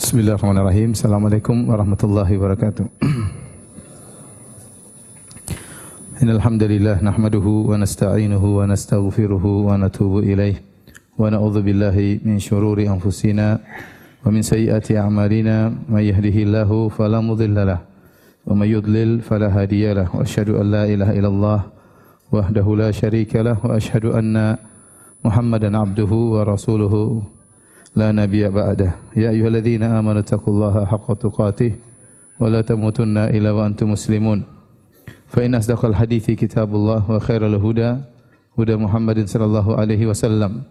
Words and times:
Bismillahirrahmanirrahim. 0.00 0.96
Assalamualaikum 0.96 1.68
warahmatullahi 1.68 2.40
wabarakatuh. 2.40 2.88
Innal 6.24 6.40
hamdalillah 6.40 7.04
nahmaduhu 7.04 7.68
wa 7.68 7.76
nasta'inuhu 7.76 8.64
wa 8.64 8.64
nastaghfiruhu 8.64 9.68
wa 9.68 9.76
natubu 9.76 10.24
ilaih 10.24 10.56
wa 11.20 11.28
na'udzu 11.28 11.60
billahi 11.60 12.24
min 12.24 12.40
shururi 12.40 12.88
anfusina 12.88 13.60
wa 14.24 14.32
min 14.32 14.40
sayyiati 14.40 14.96
a'malina 14.96 15.68
may 15.84 16.08
yahdihillahu 16.08 16.88
fala 16.96 17.20
mudilla 17.20 17.68
lahu 17.68 17.84
wa 18.48 18.56
may 18.56 18.72
yudlil 18.72 19.20
fala 19.20 19.52
hadiya 19.52 20.00
lahu 20.00 20.16
wa 20.16 20.24
asyhadu 20.24 20.64
an 20.64 20.80
la 20.80 20.88
ilaha 20.88 21.12
illallah 21.12 21.60
wahdahu 22.32 22.80
la 22.80 22.88
syarika 22.88 23.44
lahu 23.44 23.68
wa 23.68 23.76
asyhadu 23.76 24.16
anna 24.16 24.56
Muhammadan 25.20 25.76
abduhu 25.76 26.40
wa 26.40 26.48
rasuluhu 26.48 27.20
لا 27.96 28.12
نبي 28.12 28.48
بعده. 28.48 28.90
يا 29.16 29.30
أيها 29.30 29.48
الذين 29.48 29.82
آمنوا 29.82 30.20
اتقوا 30.20 30.54
الله 30.54 30.74
حق 30.86 31.08
تقاته 31.14 31.72
ولا 32.40 32.60
تموتن 32.60 33.18
إلا 33.18 33.50
وأنتم 33.50 33.90
مسلمون. 33.90 34.42
فإن 35.26 35.54
أصدق 35.54 35.84
الحديث 35.84 36.30
كتاب 36.30 36.74
الله 36.74 37.10
وخير 37.10 37.46
الهدى 37.46 37.90
هدى 38.58 38.74
محمد 38.76 39.18
صلى 39.26 39.44
الله 39.44 39.66
عليه 39.76 40.06
وسلم. 40.06 40.62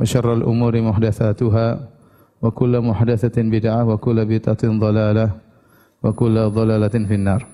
وشر 0.00 0.34
الأمور 0.34 0.80
محدثاتها 0.80 1.66
وكل 2.42 2.80
محدثة 2.80 3.36
بدعة 3.42 3.84
وكل 3.88 4.18
بدعة 4.24 4.62
ضلالة 4.64 5.30
وكل 6.02 6.36
ضلالة 6.50 6.94
في 7.08 7.14
النار. 7.14 7.46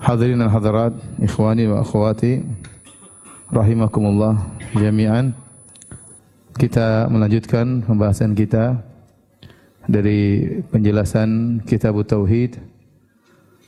حاضرين 0.00 0.42
الحضرات 0.42 0.92
إخواني 1.22 1.66
وأخواتي 1.66 2.44
رحمكم 3.54 4.04
الله 4.06 4.34
جميعا. 4.76 5.45
Kita 6.56 7.04
melanjutkan 7.12 7.84
pembahasan 7.84 8.32
kita 8.32 8.80
dari 9.84 10.48
penjelasan 10.72 11.60
Kitab 11.68 12.00
Tauhid 12.08 12.56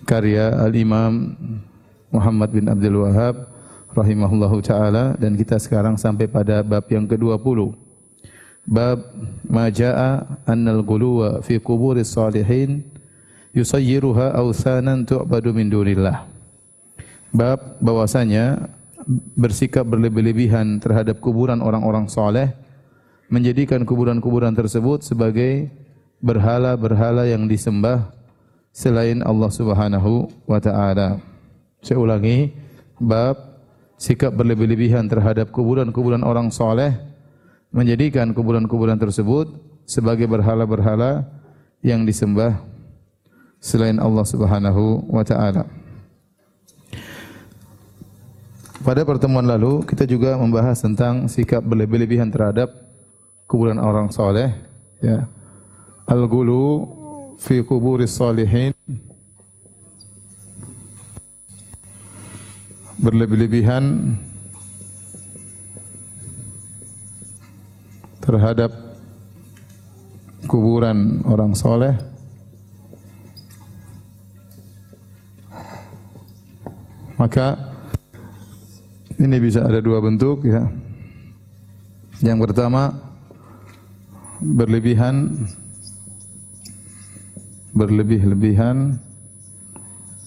karya 0.08 0.56
Al-Imam 0.56 1.36
Muhammad 2.08 2.48
bin 2.48 2.64
Abdul 2.64 3.05
Wahab 3.05 3.45
rahimahullahu 3.92 4.64
taala 4.64 5.12
dan 5.20 5.36
kita 5.36 5.61
sekarang 5.61 6.00
sampai 6.00 6.33
pada 6.33 6.64
bab 6.64 6.89
yang 6.89 7.05
ke-20. 7.05 7.77
Bab 8.64 9.05
majaa 9.45 10.25
annal 10.48 10.80
ghuluwa 10.80 11.45
fi 11.45 11.61
quburis 11.61 12.17
salihin 12.17 12.89
yusayyiruha 13.52 14.33
awsanan 14.33 15.05
tu'badu 15.05 15.52
min 15.52 15.69
dunillah. 15.69 16.25
Bab 17.36 17.77
bahwasanya 17.84 18.73
bersikap 19.36 19.84
berlebih-lebihan 19.84 20.80
terhadap 20.80 21.20
kuburan 21.20 21.61
orang-orang 21.61 22.08
soleh 22.08 22.67
menjadikan 23.29 23.84
kuburan-kuburan 23.84 24.57
tersebut 24.57 25.05
sebagai 25.05 25.69
berhala-berhala 26.19 27.29
yang 27.29 27.45
disembah 27.45 28.11
selain 28.73 29.20
Allah 29.23 29.51
Subhanahu 29.53 30.33
wa 30.48 30.59
taala. 30.59 31.20
Saya 31.85 32.01
ulangi, 32.01 32.51
bab 32.98 33.37
sikap 34.01 34.35
berlebih-lebihan 34.35 35.07
terhadap 35.07 35.53
kuburan-kuburan 35.55 36.25
orang 36.25 36.48
soleh 36.51 36.97
menjadikan 37.69 38.33
kuburan-kuburan 38.33 38.97
tersebut 38.97 39.53
sebagai 39.85 40.25
berhala-berhala 40.25 41.29
yang 41.85 42.09
disembah 42.09 42.59
selain 43.61 44.01
Allah 44.01 44.25
Subhanahu 44.25 45.05
wa 45.11 45.23
taala. 45.23 45.69
Pada 48.79 49.03
pertemuan 49.03 49.45
lalu 49.45 49.85
kita 49.85 50.07
juga 50.09 50.39
membahas 50.39 50.81
tentang 50.81 51.27
sikap 51.29 51.61
berlebih-lebihan 51.61 52.31
terhadap 52.31 52.88
kuburan 53.49 53.81
orang 53.81 54.13
soleh 54.13 54.53
ya. 55.01 55.25
Al-gulu 56.05 56.85
fi 57.41 57.65
kuburis 57.65 58.13
salihin. 58.13 58.77
Berlebih-lebihan 62.98 64.19
terhadap 68.20 68.75
kuburan 70.51 71.25
orang 71.25 71.57
soleh. 71.57 71.95
Maka 77.17 77.55
ini 79.19 79.39
bisa 79.39 79.63
ada 79.63 79.79
dua 79.79 80.03
bentuk 80.03 80.42
ya. 80.42 80.67
Yang 82.19 82.51
pertama 82.51 83.08
berlebihan 84.39 85.47
berlebih-lebihan 87.75 88.99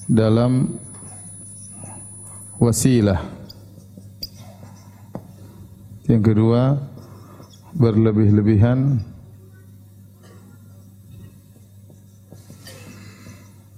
dalam 0.08 0.80
wasilah. 2.60 3.20
Yang 6.08 6.24
kedua, 6.36 6.80
berlebih-lebihan 7.76 9.00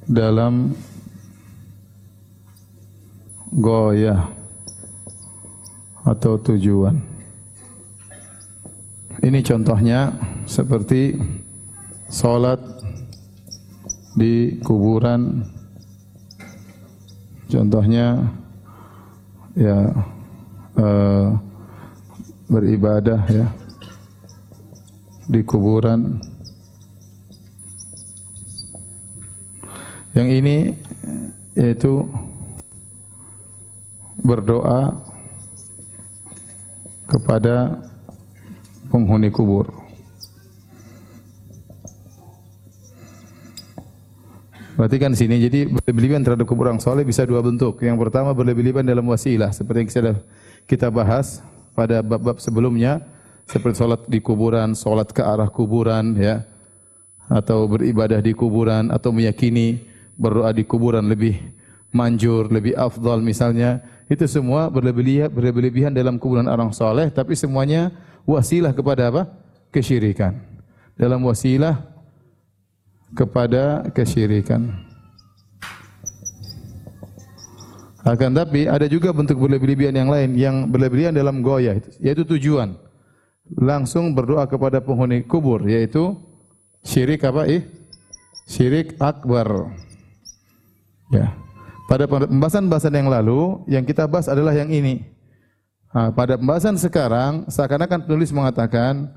dalam 0.10 0.74
goyah 3.54 4.30
atau 6.04 6.42
tujuan. 6.42 7.13
Ini 9.22 9.40
contohnya 9.46 10.16
seperti 10.50 11.14
salat 12.10 12.58
di 14.18 14.58
kuburan. 14.66 15.46
Contohnya 17.46 18.34
ya 19.54 19.94
uh, 20.82 21.38
beribadah 22.50 23.22
ya 23.30 23.46
di 25.30 25.42
kuburan. 25.46 26.18
Yang 30.14 30.30
ini 30.42 30.58
yaitu 31.54 32.06
berdoa 34.22 34.94
kepada 37.10 37.78
penghuni 38.94 39.34
kubur. 39.34 39.74
Perhatikan 44.78 45.18
sini, 45.18 45.42
jadi 45.42 45.70
berlebihan 45.70 46.22
terhadap 46.22 46.46
kubur 46.46 46.70
yang 46.70 46.78
soleh 46.78 47.02
bisa 47.02 47.26
dua 47.26 47.42
bentuk. 47.42 47.82
Yang 47.82 47.98
pertama 48.06 48.38
berlebihan 48.38 48.86
dalam 48.86 49.06
wasilah, 49.10 49.50
seperti 49.50 49.78
yang 49.82 49.90
sudah 49.90 50.16
kita 50.70 50.94
bahas 50.94 51.42
pada 51.74 52.06
bab-bab 52.06 52.38
sebelumnya, 52.38 53.02
seperti 53.50 53.82
sholat 53.82 54.06
di 54.06 54.22
kuburan, 54.22 54.78
sholat 54.78 55.10
ke 55.10 55.22
arah 55.26 55.50
kuburan, 55.50 56.14
ya, 56.18 56.46
atau 57.30 57.66
beribadah 57.70 58.22
di 58.22 58.34
kuburan, 58.34 58.90
atau 58.94 59.14
meyakini 59.14 59.82
berdoa 60.18 60.54
di 60.54 60.66
kuburan 60.66 61.06
lebih 61.06 61.38
manjur, 61.94 62.50
lebih 62.50 62.74
afdal 62.74 63.22
misalnya. 63.22 63.82
Itu 64.10 64.26
semua 64.26 64.74
berlebihan, 64.74 65.30
berlebihan 65.30 65.94
dalam 65.94 66.18
kuburan 66.18 66.50
orang 66.50 66.74
soleh, 66.74 67.14
tapi 67.14 67.38
semuanya 67.38 67.94
wasilah 68.28 68.72
kepada 68.76 69.10
apa? 69.10 69.24
Kesyirikan. 69.74 70.38
Dalam 70.94 71.24
wasilah 71.26 71.82
kepada 73.14 73.88
kesyirikan. 73.94 74.74
Akan 78.04 78.36
tapi 78.36 78.68
ada 78.68 78.84
juga 78.92 79.16
bentuk 79.16 79.40
berlebihan 79.40 79.96
yang 79.96 80.12
lain 80.12 80.36
yang 80.36 80.56
berlebihan 80.68 81.16
dalam 81.16 81.40
goyah 81.40 81.80
yaitu 82.04 82.28
tujuan. 82.28 82.76
Langsung 83.56 84.12
berdoa 84.12 84.44
kepada 84.44 84.84
penghuni 84.84 85.24
kubur 85.24 85.64
yaitu 85.64 86.20
syirik 86.84 87.24
apa 87.24 87.48
ih? 87.48 87.64
Syirik 88.44 89.00
akbar. 89.00 89.72
Ya. 91.16 91.32
Pada 91.88 92.10
pembahasan-pembahasan 92.10 92.96
yang 92.96 93.08
lalu 93.08 93.64
yang 93.72 93.84
kita 93.88 94.04
bahas 94.04 94.28
adalah 94.28 94.52
yang 94.52 94.68
ini. 94.68 95.13
Nah, 95.94 96.10
pada 96.10 96.42
pembahasan 96.42 96.74
sekarang 96.82 97.46
seakan-akan 97.54 98.10
penulis 98.10 98.34
mengatakan 98.34 99.14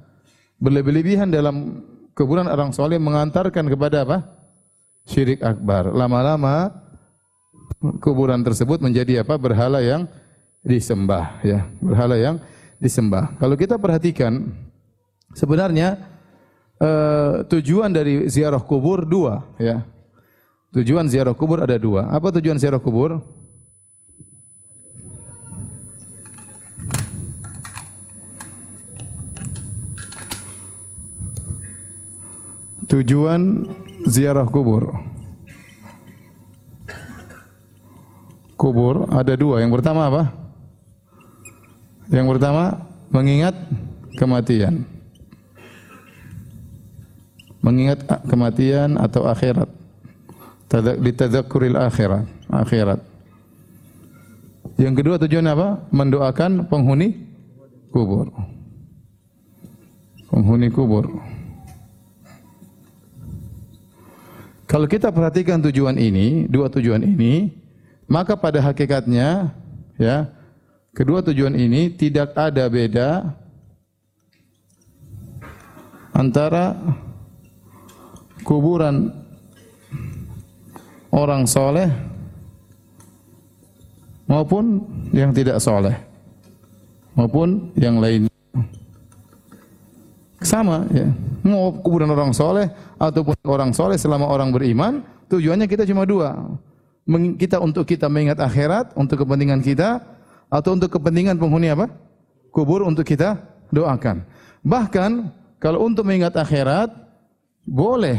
berlebih-lebihan 0.61 1.25
dalam 1.25 1.81
kuburan 2.13 2.45
orang 2.45 2.69
soleh 2.77 3.01
mengantarkan 3.01 3.65
kepada 3.65 4.05
apa? 4.05 4.19
Syirik 5.09 5.41
akbar. 5.41 5.89
Lama-lama 5.89 6.69
kuburan 8.05 8.45
tersebut 8.45 8.85
menjadi 8.85 9.25
apa? 9.25 9.41
Berhala 9.41 9.81
yang 9.81 10.05
disembah, 10.61 11.41
ya. 11.41 11.65
Berhala 11.81 12.21
yang 12.21 12.37
disembah. 12.77 13.33
Kalau 13.41 13.57
kita 13.57 13.81
perhatikan, 13.81 14.53
sebenarnya 15.33 15.97
uh, 16.77 17.41
tujuan 17.49 17.89
dari 17.89 18.29
ziarah 18.29 18.61
kubur 18.61 19.09
dua, 19.09 19.41
ya. 19.57 19.81
Tujuan 20.77 21.09
ziarah 21.09 21.33
kubur 21.33 21.65
ada 21.65 21.81
dua. 21.81 22.13
Apa 22.13 22.29
tujuan 22.37 22.61
ziarah 22.61 22.83
kubur? 22.83 23.17
Tujuan 32.87 33.67
ziarah 34.07 34.47
kubur. 34.47 34.95
Kubur 38.57 39.11
ada 39.13 39.37
dua. 39.37 39.61
Yang 39.61 39.83
pertama 39.83 40.09
apa? 40.09 40.23
Yang 42.09 42.27
pertama 42.37 42.65
mengingat 43.13 43.55
kematian. 44.17 44.87
Mengingat 47.61 48.07
kematian 48.31 48.97
atau 48.97 49.27
akhirat. 49.27 49.69
Ditadzakuril 51.03 51.77
akhirat. 51.77 52.25
Akhirat. 52.49 53.01
Yang 54.79 54.95
kedua 55.03 55.17
tujuan 55.19 55.47
apa? 55.51 55.83
Mendoakan 55.91 56.71
penghuni 56.71 57.17
kubur. 57.91 58.31
Penghuni 60.31 60.69
kubur. 60.71 61.26
Kalau 64.77 64.93
kita 64.93 65.09
perhatikan 65.09 65.57
tujuan 65.65 65.97
ini, 65.97 66.45
dua 66.53 66.69
tujuan 66.69 67.01
ini, 67.01 67.49
maka 68.05 68.37
pada 68.37 68.61
hakikatnya 68.61 69.49
ya, 69.97 70.29
kedua 70.93 71.25
tujuan 71.25 71.57
ini 71.57 71.89
tidak 71.97 72.37
ada 72.37 72.69
beda 72.69 73.25
antara 76.13 76.77
kuburan 78.45 79.17
orang 81.09 81.49
soleh 81.49 81.89
maupun 84.29 84.85
yang 85.09 85.33
tidak 85.33 85.57
soleh 85.57 85.97
maupun 87.17 87.73
yang 87.81 87.97
lain 87.97 88.29
sama 90.47 90.87
ya 90.95 91.11
mau 91.47 91.71
kuburan 91.79 92.11
orang 92.11 92.35
soleh 92.35 92.67
ataupun 92.99 93.39
orang 93.47 93.71
soleh 93.71 93.95
selama 93.97 94.27
orang 94.27 94.51
beriman, 94.51 95.07
tujuannya 95.31 95.71
kita 95.71 95.87
cuma 95.87 96.03
dua. 96.03 96.35
Kita 97.39 97.63
untuk 97.63 97.87
kita 97.87 98.11
mengingat 98.11 98.43
akhirat, 98.43 98.99
untuk 98.99 99.23
kepentingan 99.23 99.63
kita, 99.63 100.03
atau 100.51 100.75
untuk 100.75 100.91
kepentingan 100.91 101.39
penghuni 101.39 101.71
apa? 101.71 101.87
Kubur 102.51 102.83
untuk 102.83 103.07
kita 103.07 103.39
doakan. 103.71 104.27
Bahkan 104.67 105.31
kalau 105.63 105.87
untuk 105.87 106.03
mengingat 106.03 106.35
akhirat, 106.35 106.91
boleh. 107.63 108.19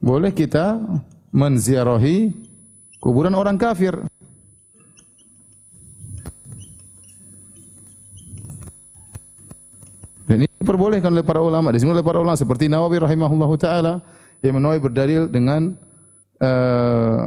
Boleh 0.00 0.32
kita 0.32 0.80
menziarahi 1.28 2.32
kuburan 2.96 3.36
orang 3.36 3.60
kafir. 3.60 4.00
Dan 10.26 10.42
ini 10.42 10.50
diperbolehkan 10.58 11.14
oleh 11.14 11.22
para 11.22 11.38
ulama. 11.38 11.70
Di 11.70 11.78
sini 11.78 11.94
oleh 11.94 12.02
para 12.02 12.18
ulama 12.18 12.34
seperti 12.34 12.66
Nawawi 12.66 12.98
rahimahullahu 12.98 13.54
taala 13.56 14.02
yang 14.42 14.58
Nawawi 14.58 14.82
berdalil 14.82 15.30
dengan 15.30 15.78
uh, 16.42 17.18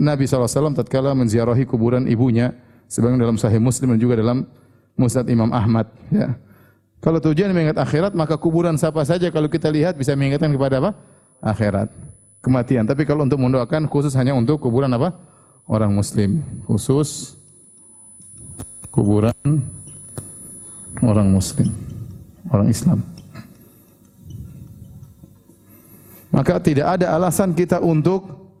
Nabi 0.00 0.24
SAW 0.24 0.72
tatkala 0.72 1.12
menziarahi 1.12 1.68
kuburan 1.68 2.08
ibunya 2.08 2.56
sebagian 2.88 3.20
dalam 3.20 3.36
Sahih 3.36 3.60
Muslim 3.60 3.94
dan 3.94 4.00
juga 4.00 4.16
dalam 4.16 4.48
Musnad 4.96 5.28
Imam 5.28 5.52
Ahmad 5.52 5.92
ya. 6.08 6.34
Kalau 6.98 7.22
tujuan 7.22 7.54
mengingat 7.54 7.78
akhirat 7.78 8.16
maka 8.16 8.34
kuburan 8.34 8.74
siapa 8.74 9.04
saja 9.06 9.30
kalau 9.30 9.46
kita 9.46 9.70
lihat 9.70 9.94
bisa 9.94 10.18
mengingatkan 10.18 10.50
kepada 10.50 10.82
apa? 10.82 10.90
Akhirat, 11.38 11.92
kematian. 12.42 12.82
Tapi 12.88 13.06
kalau 13.06 13.22
untuk 13.22 13.38
mendoakan 13.38 13.86
khusus 13.86 14.10
hanya 14.18 14.34
untuk 14.34 14.58
kuburan 14.58 14.90
apa? 14.90 15.14
Orang 15.68 15.94
muslim, 15.94 16.42
khusus 16.66 17.38
kuburan 18.90 19.36
orang 21.04 21.30
muslim 21.30 21.87
orang 22.52 22.68
Islam. 22.68 23.00
Maka 26.28 26.60
tidak 26.60 27.00
ada 27.00 27.12
alasan 27.16 27.56
kita 27.56 27.80
untuk 27.82 28.52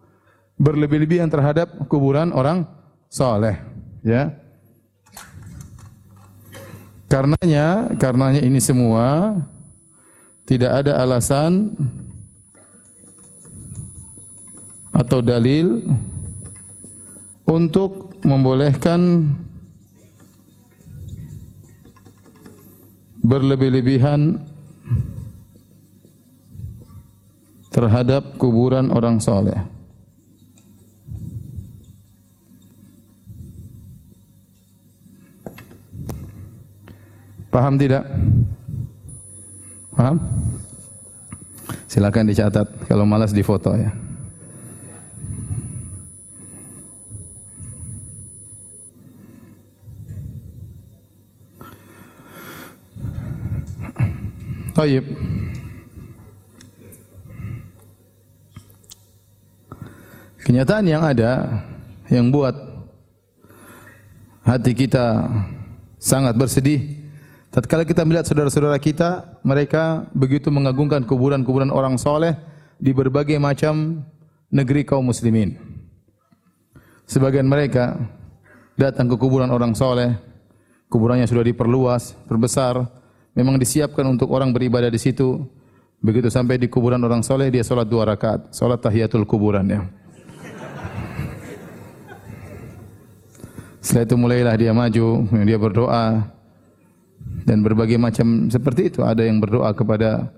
berlebih-lebihan 0.58 1.30
terhadap 1.30 1.70
kuburan 1.86 2.34
orang 2.34 2.66
soleh, 3.06 3.54
ya. 4.02 4.34
Karenanya, 7.08 7.96
karenanya 7.96 8.42
ini 8.44 8.60
semua 8.60 9.38
tidak 10.44 10.84
ada 10.84 11.00
alasan 11.00 11.72
atau 14.92 15.22
dalil 15.22 15.86
untuk 17.48 18.18
membolehkan 18.26 19.30
berlebih-lebihan 23.22 24.38
terhadap 27.68 28.34
kuburan 28.40 28.90
orang 28.90 29.20
soleh. 29.22 29.58
Paham 37.48 37.74
tidak? 37.80 38.04
Paham? 39.96 40.20
Silakan 41.88 42.28
dicatat. 42.30 42.68
Kalau 42.86 43.08
malas 43.08 43.34
difoto 43.34 43.72
ya. 43.74 44.07
Taib. 54.78 55.02
Kenyataan 60.46 60.86
yang 60.86 61.02
ada 61.02 61.66
yang 62.06 62.30
buat 62.30 62.54
hati 64.46 64.78
kita 64.78 65.26
sangat 65.98 66.38
bersedih 66.38 66.94
tatkala 67.50 67.82
kita 67.82 68.06
melihat 68.06 68.30
saudara-saudara 68.30 68.78
kita 68.78 69.42
mereka 69.42 70.06
begitu 70.14 70.46
mengagungkan 70.54 71.02
kuburan-kuburan 71.02 71.74
orang 71.74 71.98
soleh 71.98 72.38
di 72.78 72.94
berbagai 72.94 73.34
macam 73.42 74.06
negeri 74.46 74.86
kaum 74.86 75.10
muslimin. 75.10 75.58
Sebagian 77.10 77.50
mereka 77.50 77.98
datang 78.78 79.10
ke 79.10 79.18
kuburan 79.18 79.50
orang 79.50 79.74
soleh, 79.74 80.14
kuburannya 80.86 81.26
sudah 81.26 81.42
diperluas, 81.42 82.14
perbesar, 82.30 82.86
memang 83.32 83.60
disiapkan 83.60 84.04
untuk 84.06 84.30
orang 84.32 84.52
beribadah 84.52 84.92
di 84.92 85.00
situ. 85.00 85.44
Begitu 85.98 86.30
sampai 86.30 86.62
di 86.62 86.70
kuburan 86.70 87.02
orang 87.02 87.26
soleh 87.26 87.50
dia 87.50 87.66
sholat 87.66 87.90
dua 87.90 88.06
rakaat, 88.06 88.54
sholat 88.54 88.78
tahiyatul 88.78 89.26
kuburan 89.26 89.66
ya. 89.66 89.82
Setelah 93.82 94.04
itu 94.04 94.16
mulailah 94.20 94.54
dia 94.54 94.72
maju, 94.76 95.06
dia 95.48 95.58
berdoa 95.58 96.28
dan 97.48 97.64
berbagai 97.64 97.96
macam 97.96 98.52
seperti 98.52 98.92
itu. 98.92 99.00
Ada 99.00 99.24
yang 99.24 99.40
berdoa 99.40 99.72
kepada 99.72 100.28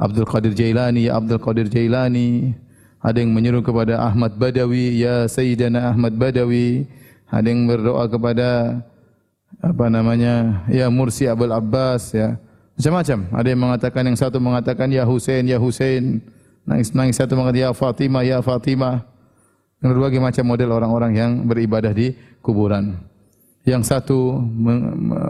Abdul 0.00 0.24
Qadir 0.24 0.56
Jailani, 0.56 1.06
ya 1.06 1.20
Abdul 1.20 1.42
Qadir 1.42 1.68
Jailani. 1.68 2.56
Ada 2.98 3.22
yang 3.22 3.30
menyeru 3.30 3.62
kepada 3.62 4.02
Ahmad 4.02 4.34
Badawi, 4.34 4.98
ya 4.98 5.28
Sayyidina 5.30 5.94
Ahmad 5.94 6.18
Badawi. 6.18 6.88
Ada 7.30 7.46
yang 7.46 7.68
berdoa 7.68 8.08
kepada 8.10 8.80
apa 9.58 9.90
namanya? 9.90 10.62
Ya 10.70 10.86
Mursi 10.92 11.26
Abul 11.26 11.50
Abbas 11.50 12.14
ya. 12.14 12.38
Macam-macam. 12.78 13.18
Ada 13.34 13.48
yang 13.50 13.60
mengatakan 13.60 14.02
yang 14.06 14.18
satu 14.18 14.38
mengatakan 14.38 14.86
ya 14.92 15.02
Husain 15.02 15.42
ya 15.42 15.58
nangis 16.68 16.94
nangis 16.94 17.16
satu 17.18 17.34
mengatakan 17.34 17.66
ya 17.66 17.70
Fatimah 17.74 18.22
ya 18.22 18.38
Fatimah. 18.38 19.02
Dan 19.78 19.94
berbagai 19.94 20.18
macam 20.18 20.44
model 20.46 20.74
orang-orang 20.74 21.12
yang 21.14 21.30
beribadah 21.46 21.94
di 21.94 22.14
kuburan. 22.42 22.98
Yang 23.62 23.94
satu 23.94 24.38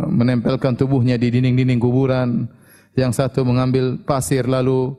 menempelkan 0.09 0.77
tubuhnya 0.77 1.17
di 1.17 1.33
dinding-dinding 1.33 1.81
kuburan. 1.81 2.49
Yang 2.97 3.25
satu 3.25 3.45
mengambil 3.45 4.01
pasir 4.05 4.45
lalu 4.45 4.97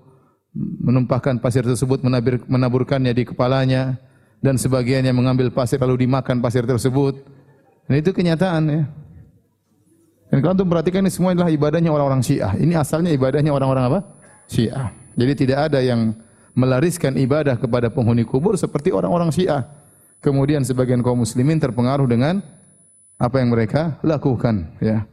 menumpahkan 0.58 1.38
pasir 1.38 1.62
tersebut 1.62 2.02
menaburkannya 2.50 3.14
di 3.14 3.30
kepalanya. 3.30 3.98
Dan 4.42 4.58
sebagiannya 4.58 5.14
mengambil 5.14 5.54
pasir 5.54 5.78
lalu 5.78 6.10
dimakan 6.10 6.42
pasir 6.42 6.66
tersebut. 6.66 7.22
Dan 7.90 8.02
itu 8.02 8.14
kenyataan 8.14 8.64
ya 8.70 8.84
dan 10.30 10.38
kalau 10.46 10.54
untuk 10.54 10.70
perhatikan 10.70 11.02
ini 11.02 11.12
semua 11.12 11.34
adalah 11.34 11.50
ibadahnya 11.50 11.90
orang-orang 11.90 12.22
Syiah. 12.22 12.54
Ini 12.54 12.78
asalnya 12.78 13.10
ibadahnya 13.10 13.50
orang-orang 13.50 13.84
apa? 13.90 14.00
Syiah. 14.46 14.94
Jadi 15.18 15.34
tidak 15.46 15.74
ada 15.74 15.82
yang 15.82 16.14
melariskan 16.54 17.18
ibadah 17.18 17.58
kepada 17.58 17.90
penghuni 17.90 18.22
kubur 18.22 18.54
seperti 18.54 18.94
orang-orang 18.94 19.34
Syiah. 19.34 19.66
Kemudian 20.22 20.62
sebagian 20.62 21.02
kaum 21.02 21.26
muslimin 21.26 21.58
terpengaruh 21.58 22.06
dengan 22.06 22.46
apa 23.18 23.42
yang 23.42 23.50
mereka 23.50 23.98
lakukan, 24.06 24.70
ya. 24.80 25.04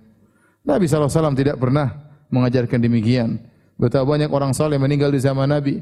Nabi 0.66 0.90
SAW 0.90 1.34
tidak 1.38 1.56
pernah 1.62 1.94
mengajarkan 2.28 2.78
demikian. 2.82 3.38
Betapa 3.78 4.04
banyak 4.04 4.28
orang 4.28 4.50
saleh 4.50 4.76
meninggal 4.76 5.14
di 5.14 5.22
zaman 5.22 5.48
Nabi. 5.48 5.78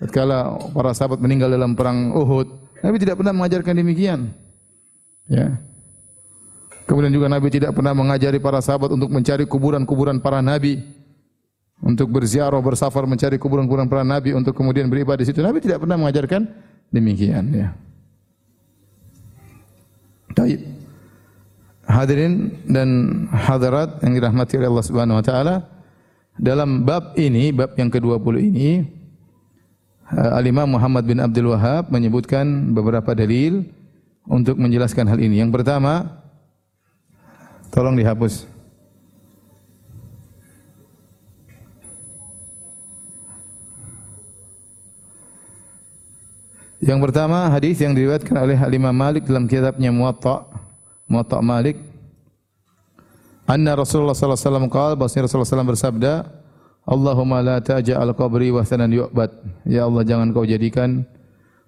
Tatkala 0.00 0.58
para 0.74 0.90
sahabat 0.96 1.22
meninggal 1.22 1.52
dalam 1.52 1.76
perang 1.78 2.10
Uhud, 2.10 2.50
Nabi 2.82 2.96
tidak 2.98 3.20
pernah 3.22 3.32
mengajarkan 3.36 3.74
demikian. 3.78 4.34
Ya. 5.30 5.60
Kemudian 6.84 7.12
juga 7.12 7.32
Nabi 7.32 7.48
tidak 7.48 7.72
pernah 7.72 7.96
mengajari 7.96 8.36
para 8.36 8.60
sahabat 8.60 8.92
untuk 8.92 9.08
mencari 9.08 9.48
kuburan-kuburan 9.48 10.20
para 10.20 10.44
nabi. 10.44 10.80
untuk 11.84 12.08
berziarah, 12.08 12.64
bersafar 12.64 13.04
mencari 13.04 13.36
kuburan-kuburan 13.36 13.84
para 13.84 14.00
nabi 14.00 14.32
untuk 14.32 14.56
kemudian 14.56 14.88
beribadah 14.88 15.20
di 15.20 15.28
situ. 15.28 15.44
Nabi 15.44 15.60
tidak 15.60 15.84
pernah 15.84 16.00
mengajarkan 16.00 16.48
demikian 16.88 17.44
ya. 17.52 17.68
Baik. 20.32 20.64
Hadirin 21.84 22.56
dan 22.64 22.88
hadirat 23.28 24.00
yang 24.00 24.16
dirahmati 24.16 24.56
oleh 24.56 24.68
Allah 24.72 24.86
Subhanahu 24.88 25.20
wa 25.20 25.24
taala, 25.24 25.54
dalam 26.40 26.88
bab 26.88 27.12
ini, 27.20 27.52
bab 27.52 27.76
yang 27.76 27.92
ke-20 27.92 28.34
ini, 28.40 28.70
eh, 30.08 30.30
Al-Imam 30.40 30.64
Muhammad 30.64 31.04
bin 31.04 31.20
Abdul 31.20 31.52
Wahab 31.52 31.92
menyebutkan 31.92 32.72
beberapa 32.72 33.12
dalil 33.12 33.68
untuk 34.24 34.56
menjelaskan 34.56 35.04
hal 35.04 35.20
ini. 35.20 35.44
Yang 35.44 35.60
pertama, 35.60 36.23
tolong 37.74 37.98
dihapus. 37.98 38.46
Yang 46.84 47.00
pertama 47.10 47.48
hadis 47.48 47.80
yang 47.80 47.96
diriwayatkan 47.96 48.36
oleh 48.38 48.60
Imam 48.60 48.92
Malik 48.94 49.24
dalam 49.24 49.48
kitabnya 49.48 49.90
Muwatta, 49.90 50.46
Muwatta 51.08 51.40
Malik. 51.40 51.80
Anna 53.48 53.72
Rasulullah 53.72 54.12
sallallahu 54.12 54.36
alaihi 54.36 54.48
wasallam 54.52 54.68
qaal, 54.68 54.92
bahwasanya 54.92 55.24
Rasulullah 55.26 55.48
sallallahu 55.48 55.72
bersabda, 55.74 56.12
Allahumma 56.84 57.40
la 57.40 57.56
taj'al 57.64 58.12
qabri 58.12 58.52
wasanan 58.52 58.92
yu'bad. 58.92 59.32
Ya 59.64 59.88
Allah 59.88 60.04
jangan 60.04 60.28
kau 60.36 60.44
jadikan 60.44 61.08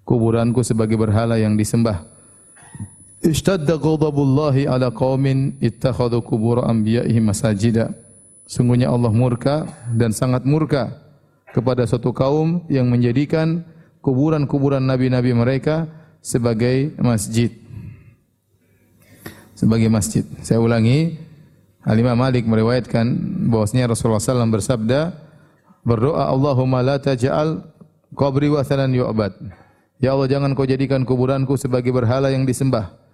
kuburanku 0.04 0.60
sebagai 0.60 1.00
berhala 1.00 1.40
yang 1.40 1.56
disembah. 1.56 2.15
Ishtadda 3.26 3.74
ghadabullahi 3.74 4.70
ala 4.70 4.94
qaumin 4.94 5.58
ittakhadhu 5.58 6.22
qubur 6.22 6.62
anbiya'ihim 6.62 7.26
masajida. 7.26 7.90
Sungguhnya 8.46 8.86
Allah 8.86 9.10
murka 9.10 9.66
dan 9.90 10.14
sangat 10.14 10.46
murka 10.46 10.94
kepada 11.50 11.82
suatu 11.90 12.14
kaum 12.14 12.62
yang 12.70 12.86
menjadikan 12.86 13.66
kuburan-kuburan 13.98 14.78
nabi-nabi 14.78 15.34
mereka 15.34 15.90
sebagai 16.22 16.94
masjid. 17.02 17.50
Sebagai 19.58 19.90
masjid. 19.90 20.22
Saya 20.46 20.62
ulangi, 20.62 21.18
Al-Imam 21.82 22.14
Malik 22.14 22.46
meriwayatkan 22.46 23.10
bahwasanya 23.50 23.90
Rasulullah 23.90 24.22
SAW 24.22 24.54
bersabda, 24.54 25.18
berdoa 25.82 26.30
Allahumma 26.30 26.78
la 26.78 27.02
taj'al 27.02 27.66
qabri 28.14 28.54
wathanan 28.54 28.94
yu'bad. 28.94 29.34
Ya 29.98 30.14
Allah 30.14 30.30
jangan 30.30 30.54
kau 30.54 30.62
jadikan 30.62 31.02
kuburanku 31.02 31.58
sebagai 31.58 31.90
berhala 31.90 32.30
yang 32.30 32.46
disembah. 32.46 33.05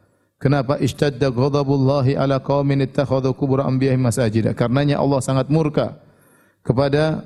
Kenapa 0.42 0.74
ishtadda 0.82 1.30
ghadabullahi 1.30 2.18
ala 2.18 2.42
qaumin 2.42 2.82
ittakhadhu 2.82 3.30
kubur 3.38 3.62
anbiya'ihim 3.62 4.02
masajid? 4.02 4.50
Karenanya 4.58 4.98
Allah 4.98 5.22
sangat 5.22 5.46
murka 5.46 6.02
kepada 6.66 7.22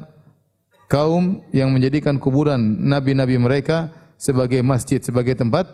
kaum 0.84 1.40
yang 1.48 1.72
menjadikan 1.72 2.20
kuburan 2.20 2.60
nabi-nabi 2.60 3.40
mereka 3.40 3.88
sebagai 4.20 4.60
masjid, 4.60 5.00
sebagai 5.00 5.32
tempat 5.32 5.64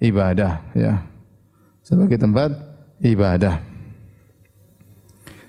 ibadah, 0.00 0.64
ya. 0.72 1.04
Sebagai 1.84 2.16
tempat 2.16 2.56
ibadah. 3.04 3.60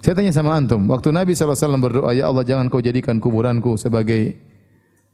Saya 0.03 0.19
tanya 0.19 0.35
sama 0.35 0.51
antum, 0.51 0.83
waktu 0.91 1.15
Nabi 1.15 1.31
SAW 1.31 1.79
berdoa, 1.79 2.11
Ya 2.11 2.27
Allah 2.27 2.43
jangan 2.43 2.67
kau 2.67 2.83
jadikan 2.83 3.23
kuburanku 3.23 3.79
sebagai 3.79 4.35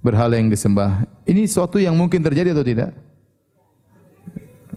berhala 0.01 0.41
yang 0.41 0.49
disembah. 0.49 1.05
Ini 1.29 1.45
suatu 1.45 1.77
yang 1.77 1.93
mungkin 1.93 2.25
terjadi 2.25 2.57
atau 2.57 2.65
tidak? 2.65 3.12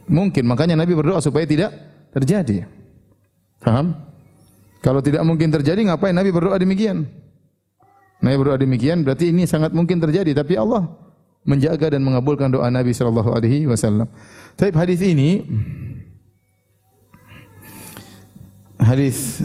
Mungkin, 0.07 0.47
makanya 0.47 0.79
Nabi 0.79 0.95
berdoa 0.95 1.19
supaya 1.19 1.43
tidak 1.47 1.75
terjadi. 2.15 2.67
Paham? 3.59 3.95
Kalau 4.81 5.03
tidak 5.03 5.27
mungkin 5.27 5.51
terjadi, 5.51 5.83
ngapain 5.83 6.15
Nabi 6.15 6.31
berdoa 6.31 6.55
demikian? 6.63 7.07
Nabi 8.23 8.37
berdoa 8.41 8.59
demikian 8.59 9.05
berarti 9.05 9.29
ini 9.29 9.45
sangat 9.45 9.77
mungkin 9.77 10.01
terjadi 10.01 10.33
tapi 10.33 10.57
Allah 10.57 10.89
menjaga 11.47 11.93
dan 11.93 12.03
mengabulkan 12.03 12.49
doa 12.49 12.67
Nabi 12.73 12.97
sallallahu 12.97 13.31
alaihi 13.37 13.69
wasallam. 13.69 14.09
Tapi 14.57 14.73
hadis 14.73 15.01
ini 15.05 15.45
hadis 18.81 19.45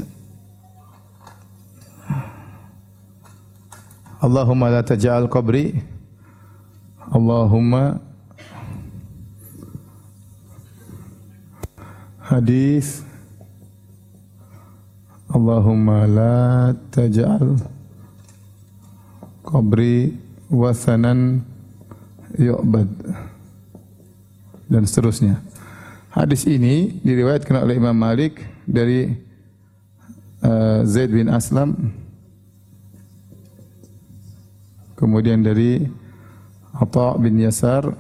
Allahumma 4.22 4.70
la 4.70 4.82
taj'al 4.86 5.28
qabri 5.28 5.82
Allahumma 7.12 8.00
hadis 12.32 13.04
Allahumma 15.28 16.08
la 16.08 16.72
taj'al 16.96 17.60
qabri 19.44 20.16
wasanan 20.48 21.44
yu'bad 22.40 22.88
dan 24.72 24.84
seterusnya. 24.88 25.44
Hadis 26.16 26.48
ini 26.48 27.04
diriwayatkan 27.04 27.68
oleh 27.68 27.76
Imam 27.76 27.96
Malik 27.96 28.40
dari 28.64 29.12
uh, 30.40 30.88
Zaid 30.88 31.12
bin 31.12 31.28
Aslam 31.28 31.92
kemudian 34.96 35.44
dari 35.44 35.84
Atha 36.72 37.20
bin 37.20 37.44
Yasar 37.44 37.92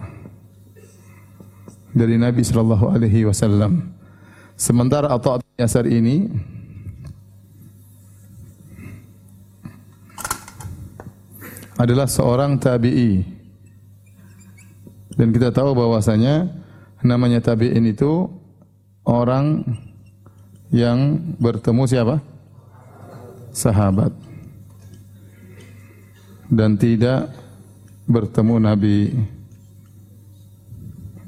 dari 1.91 2.15
Nabi 2.15 2.47
sallallahu 2.47 2.95
alaihi 2.95 3.27
wasallam. 3.27 3.90
Sementara 4.61 5.09
Atha 5.09 5.41
bin 5.41 5.57
Yasar 5.57 5.89
ini 5.89 6.29
adalah 11.81 12.05
seorang 12.05 12.61
tabi'i. 12.61 13.25
Dan 15.17 15.33
kita 15.33 15.49
tahu 15.49 15.73
bahwasanya 15.73 16.45
namanya 17.01 17.41
tabi'in 17.41 17.89
itu 17.89 18.29
orang 19.01 19.65
yang 20.69 21.17
bertemu 21.41 21.83
siapa? 21.89 22.21
Sahabat. 23.49 24.13
Dan 26.53 26.77
tidak 26.77 27.33
bertemu 28.05 28.61
Nabi 28.61 29.09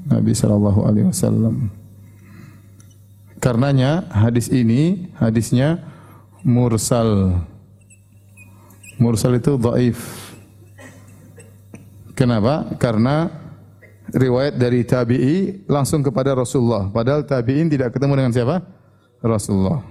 Nabi 0.06 0.32
sallallahu 0.38 0.86
alaihi 0.86 1.10
wasallam. 1.10 1.82
Karenanya 3.44 4.08
hadis 4.08 4.48
ini 4.48 5.12
hadisnya 5.20 5.84
mursal. 6.40 7.44
Mursal 8.96 9.36
itu 9.36 9.60
dhaif. 9.60 10.32
Kenapa? 12.16 12.72
Karena 12.80 13.28
riwayat 14.16 14.56
dari 14.56 14.80
tabi'i 14.80 15.60
langsung 15.68 16.00
kepada 16.00 16.32
Rasulullah. 16.32 16.88
Padahal 16.88 17.20
tabi'in 17.28 17.68
tidak 17.68 17.92
ketemu 17.92 18.16
dengan 18.16 18.32
siapa? 18.32 18.64
Rasulullah. 19.20 19.84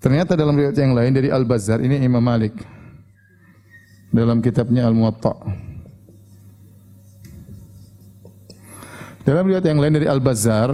Ternyata 0.00 0.32
dalam 0.32 0.56
riwayat 0.56 0.78
yang 0.80 0.96
lain 0.96 1.12
dari 1.12 1.28
Al-Bazzar, 1.28 1.84
ini 1.84 2.00
Imam 2.00 2.24
Malik. 2.24 2.56
Dalam 4.08 4.40
kitabnya 4.40 4.88
Al-Muwatta. 4.88 5.36
Dalam 9.28 9.44
riwayat 9.44 9.68
yang 9.68 9.84
lain 9.84 10.00
dari 10.00 10.08
Al-Bazzar, 10.08 10.72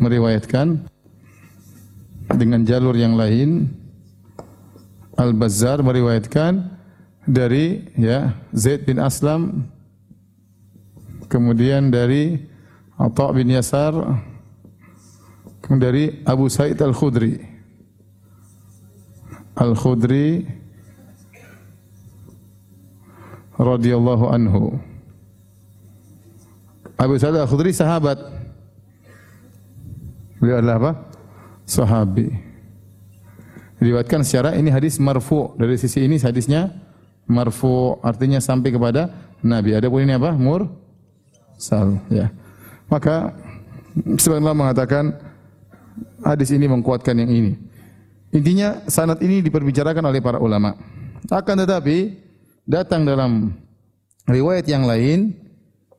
meriwayatkan 0.00 0.88
dengan 2.34 2.64
jalur 2.64 2.96
yang 2.96 3.14
lain, 3.14 3.68
Al-Bazzar 5.20 5.84
meriwayatkan 5.84 6.64
dari 7.28 7.84
ya 8.00 8.32
Zaid 8.56 8.88
bin 8.88 8.96
Aslam 8.96 9.68
kemudian 11.28 11.92
dari 11.92 12.40
Atha 12.96 13.28
bin 13.36 13.52
Yasar 13.52 13.92
kemudian 15.60 15.84
dari 15.84 16.04
Abu 16.26 16.50
Sa'id 16.50 16.80
Al-Khudri. 16.80 17.38
Al-Khudri 19.54 20.48
radhiyallahu 23.60 24.24
anhu. 24.32 24.74
Abu 26.98 27.14
Sa'id 27.20 27.36
Al-Khudri 27.38 27.70
sahabat 27.70 28.39
beliau 30.40 30.58
adalah 30.58 30.76
apa? 30.80 30.92
sahabi 31.68 32.34
diriwayatkan 33.78 34.26
secara 34.26 34.58
ini 34.58 34.74
hadis 34.74 34.98
marfu 34.98 35.54
dari 35.54 35.78
sisi 35.78 36.02
ini 36.02 36.18
hadisnya 36.18 36.74
marfu 37.30 37.96
artinya 38.02 38.42
sampai 38.42 38.74
kepada 38.74 39.30
Nabi. 39.40 39.72
Adapun 39.72 40.04
ini 40.04 40.12
apa? 40.18 40.36
Mur 40.36 40.68
sal 41.56 42.02
ya. 42.12 42.28
Maka 42.90 43.32
sebenarnya 44.18 44.52
mengatakan 44.52 45.14
hadis 46.26 46.50
ini 46.52 46.66
mengkuatkan 46.66 47.16
yang 47.16 47.30
ini. 47.30 47.52
Intinya 48.30 48.84
sanad 48.86 49.18
ini 49.22 49.42
diperbicarakan 49.42 50.04
oleh 50.06 50.20
para 50.22 50.38
ulama. 50.38 50.74
Akan 51.30 51.58
tetapi 51.58 52.18
datang 52.66 53.06
dalam 53.06 53.54
riwayat 54.26 54.66
yang 54.66 54.86
lain 54.86 55.34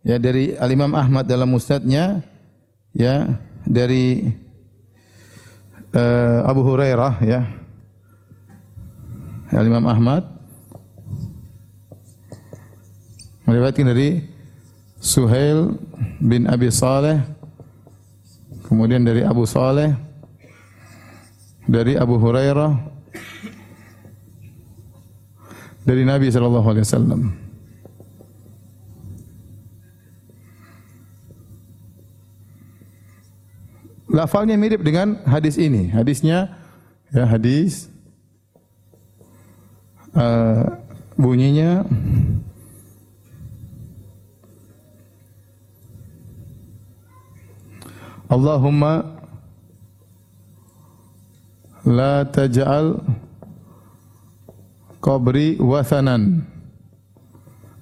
ya 0.06 0.22
dari 0.22 0.56
Al 0.56 0.72
Imam 0.72 0.92
Ahmad 0.96 1.28
dalam 1.28 1.52
musnadnya 1.52 2.24
ya 2.96 3.40
dari 3.68 4.26
uh, 5.94 6.40
Abu 6.48 6.62
Hurairah 6.66 7.14
ya. 7.22 7.42
Al 9.52 9.68
Imam 9.68 9.84
Ahmad. 9.86 10.24
Meriwayatkan 13.44 13.92
dari 13.92 14.24
Suhail 14.98 15.76
bin 16.24 16.48
Abi 16.48 16.72
Saleh. 16.72 17.20
Kemudian 18.66 19.04
dari 19.04 19.28
Abu 19.28 19.44
Saleh. 19.44 19.92
Dari 21.68 22.00
Abu 22.00 22.16
Hurairah. 22.16 22.72
Dari 25.84 26.08
Nabi 26.08 26.30
sallallahu 26.32 26.68
alaihi 26.72 26.86
wasallam 26.88 27.51
Lafalnya 34.12 34.60
mirip 34.60 34.84
dengan 34.84 35.24
hadis 35.24 35.56
ini. 35.56 35.88
Hadisnya 35.88 36.52
ya 37.16 37.24
hadis 37.24 37.88
uh, 40.12 40.68
bunyinya 41.16 41.88
Allahumma 48.32 49.20
la 51.84 52.24
taj'al 52.28 53.04
qabri 55.04 55.60
wathanan. 55.60 56.48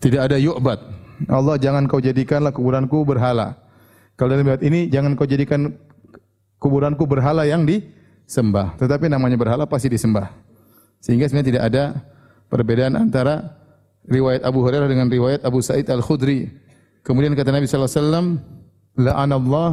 Tidak 0.02 0.18
ada 0.18 0.42
yu'bad. 0.42 0.82
Allah 1.30 1.60
jangan 1.62 1.86
kau 1.86 2.02
jadikanlah 2.02 2.50
kuburanku 2.50 3.06
berhala. 3.06 3.62
Kalau 4.18 4.34
dalam 4.34 4.50
ayat 4.50 4.66
ini 4.66 4.90
jangan 4.90 5.14
kau 5.14 5.30
jadikan 5.30 5.78
kuburanku 6.60 7.08
berhala 7.08 7.48
yang 7.48 7.66
disembah. 7.66 8.76
Tetapi 8.78 9.08
namanya 9.10 9.40
berhala 9.40 9.66
pasti 9.66 9.90
disembah. 9.90 10.30
Sehingga 11.00 11.26
sebenarnya 11.26 11.50
tidak 11.56 11.64
ada 11.72 11.84
perbedaan 12.52 12.94
antara 13.00 13.56
riwayat 14.06 14.44
Abu 14.44 14.62
Hurairah 14.62 14.92
dengan 14.92 15.08
riwayat 15.08 15.48
Abu 15.48 15.64
Sa'id 15.64 15.88
Al-Khudri. 15.88 16.52
Kemudian 17.02 17.34
kata 17.34 17.56
Nabi 17.56 17.66
sallallahu 17.66 17.90
alaihi 17.90 18.04
wasallam, 18.04 18.28
la'anallah 19.00 19.70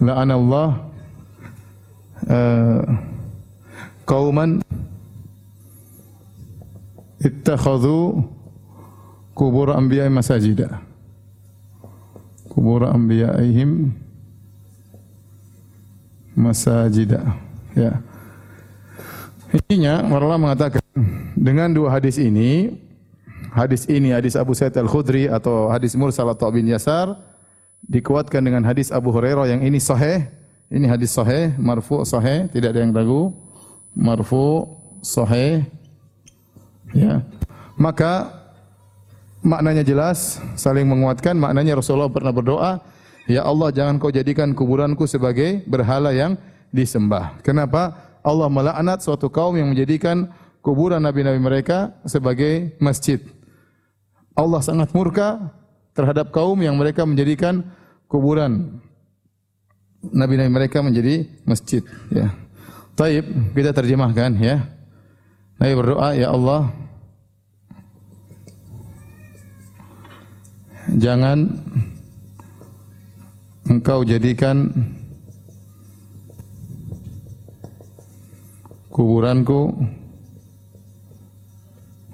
la'anallah 0.00 0.68
uh, 2.24 2.80
qauman 4.08 4.64
ittakhadhu 7.20 8.24
kubur 9.36 9.76
anbiya 9.76 10.08
masajida 10.08 10.80
kubur 12.50 12.84
anbiya'ihim 12.90 13.94
masajida 16.34 17.38
ya 17.78 18.02
Intinya 19.50 20.06
Allah 20.06 20.38
mengatakan 20.38 20.82
dengan 21.34 21.74
dua 21.74 21.98
hadis 21.98 22.22
ini 22.22 22.78
hadis 23.50 23.82
ini 23.90 24.14
hadis 24.14 24.38
Abu 24.38 24.54
Sa'id 24.54 24.74
Al-Khudri 24.78 25.26
atau 25.26 25.66
hadis 25.66 25.98
mursal 25.98 26.30
atau 26.30 26.46
bin 26.54 26.70
Yasar 26.70 27.18
dikuatkan 27.86 28.38
dengan 28.46 28.62
hadis 28.62 28.94
Abu 28.94 29.10
Hurairah 29.10 29.50
yang 29.50 29.62
ini 29.66 29.82
sahih. 29.82 30.30
Ini 30.70 30.86
hadis 30.86 31.10
sahih, 31.10 31.50
marfu 31.58 31.98
sahih, 32.06 32.46
tidak 32.54 32.78
ada 32.78 32.86
yang 32.86 32.94
ragu. 32.94 33.34
Marfu 33.90 34.70
sahih. 35.02 35.66
Ya. 36.94 37.26
Maka 37.74 38.39
maknanya 39.40 39.84
jelas, 39.84 40.40
saling 40.56 40.86
menguatkan. 40.88 41.36
Maknanya 41.36 41.80
Rasulullah 41.80 42.12
pernah 42.12 42.32
berdoa, 42.32 42.80
"Ya 43.26 43.44
Allah, 43.44 43.72
jangan 43.72 44.00
kau 44.00 44.12
jadikan 44.12 44.52
kuburanku 44.52 45.04
sebagai 45.08 45.64
berhala 45.68 46.12
yang 46.14 46.36
disembah." 46.72 47.40
Kenapa? 47.44 47.96
Allah 48.20 48.52
melaknat 48.52 49.00
suatu 49.00 49.32
kaum 49.32 49.56
yang 49.56 49.72
menjadikan 49.72 50.28
kuburan 50.60 51.00
nabi-nabi 51.00 51.40
mereka 51.40 51.96
sebagai 52.04 52.76
masjid. 52.76 53.20
Allah 54.36 54.60
sangat 54.60 54.92
murka 54.92 55.52
terhadap 55.96 56.32
kaum 56.32 56.56
yang 56.60 56.76
mereka 56.76 57.04
menjadikan 57.08 57.64
kuburan 58.08 58.80
nabi-nabi 60.04 60.52
mereka 60.52 60.80
menjadi 60.80 61.28
masjid 61.44 61.84
ya. 62.12 62.32
Taib 62.96 63.24
kita 63.56 63.72
terjemahkan 63.72 64.36
ya. 64.36 64.64
Nabi 65.60 65.74
berdoa 65.76 66.16
ya 66.16 66.32
Allah 66.32 66.72
jangan 70.98 71.52
engkau 73.70 74.02
jadikan 74.02 74.72
kuburanku 78.90 79.70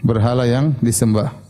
berhala 0.05 0.45
yang 0.45 0.77
disembah. 0.85 1.47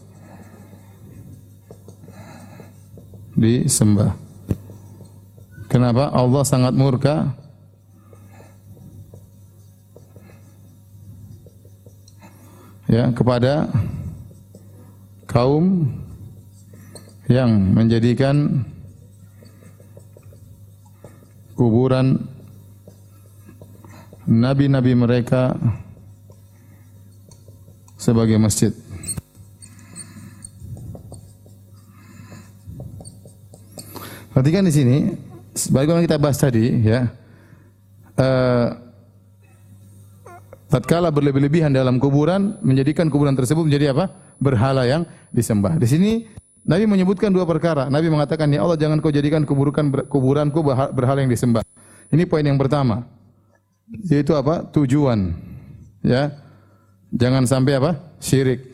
disembah. 3.37 4.17
Kenapa? 5.69 6.09
Allah 6.09 6.43
sangat 6.43 6.73
murka 6.73 7.37
ya 12.89 13.13
kepada 13.13 13.69
kaum 15.29 15.93
yang 17.27 17.75
menjadikan 17.75 18.63
kuburan 21.59 22.23
nabi-nabi 24.27 24.93
mereka 24.95 25.55
sebagai 27.99 28.39
masjid. 28.39 28.71
Perhatikan 34.31 34.69
di 34.69 34.73
sini, 34.75 34.97
sebagaimana 35.57 36.05
kita 36.05 36.21
bahas 36.21 36.37
tadi, 36.37 36.69
ya. 36.85 37.09
Uh, 38.17 38.69
tatkala 40.69 41.09
berlebih-lebihan 41.09 41.73
dalam 41.73 41.97
kuburan 41.97 42.61
menjadikan 42.61 43.09
kuburan 43.09 43.33
tersebut 43.33 43.65
menjadi 43.65 43.97
apa? 43.97 44.13
berhala 44.37 44.85
yang 44.85 45.09
disembah. 45.33 45.81
Di 45.81 45.89
sini 45.89 46.29
Nabi 46.67 46.85
menyebutkan 46.91 47.31
dua 47.31 47.47
perkara. 47.47 47.87
Nabi 47.87 48.11
mengatakan, 48.11 48.51
"Ya 48.51 48.67
Allah, 48.67 48.75
jangan 48.75 48.99
kau 48.99 49.15
jadikan 49.15 49.47
kuburan 49.47 49.95
kuburanku 50.11 50.67
berhala 50.67 51.23
yang 51.23 51.31
disembah." 51.31 51.63
Ini 52.11 52.27
poin 52.27 52.43
yang 52.43 52.59
pertama. 52.59 53.07
Yaitu 54.11 54.35
apa? 54.35 54.67
Tujuan. 54.75 55.31
Ya. 56.03 56.35
Jangan 57.15 57.47
sampai 57.47 57.79
apa? 57.79 57.91
Syirik. 58.19 58.67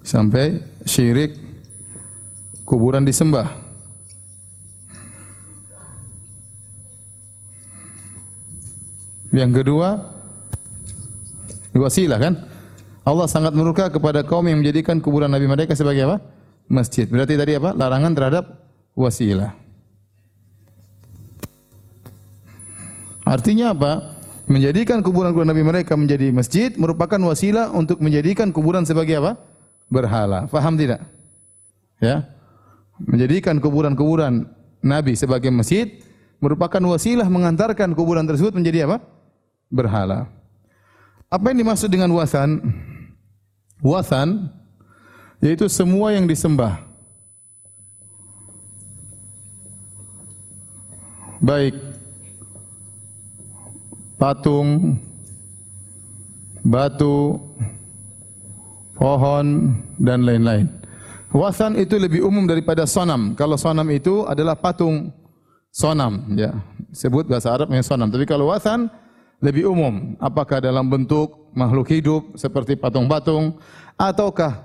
Sampai 0.00 0.64
syirik 0.88 1.36
kuburan 2.64 3.04
disembah. 3.04 3.52
Yang 9.36 9.60
kedua, 9.60 9.88
wasilah 11.76 12.16
kan? 12.16 12.34
Allah 13.06 13.30
sangat 13.30 13.54
murka 13.54 13.86
kepada 13.86 14.26
kaum 14.26 14.42
yang 14.50 14.58
menjadikan 14.58 14.98
kuburan 14.98 15.30
Nabi 15.30 15.46
mereka 15.46 15.78
sebagai 15.78 16.10
apa? 16.10 16.16
Masjid. 16.66 17.06
Berarti 17.06 17.38
tadi 17.38 17.54
apa? 17.54 17.70
Larangan 17.70 18.12
terhadap 18.18 18.44
wasilah. 18.98 19.54
Artinya 23.22 23.70
apa? 23.70 24.18
Menjadikan 24.50 25.02
kuburan-kuburan 25.06 25.46
Nabi 25.46 25.62
mereka 25.62 25.94
menjadi 25.94 26.34
masjid 26.34 26.74
merupakan 26.74 27.18
wasilah 27.22 27.70
untuk 27.70 28.02
menjadikan 28.02 28.50
kuburan 28.50 28.82
sebagai 28.82 29.22
apa? 29.22 29.38
Berhala. 29.86 30.50
Faham 30.50 30.74
tidak? 30.74 31.02
Ya 32.02 32.36
menjadikan 33.02 33.60
kuburan-kuburan 33.60 34.48
Nabi 34.80 35.18
sebagai 35.18 35.52
masjid 35.52 36.00
merupakan 36.40 36.80
wasilah 36.80 37.28
mengantarkan 37.28 37.92
kuburan 37.92 38.24
tersebut 38.24 38.56
menjadi 38.56 38.88
apa? 38.88 39.04
Berhala. 39.68 40.30
Apa 41.26 41.50
yang 41.52 41.66
dimaksud 41.66 41.90
dengan 41.90 42.12
wasan? 42.14 42.62
Wasan 43.84 44.48
yaitu 45.40 45.68
semua 45.68 46.12
yang 46.16 46.24
disembah. 46.24 46.80
Baik 51.36 51.76
patung, 54.16 54.96
batu, 56.64 57.36
pohon 58.96 59.76
dan 60.00 60.24
lain-lain. 60.24 60.66
Wasan 61.36 61.76
itu 61.76 62.00
lebih 62.00 62.24
umum 62.24 62.48
daripada 62.48 62.88
sonam. 62.88 63.36
Kalau 63.36 63.60
sonam 63.60 63.84
itu 63.92 64.24
adalah 64.24 64.56
patung 64.56 65.12
sonam, 65.68 66.24
ya. 66.32 66.56
Sebut 66.96 67.28
bahasa 67.28 67.52
Arab 67.52 67.68
yang 67.68 67.84
sonam. 67.84 68.08
Tapi 68.08 68.24
kalau 68.24 68.48
wasan 68.48 68.88
lebih 69.40 69.68
umum. 69.70 70.16
Apakah 70.20 70.60
dalam 70.62 70.88
bentuk 70.88 71.52
makhluk 71.56 71.88
hidup 71.92 72.22
seperti 72.36 72.76
patung-patung 72.76 73.56
ataukah 73.96 74.64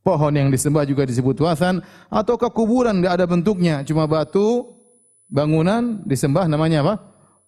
pohon 0.00 0.32
yang 0.32 0.48
disembah 0.48 0.84
juga 0.88 1.04
disebut 1.04 1.36
wasan 1.44 1.84
ataukah 2.08 2.48
kuburan 2.52 3.00
tidak 3.00 3.20
ada 3.20 3.26
bentuknya 3.28 3.84
cuma 3.84 4.08
batu 4.08 4.68
bangunan 5.28 6.02
disembah 6.04 6.48
namanya 6.48 6.84
apa? 6.84 6.94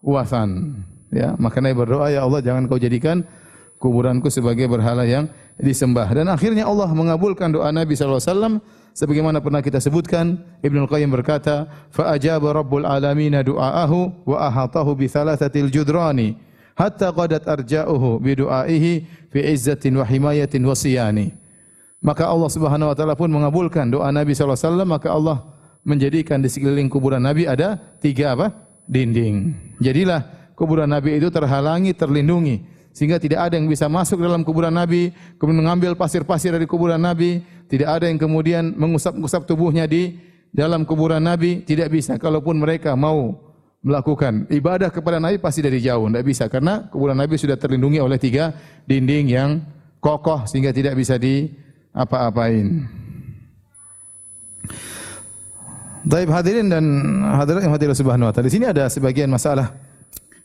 Wasan. 0.02 0.82
Ya, 1.12 1.36
maka 1.36 1.60
Nabi 1.60 1.76
berdoa, 1.76 2.08
ya 2.08 2.24
Allah 2.24 2.40
jangan 2.40 2.64
kau 2.64 2.80
jadikan 2.80 3.20
kuburanku 3.82 4.30
sebagai 4.30 4.70
berhala 4.70 5.02
yang 5.02 5.26
disembah. 5.58 6.06
Dan 6.14 6.30
akhirnya 6.30 6.70
Allah 6.70 6.86
mengabulkan 6.94 7.50
doa 7.50 7.74
Nabi 7.74 7.98
SAW 7.98 8.62
sebagaimana 8.94 9.42
pernah 9.42 9.58
kita 9.58 9.82
sebutkan. 9.82 10.38
Ibnu 10.62 10.86
Qayyim 10.86 11.10
berkata 11.10 11.66
fa 11.90 12.14
ajaba 12.14 12.54
rabbul 12.54 12.86
alamin 12.86 13.34
du'aahu 13.42 14.22
wa 14.22 14.36
ahatahu 14.46 14.94
bi 14.94 15.10
thalathatil 15.10 15.66
judrani 15.74 16.38
hatta 16.78 17.10
qadat 17.10 17.42
arja'uhu 17.50 18.22
bi 18.22 18.38
du'aihi 18.38 18.92
fi 19.34 19.38
izzatin 19.50 19.98
wa 19.98 20.06
himayatin 20.06 20.62
wa 20.62 20.78
siyani. 20.78 21.34
Maka 21.98 22.30
Allah 22.30 22.50
Subhanahu 22.50 22.94
wa 22.94 22.96
taala 22.98 23.14
pun 23.18 23.30
mengabulkan 23.30 23.90
doa 23.90 24.10
Nabi 24.14 24.34
sallallahu 24.34 24.58
alaihi 24.58 24.70
wasallam 24.70 24.88
maka 24.90 25.08
Allah 25.10 25.36
menjadikan 25.82 26.38
di 26.38 26.46
sekeliling 26.50 26.86
kuburan 26.86 27.22
Nabi 27.22 27.46
ada 27.46 27.78
tiga 27.98 28.38
apa? 28.38 28.54
Dinding. 28.90 29.54
Jadilah 29.78 30.26
kuburan 30.58 30.90
Nabi 30.90 31.18
itu 31.18 31.30
terhalangi 31.30 31.94
terlindungi 31.94 32.71
sehingga 32.92 33.16
tidak 33.16 33.48
ada 33.48 33.56
yang 33.56 33.66
bisa 33.66 33.88
masuk 33.88 34.20
dalam 34.20 34.44
kuburan 34.44 34.72
Nabi, 34.72 35.10
kemudian 35.40 35.64
mengambil 35.64 35.96
pasir-pasir 35.96 36.52
dari 36.52 36.68
kuburan 36.68 37.00
Nabi, 37.00 37.40
tidak 37.66 37.88
ada 37.88 38.04
yang 38.06 38.20
kemudian 38.20 38.76
mengusap-usap 38.76 39.48
tubuhnya 39.48 39.88
di 39.88 40.20
dalam 40.52 40.84
kuburan 40.84 41.24
Nabi, 41.24 41.64
tidak 41.64 41.88
bisa. 41.88 42.20
Kalaupun 42.20 42.60
mereka 42.60 42.92
mau 42.92 43.40
melakukan 43.82 44.46
ibadah 44.52 44.92
kepada 44.92 45.18
Nabi 45.18 45.40
pasti 45.40 45.64
dari 45.64 45.80
jauh, 45.80 46.06
tidak 46.06 46.24
bisa 46.28 46.44
karena 46.46 46.86
kuburan 46.92 47.16
Nabi 47.16 47.34
sudah 47.40 47.56
terlindungi 47.56 47.98
oleh 47.98 48.20
tiga 48.20 48.52
dinding 48.86 49.26
yang 49.32 49.50
kokoh 49.98 50.44
sehingga 50.44 50.70
tidak 50.70 50.94
bisa 50.94 51.16
di 51.16 51.48
apa-apain. 51.96 52.86
Taib 56.02 56.28
hadirin 56.34 56.66
dan 56.66 56.84
hadirat 57.40 57.62
yang 57.62 57.74
hadirin 57.78 57.94
subhanahu 57.94 58.26
wa 58.26 58.32
ta'ala. 58.34 58.50
Di 58.50 58.54
sini 58.58 58.66
ada 58.66 58.90
sebagian 58.90 59.30
masalah 59.30 59.70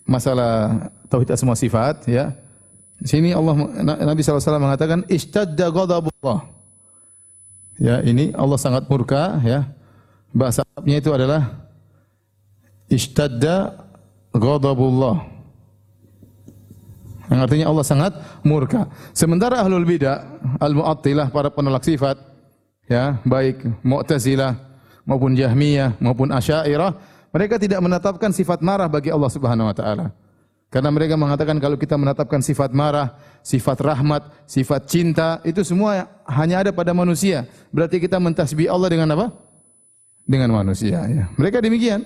masalah 0.07 0.87
tauhid 1.11 1.29
asma 1.35 1.53
sifat 1.53 2.07
ya. 2.07 2.33
Di 2.97 3.05
sini 3.05 3.29
Allah 3.29 3.53
Nabi 3.83 4.25
SAW 4.25 4.57
mengatakan 4.57 5.05
istadda 5.05 5.69
ghadabullah. 5.69 6.49
Ya, 7.77 8.01
ini 8.01 8.33
Allah 8.33 8.57
sangat 8.57 8.89
murka 8.89 9.37
ya. 9.45 9.69
Bahasa 10.33 10.65
Arabnya 10.73 10.97
itu 10.97 11.13
adalah 11.13 11.41
istadda 12.89 13.85
ghadabullah. 14.33 15.29
Yang 17.27 17.39
artinya 17.43 17.65
Allah 17.69 17.85
sangat 17.85 18.13
murka. 18.41 18.87
Sementara 19.11 19.61
ahlul 19.61 19.83
bidah, 19.85 20.23
al-mu'attilah 20.57 21.29
para 21.29 21.51
penolak 21.51 21.83
sifat 21.83 22.17
ya, 22.87 23.19
baik 23.27 23.61
Mu'tazilah 23.83 24.55
maupun 25.07 25.35
Jahmiyah 25.35 25.99
maupun 25.99 26.31
Asy'ariyah 26.31 26.95
mereka 27.37 27.61
tidak 27.61 27.77
menetapkan 27.85 28.33
sifat 28.33 28.65
marah 28.65 28.89
bagi 28.89 29.13
Allah 29.13 29.29
Subhanahu 29.29 29.69
wa 29.69 29.75
taala. 29.77 30.09
Karena 30.73 30.89
mereka 30.89 31.13
mengatakan 31.13 31.61
kalau 31.61 31.77
kita 31.77 31.93
menetapkan 31.93 32.41
sifat 32.41 32.73
marah, 32.73 33.13
sifat 33.45 33.77
rahmat, 33.77 34.25
sifat 34.49 34.89
cinta, 34.89 35.37
itu 35.45 35.61
semua 35.61 36.09
hanya 36.25 36.65
ada 36.65 36.73
pada 36.73 36.97
manusia. 36.97 37.45
Berarti 37.69 38.01
kita 38.01 38.17
mentasbih 38.17 38.67
Allah 38.67 38.89
dengan 38.89 39.13
apa? 39.13 39.31
Dengan 40.25 40.49
manusia. 40.51 41.05
Ya. 41.07 41.29
Mereka 41.37 41.61
demikian. 41.61 42.03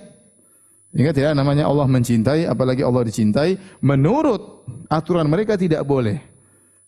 Ingat 0.92 1.16
ya, 1.16 1.32
namanya 1.32 1.64
Allah 1.64 1.88
mencintai, 1.88 2.44
apalagi 2.44 2.84
Allah 2.84 3.02
dicintai. 3.02 3.56
Menurut 3.80 4.68
aturan 4.92 5.24
mereka 5.24 5.56
tidak 5.56 5.82
boleh. 5.88 6.20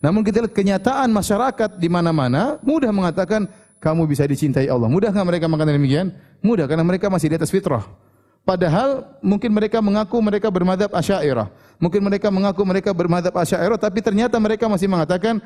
Namun 0.05 0.21
kita 0.21 0.45
lihat 0.45 0.53
kenyataan 0.53 1.09
masyarakat 1.09 1.81
di 1.81 1.89
mana-mana 1.89 2.61
mudah 2.61 2.93
mengatakan 2.93 3.49
kamu 3.81 4.05
bisa 4.05 4.23
dicintai 4.29 4.69
Allah. 4.69 4.85
Mudah 4.85 5.09
nggak 5.09 5.27
mereka 5.27 5.45
mengatakan 5.49 5.81
demikian? 5.81 6.07
Mudah 6.45 6.69
karena 6.69 6.85
mereka 6.85 7.09
masih 7.09 7.33
di 7.33 7.35
atas 7.41 7.49
fitrah. 7.49 8.04
Padahal 8.45 9.17
mungkin 9.25 9.49
mereka 9.49 9.81
mengaku 9.81 10.21
mereka 10.21 10.53
bermadhab 10.53 10.93
asyairah. 10.93 11.49
Mungkin 11.81 11.97
mereka 12.05 12.29
mengaku 12.29 12.61
mereka 12.61 12.93
bermadhab 12.93 13.33
asyairah, 13.33 13.81
tapi 13.81 14.05
ternyata 14.05 14.37
mereka 14.37 14.69
masih 14.69 14.85
mengatakan 14.85 15.41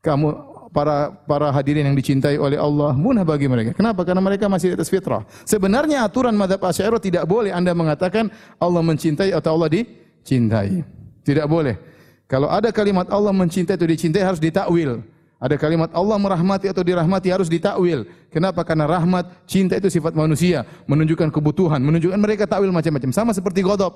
kamu 0.00 0.32
para 0.72 1.12
para 1.28 1.52
hadirin 1.52 1.84
yang 1.84 1.94
dicintai 1.94 2.40
oleh 2.40 2.56
Allah 2.56 2.96
munah 2.96 3.28
bagi 3.28 3.44
mereka. 3.44 3.76
Kenapa? 3.76 4.08
Karena 4.08 4.24
mereka 4.24 4.48
masih 4.48 4.72
di 4.72 4.80
atas 4.80 4.88
fitrah. 4.88 5.28
Sebenarnya 5.44 6.00
aturan 6.00 6.32
madhab 6.32 6.64
asyairah 6.64 6.98
tidak 6.98 7.28
boleh 7.28 7.52
anda 7.52 7.76
mengatakan 7.76 8.32
Allah 8.56 8.80
mencintai 8.80 9.28
atau 9.36 9.60
Allah 9.60 9.68
dicintai. 9.68 10.80
Tidak 11.28 11.44
boleh. 11.44 11.76
Kalau 12.24 12.48
ada 12.48 12.72
kalimat 12.72 13.04
Allah 13.12 13.36
mencintai 13.36 13.76
atau 13.76 13.84
dicintai 13.84 14.24
harus 14.24 14.40
ditakwil. 14.40 15.04
Ada 15.44 15.60
kalimat 15.60 15.92
Allah 15.92 16.16
merahmati 16.16 16.72
atau 16.72 16.80
dirahmati 16.80 17.28
harus 17.28 17.52
ditakwil. 17.52 18.08
Kenapa? 18.32 18.64
Karena 18.64 18.88
rahmat, 18.88 19.28
cinta 19.44 19.76
itu 19.76 19.92
sifat 19.92 20.16
manusia, 20.16 20.64
menunjukkan 20.88 21.28
kebutuhan, 21.28 21.84
menunjukkan 21.84 22.16
mereka 22.16 22.48
takwil 22.48 22.72
macam-macam. 22.72 23.12
Sama 23.12 23.36
seperti 23.36 23.60
ghadab. 23.60 23.92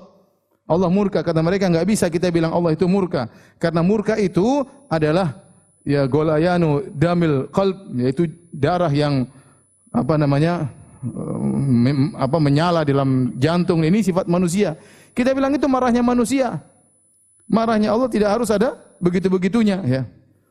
Allah 0.69 0.85
murka 0.93 1.25
kata 1.25 1.41
mereka 1.41 1.65
enggak 1.65 1.89
bisa 1.89 2.05
kita 2.13 2.29
bilang 2.29 2.53
Allah 2.53 2.77
itu 2.77 2.85
murka. 2.85 3.25
Karena 3.57 3.81
murka 3.81 4.13
itu 4.21 4.61
adalah 4.85 5.41
ya 5.81 6.05
golayanu 6.05 6.85
damil 6.93 7.49
qalb 7.49 7.97
yaitu 7.97 8.29
darah 8.53 8.93
yang 8.93 9.25
apa 9.89 10.21
namanya 10.21 10.69
mem, 11.01 12.13
apa 12.13 12.37
menyala 12.37 12.85
dalam 12.85 13.33
jantung 13.41 13.81
ini 13.81 14.05
sifat 14.05 14.29
manusia. 14.29 14.77
Kita 15.17 15.33
bilang 15.33 15.57
itu 15.57 15.65
marahnya 15.65 16.05
manusia. 16.05 16.61
Marahnya 17.49 17.89
Allah 17.89 18.05
tidak 18.05 18.29
harus 18.29 18.53
ada 18.53 18.77
begitu-begitunya 19.01 19.81
ya. 19.89 20.05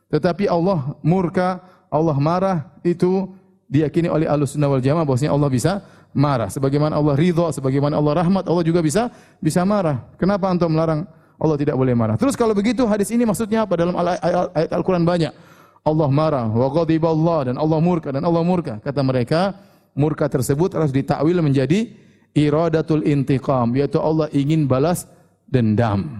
Tetapi 0.09 0.49
Allah 0.49 0.97
murka, 1.05 1.61
Allah 1.89 2.17
marah 2.17 2.57
itu 2.81 3.29
diyakini 3.69 4.09
oleh 4.09 4.25
Ahlussunnah 4.25 4.69
wal 4.69 4.81
Jamaah 4.81 5.05
bahwasanya 5.05 5.33
Allah 5.33 5.49
bisa 5.49 5.85
marah. 6.13 6.49
Sebagaimana 6.49 6.97
Allah 6.97 7.13
ridha, 7.13 7.53
sebagaimana 7.53 7.97
Allah 7.97 8.25
rahmat, 8.25 8.49
Allah 8.49 8.65
juga 8.65 8.81
bisa 8.81 9.13
bisa 9.37 9.61
marah. 9.61 10.09
Kenapa 10.17 10.49
antum 10.49 10.73
melarang 10.73 11.05
Allah 11.37 11.55
tidak 11.61 11.77
boleh 11.77 11.93
marah? 11.93 12.17
Terus 12.17 12.33
kalau 12.33 12.57
begitu 12.57 12.83
hadis 12.89 13.13
ini 13.13 13.23
maksudnya 13.23 13.69
apa 13.69 13.77
dalam 13.77 13.93
ayat 13.95 14.73
Al-Qur'an 14.73 15.05
banyak. 15.05 15.31
Allah 15.79 16.09
marah, 16.11 16.45
wa 16.51 16.67
ghadiballah 16.75 17.53
dan 17.53 17.55
Allah 17.55 17.79
murka 17.79 18.11
dan 18.11 18.25
Allah 18.27 18.43
murka. 18.43 18.83
Kata 18.83 18.99
mereka, 18.99 19.55
murka 19.95 20.27
tersebut 20.27 20.75
harus 20.75 20.91
ditakwil 20.91 21.39
menjadi 21.39 21.95
iradatul 22.35 23.01
intiqam, 23.07 23.71
yaitu 23.77 23.95
Allah 23.97 24.27
ingin 24.35 24.67
balas 24.67 25.07
dendam. 25.47 26.19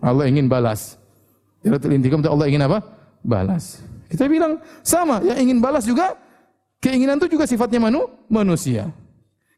Allah 0.00 0.24
ingin 0.26 0.48
balas. 0.48 0.96
Iradatul 1.60 1.92
intiqam 1.92 2.24
itu 2.24 2.30
Allah 2.32 2.46
ingin 2.48 2.64
apa? 2.64 2.95
Balas. 3.26 3.82
Kita 4.06 4.30
bilang 4.30 4.62
sama, 4.86 5.18
yang 5.26 5.50
ingin 5.50 5.58
balas 5.58 5.82
juga 5.82 6.14
keinginan 6.78 7.18
itu 7.18 7.34
juga 7.34 7.50
sifatnya 7.50 7.82
manu, 7.82 8.06
manusia. 8.30 8.94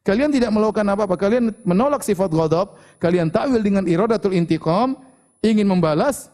Kalian 0.00 0.32
tidak 0.32 0.48
melakukan 0.48 0.88
apa-apa, 0.88 1.20
kalian 1.20 1.52
menolak 1.68 2.00
sifat 2.00 2.32
ghadab, 2.32 2.80
kalian 2.96 3.28
takwil 3.28 3.60
dengan 3.60 3.84
iradatul 3.84 4.32
intiqam, 4.32 4.96
ingin 5.44 5.68
membalas, 5.68 6.32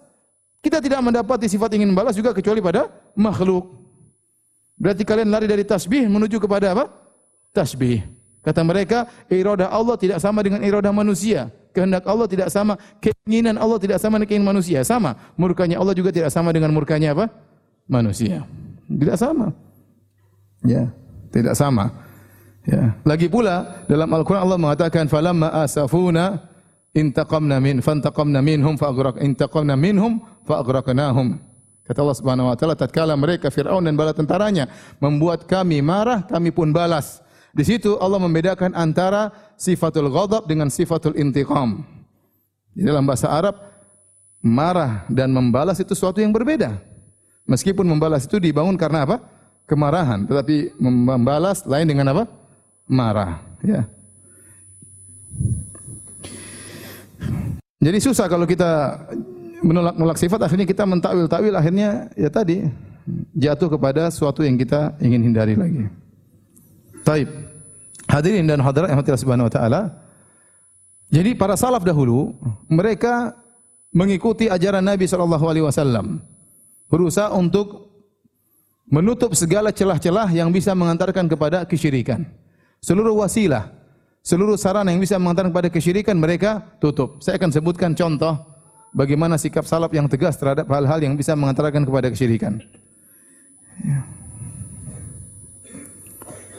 kita 0.62 0.78
tidak 0.78 1.02
mendapati 1.02 1.50
sifat 1.50 1.74
ingin 1.74 1.90
membalas 1.90 2.14
juga 2.14 2.30
kecuali 2.30 2.62
pada 2.62 2.86
makhluk. 3.18 3.66
Berarti 4.78 5.02
kalian 5.02 5.26
lari 5.26 5.50
dari 5.50 5.66
tasbih 5.66 6.06
menuju 6.06 6.38
kepada 6.38 6.70
apa? 6.70 6.86
Tasbih. 7.50 8.06
Kata 8.46 8.62
mereka, 8.62 9.10
iradah 9.26 9.74
Allah 9.74 9.98
tidak 9.98 10.22
sama 10.22 10.38
dengan 10.46 10.62
iradah 10.62 10.94
manusia. 10.94 11.50
Kehendak 11.74 12.06
Allah 12.06 12.30
tidak 12.30 12.48
sama, 12.54 12.78
keinginan 13.02 13.58
Allah 13.58 13.82
tidak 13.82 13.98
sama 13.98 14.22
dengan 14.22 14.30
keinginan 14.30 14.50
manusia. 14.54 14.80
Sama. 14.86 15.18
Murkanya 15.34 15.82
Allah 15.82 15.90
juga 15.90 16.14
tidak 16.14 16.30
sama 16.30 16.54
dengan 16.54 16.70
murkanya 16.70 17.18
apa? 17.18 17.26
Manusia. 17.90 18.46
Tidak 18.86 19.18
sama. 19.18 19.50
Ya, 20.62 20.94
tidak 21.34 21.58
sama. 21.58 21.90
Ya. 22.64 22.94
Lagi 23.02 23.26
pula 23.26 23.84
dalam 23.90 24.08
Al-Qur'an 24.08 24.46
Allah 24.46 24.56
mengatakan 24.56 25.10
falamma 25.10 25.52
asafuna 25.66 26.46
intaqamna 26.94 27.58
min 27.58 27.82
fantaqamna 27.82 28.40
minhum 28.40 28.78
fa'aghraq 28.78 29.20
intaqamna 29.20 29.74
minhum 29.74 30.22
fa'aghraqnahum. 30.46 31.42
Kata 31.84 32.00
Allah 32.00 32.16
Subhanahu 32.16 32.48
wa 32.48 32.56
taala 32.56 32.78
tatkala 32.78 33.12
mereka 33.12 33.52
Firaun 33.52 33.84
dan 33.84 33.92
bala 33.92 34.16
tentaranya 34.16 34.72
membuat 34.96 35.44
kami 35.44 35.84
marah, 35.84 36.24
kami 36.24 36.48
pun 36.48 36.72
balas. 36.72 37.20
Di 37.54 37.62
situ 37.62 37.94
Allah 38.02 38.18
membedakan 38.18 38.74
antara 38.74 39.30
sifatul 39.54 40.10
ghadab 40.10 40.50
dengan 40.50 40.66
sifatul 40.66 41.14
intiqam. 41.14 41.86
Di 42.74 42.82
dalam 42.82 43.06
bahasa 43.06 43.30
Arab, 43.30 43.54
marah 44.42 45.06
dan 45.06 45.30
membalas 45.30 45.78
itu 45.78 45.94
sesuatu 45.94 46.18
yang 46.18 46.34
berbeda. 46.34 46.82
Meskipun 47.46 47.86
membalas 47.86 48.26
itu 48.26 48.42
dibangun 48.42 48.74
karena 48.74 49.06
apa? 49.06 49.22
Kemarahan. 49.70 50.26
Tetapi 50.26 50.74
membalas 50.82 51.62
lain 51.62 51.86
dengan 51.86 52.10
apa? 52.10 52.26
Marah. 52.90 53.38
Ya. 53.62 53.86
Jadi 57.78 57.98
susah 58.02 58.26
kalau 58.26 58.50
kita 58.50 58.98
menolak-nolak 59.62 60.18
sifat, 60.18 60.40
akhirnya 60.42 60.66
kita 60.66 60.82
mentakwil-takwil, 60.88 61.54
akhirnya 61.54 62.10
ya 62.18 62.28
tadi 62.32 62.66
jatuh 63.36 63.68
kepada 63.76 64.08
sesuatu 64.08 64.40
yang 64.40 64.56
kita 64.56 64.96
ingin 64.98 65.20
hindari 65.20 65.54
lagi. 65.54 65.86
Taib. 67.04 67.28
Hadirin 68.08 68.48
dan 68.48 68.60
hadirat 68.60 68.92
yang 68.92 69.00
Allah 69.00 69.20
Subhanahu 69.20 69.48
wa 69.48 69.54
taala. 69.54 69.80
Jadi 71.12 71.36
para 71.36 71.54
salaf 71.54 71.84
dahulu 71.84 72.34
mereka 72.66 73.36
mengikuti 73.94 74.50
ajaran 74.50 74.82
Nabi 74.82 75.06
wasallam. 75.06 76.24
Berusaha 76.90 77.32
untuk 77.32 77.92
menutup 78.88 79.32
segala 79.32 79.72
celah-celah 79.72 80.28
yang 80.34 80.52
bisa 80.52 80.76
mengantarkan 80.76 81.24
kepada 81.30 81.64
kesyirikan. 81.64 82.28
Seluruh 82.84 83.16
wasilah, 83.16 83.72
seluruh 84.20 84.60
sarana 84.60 84.92
yang 84.92 85.00
bisa 85.00 85.16
mengantarkan 85.16 85.50
kepada 85.54 85.70
kesyirikan 85.72 86.16
mereka 86.20 86.60
tutup. 86.76 87.22
Saya 87.24 87.40
akan 87.40 87.50
sebutkan 87.54 87.96
contoh 87.96 88.36
bagaimana 88.92 89.40
sikap 89.40 89.64
salaf 89.64 89.88
yang 89.96 90.04
tegas 90.06 90.36
terhadap 90.36 90.68
hal-hal 90.68 91.00
yang 91.00 91.16
bisa 91.16 91.32
mengantarkan 91.32 91.88
kepada 91.88 92.12
kesyirikan. 92.12 92.60
Ya. 93.80 94.13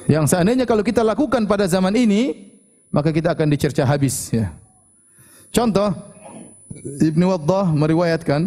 Yang 0.05 0.25
seandainya 0.33 0.69
kalau 0.69 0.85
kita 0.85 1.01
lakukan 1.01 1.49
pada 1.49 1.65
zaman 1.65 1.93
ini, 1.97 2.53
maka 2.93 3.09
kita 3.09 3.33
akan 3.33 3.47
dicerca 3.49 3.83
habis. 3.83 4.29
Ya. 4.29 4.53
Contoh, 5.49 5.93
Ibnu 7.01 7.25
Waddah 7.25 7.73
meriwayatkan 7.73 8.41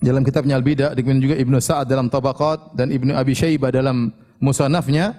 dalam 0.00 0.22
kitabnya 0.24 0.56
Al-Bidah, 0.56 0.96
demikian 0.96 1.20
juga 1.20 1.36
Ibnu 1.36 1.56
Sa'ad 1.60 1.88
dalam 1.88 2.08
Tabaqat 2.08 2.76
dan 2.76 2.92
Ibnu 2.92 3.12
Abi 3.12 3.32
Syaibah 3.36 3.72
dalam 3.72 4.12
Musannafnya, 4.40 5.16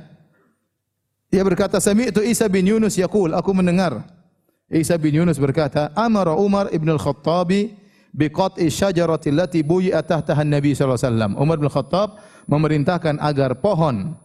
ia 1.34 1.41
berkata, 1.41 1.81
Sami'tu 1.81 2.21
Isa 2.21 2.45
bin 2.45 2.69
Yunus 2.69 2.95
yaqul, 2.95 3.34
aku 3.34 3.49
mendengar 3.53 4.05
Isa 4.69 4.97
bin 4.97 5.13
Yunus 5.13 5.38
berkata, 5.38 5.93
Amara 5.93 6.34
Umar 6.38 6.73
ibn 6.73 6.89
al-Khattabi 6.89 7.73
biqat'i 8.15 8.71
syajarati 8.71 9.29
allati 9.29 9.62
buyi'at 9.62 10.08
tahtaha 10.08 10.41
Nabi 10.41 10.73
sallallahu 10.73 10.97
alaihi 10.97 11.10
wasallam. 11.12 11.31
Umar 11.38 11.58
bin 11.60 11.69
Khattab 11.69 12.17
memerintahkan 12.47 13.19
agar 13.19 13.60
pohon 13.60 14.15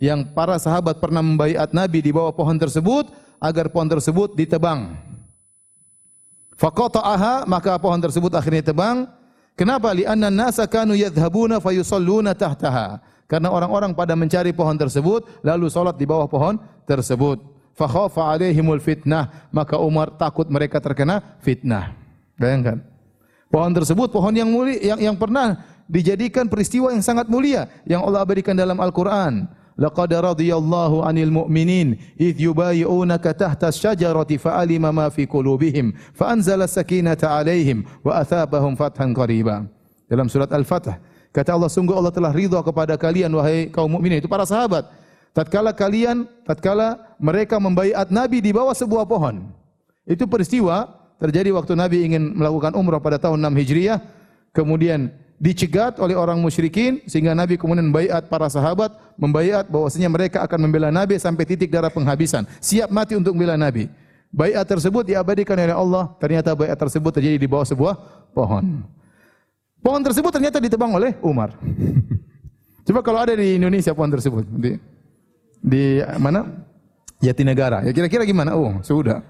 yang 0.00 0.24
para 0.32 0.56
sahabat 0.56 0.96
pernah 0.96 1.20
membaiat 1.20 1.76
Nabi 1.76 2.00
di 2.00 2.10
bawah 2.10 2.32
pohon 2.32 2.56
tersebut 2.56 3.12
agar 3.36 3.68
pohon 3.68 3.86
tersebut 3.86 4.32
ditebang. 4.32 4.96
Faqata'aha 6.56 7.44
maka 7.44 7.76
pohon 7.76 8.00
tersebut 8.00 8.32
akhirnya 8.32 8.72
tebang. 8.72 9.04
Kenapa? 9.54 9.92
Li'anna 9.92 10.32
nasa 10.32 10.64
kanu 10.64 10.96
yadhhabuna 10.96 11.60
fayusalluna 11.60 12.32
tahtaha. 12.32 13.00
Karena 13.28 13.52
orang-orang 13.52 13.92
pada 13.92 14.16
mencari 14.16 14.50
pohon 14.56 14.74
tersebut 14.74 15.22
lalu 15.44 15.68
salat 15.68 15.94
di 16.00 16.08
bawah 16.08 16.26
pohon 16.26 16.56
tersebut. 16.88 17.38
Fa 17.76 17.86
khafa 17.86 18.34
alaihimul 18.34 18.80
fitnah, 18.82 19.48
maka 19.54 19.78
Umar 19.78 20.16
takut 20.16 20.48
mereka 20.48 20.82
terkena 20.82 21.38
fitnah. 21.44 21.92
Bayangkan. 22.40 22.80
Pohon 23.52 23.72
tersebut 23.76 24.08
pohon 24.08 24.32
yang 24.32 24.48
mulia 24.48 24.80
yang 24.80 25.12
yang 25.12 25.16
pernah 25.16 25.60
dijadikan 25.90 26.48
peristiwa 26.48 26.94
yang 26.94 27.02
sangat 27.02 27.26
mulia 27.26 27.66
yang 27.82 28.00
Allah 28.04 28.24
abadikan 28.24 28.56
dalam 28.56 28.80
Al-Qur'an. 28.80 29.59
Laqad 29.80 30.12
radiyallahu 30.12 31.00
'anil 31.00 31.32
mu'minin 31.32 31.96
idh 32.20 32.36
yubayyi'unaka 32.36 33.32
tahta 33.32 33.72
asy-syajarati 33.72 34.36
fa'alima 34.36 34.92
ma 34.92 35.08
fi 35.08 35.24
qulubihim 35.24 35.96
fa 36.12 36.36
anzala 36.36 36.68
sakinata 36.68 37.32
'alaihim 37.32 37.88
wa 38.04 38.20
athabahum. 38.20 38.76
Dalam 40.04 40.28
surat 40.28 40.52
Al-Fath 40.52 41.00
kata 41.32 41.56
Allah 41.56 41.72
sungguh 41.72 41.96
Allah 41.96 42.12
telah 42.12 42.28
ridha 42.28 42.60
kepada 42.60 43.00
kalian 43.00 43.32
wahai 43.32 43.72
kaum 43.72 43.88
mukminin 43.88 44.20
itu 44.20 44.28
para 44.28 44.44
sahabat. 44.44 44.84
Tatkala 45.32 45.72
kalian 45.72 46.28
tatkala 46.44 47.16
mereka 47.16 47.56
membaiat 47.56 48.12
Nabi 48.12 48.44
di 48.44 48.52
bawah 48.52 48.76
sebuah 48.76 49.08
pohon. 49.08 49.48
Itu 50.04 50.28
peristiwa 50.28 50.92
terjadi 51.16 51.56
waktu 51.56 51.72
Nabi 51.72 52.04
ingin 52.04 52.36
melakukan 52.36 52.76
umrah 52.76 53.00
pada 53.00 53.16
tahun 53.16 53.40
6 53.48 53.60
Hijriah 53.64 53.98
kemudian 54.52 55.08
dicegat 55.40 55.96
oleh 55.96 56.12
orang 56.12 56.36
musyrikin 56.36 57.00
sehingga 57.08 57.32
Nabi 57.32 57.56
kemudian 57.56 57.88
membaiat 57.88 58.28
para 58.28 58.44
sahabat, 58.52 58.92
membaiat 59.16 59.64
bahwasanya 59.72 60.12
mereka 60.12 60.44
akan 60.44 60.68
membela 60.68 60.92
Nabi 60.92 61.16
sampai 61.16 61.48
titik 61.48 61.72
darah 61.72 61.88
penghabisan, 61.88 62.44
siap 62.60 62.92
mati 62.92 63.16
untuk 63.16 63.32
membela 63.32 63.56
Nabi. 63.56 63.88
Baiat 64.30 64.62
tersebut 64.62 65.02
diabadikan 65.02 65.58
oleh 65.58 65.74
Allah, 65.74 66.12
ternyata 66.22 66.54
baiat 66.54 66.78
tersebut 66.78 67.10
terjadi 67.10 67.40
di 67.40 67.48
bawah 67.50 67.66
sebuah 67.66 67.94
pohon. 68.30 68.86
Pohon 69.80 70.02
tersebut 70.04 70.30
ternyata 70.30 70.60
ditebang 70.60 70.92
oleh 70.92 71.16
Umar. 71.24 71.56
Coba 72.86 73.00
kalau 73.00 73.24
ada 73.24 73.34
di 73.34 73.56
Indonesia 73.56 73.96
pohon 73.96 74.12
tersebut 74.12 74.44
di 74.44 74.76
di 75.58 76.04
mana? 76.20 76.46
Jatinegara. 77.20 77.84
Ya 77.84 77.92
kira-kira 77.92 78.24
gimana? 78.24 78.56
Oh, 78.56 78.80
sudah. 78.80 79.20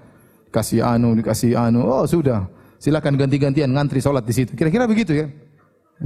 Kasih 0.51 0.83
anu, 0.83 1.15
dikasih 1.15 1.55
anu. 1.59 1.83
Oh, 1.83 2.03
sudah. 2.07 2.47
Silakan 2.79 3.19
ganti-gantian 3.19 3.67
ngantri 3.67 3.99
salat 3.99 4.23
di 4.23 4.31
situ. 4.31 4.55
Kira-kira 4.55 4.87
begitu 4.87 5.11
ya. 5.11 5.27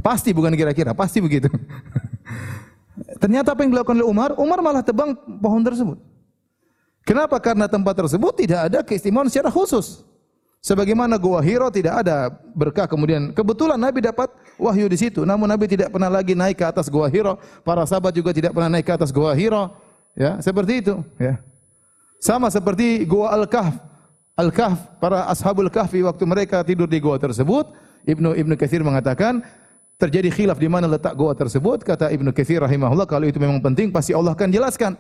Pasti 0.04 0.36
bukan 0.36 0.52
kira-kira, 0.56 0.92
pasti 0.92 1.24
begitu. 1.24 1.48
Ternyata 3.22 3.56
apa 3.56 3.64
yang 3.64 3.72
dilakukan 3.76 4.00
oleh 4.00 4.08
Umar? 4.08 4.30
Umar 4.40 4.60
malah 4.64 4.84
tebang 4.84 5.16
pohon 5.16 5.62
tersebut. 5.64 6.00
Kenapa? 7.06 7.38
Karena 7.38 7.70
tempat 7.70 7.94
tersebut 7.94 8.34
tidak 8.34 8.60
ada 8.72 8.80
keistimewaan 8.82 9.30
secara 9.30 9.54
khusus. 9.54 10.02
Sebagaimana 10.66 11.22
Gua 11.22 11.38
Hiro 11.46 11.70
tidak 11.70 12.02
ada 12.02 12.34
berkah 12.58 12.90
kemudian 12.90 13.30
kebetulan 13.30 13.78
Nabi 13.78 14.02
dapat 14.02 14.34
wahyu 14.58 14.90
di 14.90 14.98
situ. 14.98 15.22
Namun 15.22 15.46
Nabi 15.46 15.70
tidak 15.70 15.94
pernah 15.94 16.10
lagi 16.10 16.34
naik 16.34 16.58
ke 16.58 16.66
atas 16.66 16.90
Gua 16.90 17.06
Hiro. 17.06 17.38
Para 17.62 17.86
sahabat 17.86 18.10
juga 18.18 18.34
tidak 18.34 18.58
pernah 18.58 18.74
naik 18.74 18.90
ke 18.90 18.94
atas 18.98 19.14
Gua 19.14 19.38
Hiro. 19.38 19.78
Ya, 20.18 20.42
seperti 20.42 20.82
itu. 20.82 21.06
Ya. 21.22 21.38
Sama 22.18 22.50
seperti 22.50 23.06
Gua 23.06 23.30
Al-Kahf. 23.38 23.78
Al-Kahf, 24.36 25.00
para 25.00 25.30
ashabul 25.32 25.72
kahfi 25.72 26.04
waktu 26.04 26.24
mereka 26.28 26.60
tidur 26.60 26.92
di 26.92 27.00
gua 27.00 27.16
tersebut, 27.16 27.72
Ibnu 28.04 28.36
Ibnu 28.36 28.60
Katsir 28.60 28.84
mengatakan 28.84 29.40
terjadi 29.96 30.30
khilaf 30.32 30.60
di 30.60 30.68
mana 30.68 30.86
letak 30.92 31.16
goa 31.16 31.32
tersebut, 31.32 31.84
kata 31.84 32.12
Ibnu 32.12 32.36
Katsir 32.36 32.60
rahimahullah, 32.60 33.08
kalau 33.08 33.26
itu 33.28 33.40
memang 33.40 33.64
penting 33.64 33.92
pasti 33.92 34.12
Allah 34.12 34.36
akan 34.36 34.52
jelaskan. 34.52 34.94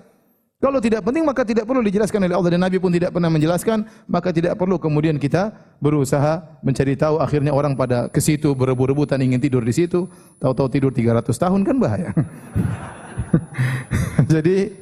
Kalau 0.55 0.79
tidak 0.79 1.03
penting 1.03 1.27
maka 1.27 1.43
tidak 1.43 1.67
perlu 1.67 1.83
dijelaskan 1.83 2.25
oleh 2.25 2.31
Allah 2.31 2.51
dan 2.55 2.63
Nabi 2.63 2.79
pun 2.79 2.87
tidak 2.87 3.11
pernah 3.11 3.27
menjelaskan, 3.27 3.85
maka 4.07 4.31
tidak 4.31 4.55
perlu 4.55 4.79
kemudian 4.79 5.19
kita 5.19 5.51
berusaha 5.83 6.41
mencari 6.63 6.95
tahu 6.95 7.19
akhirnya 7.19 7.51
orang 7.51 7.75
pada 7.75 8.07
ke 8.07 8.23
situ 8.23 8.55
berebut-rebutan 8.55 9.19
ingin 9.19 9.37
tidur 9.37 9.61
di 9.67 9.75
situ, 9.75 10.07
tahu-tahu 10.39 10.71
tidur 10.71 10.91
300 10.95 11.27
tahun 11.27 11.59
kan 11.67 11.75
bahaya. 11.75 12.09
Jadi 14.31 14.73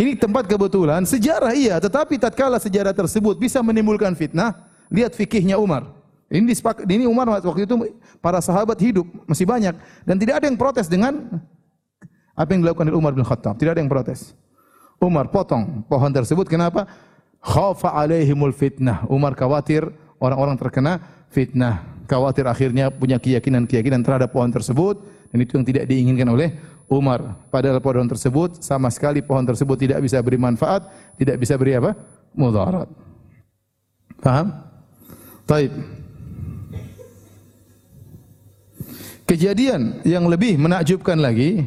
ini 0.00 0.16
tempat 0.16 0.48
kebetulan 0.48 1.04
sejarah 1.04 1.52
iya, 1.52 1.76
tetapi 1.76 2.16
tatkala 2.16 2.56
sejarah 2.56 2.96
tersebut 2.96 3.36
bisa 3.36 3.60
menimbulkan 3.60 4.16
fitnah, 4.16 4.56
lihat 4.88 5.12
fikihnya 5.12 5.60
Umar. 5.60 6.01
Ini 6.32 6.48
ini 6.88 7.04
Umar 7.04 7.28
waktu 7.28 7.68
itu 7.68 7.76
para 8.24 8.40
sahabat 8.40 8.80
hidup 8.80 9.04
masih 9.28 9.44
banyak 9.44 9.76
dan 10.08 10.16
tidak 10.16 10.40
ada 10.40 10.48
yang 10.48 10.56
protes 10.56 10.88
dengan 10.88 11.28
apa 12.32 12.48
yang 12.56 12.64
dilakukan 12.64 12.88
oleh 12.88 12.96
Umar 12.96 13.12
bin 13.12 13.20
Khattab. 13.20 13.60
Tidak 13.60 13.76
ada 13.76 13.80
yang 13.84 13.92
protes. 13.92 14.32
Umar 14.96 15.28
potong 15.28 15.84
pohon 15.84 16.08
tersebut 16.08 16.48
kenapa? 16.48 16.88
Khafa 17.44 17.92
alaihimul 17.92 18.56
fitnah. 18.56 19.04
Umar 19.12 19.36
khawatir 19.36 19.84
orang-orang 20.16 20.56
terkena 20.56 21.04
fitnah. 21.28 21.84
Khawatir 22.08 22.48
akhirnya 22.48 22.88
punya 22.88 23.20
keyakinan-keyakinan 23.20 24.00
terhadap 24.00 24.32
pohon 24.32 24.48
tersebut 24.48 25.04
dan 25.28 25.38
itu 25.42 25.60
yang 25.60 25.66
tidak 25.68 25.84
diinginkan 25.84 26.28
oleh 26.32 26.56
Umar. 26.88 27.44
Padahal 27.52 27.76
pohon 27.84 28.08
tersebut 28.08 28.64
sama 28.64 28.88
sekali 28.88 29.20
pohon 29.20 29.44
tersebut 29.44 29.76
tidak 29.76 30.00
bisa 30.00 30.16
beri 30.24 30.40
manfaat, 30.40 30.88
tidak 31.20 31.36
bisa 31.36 31.60
beri 31.60 31.76
apa? 31.76 31.92
Mudarat. 32.32 32.88
Paham? 34.22 34.48
Taib. 35.44 36.01
Kejadian 39.28 40.02
yang 40.02 40.26
lebih 40.26 40.58
menakjubkan 40.58 41.16
lagi 41.16 41.64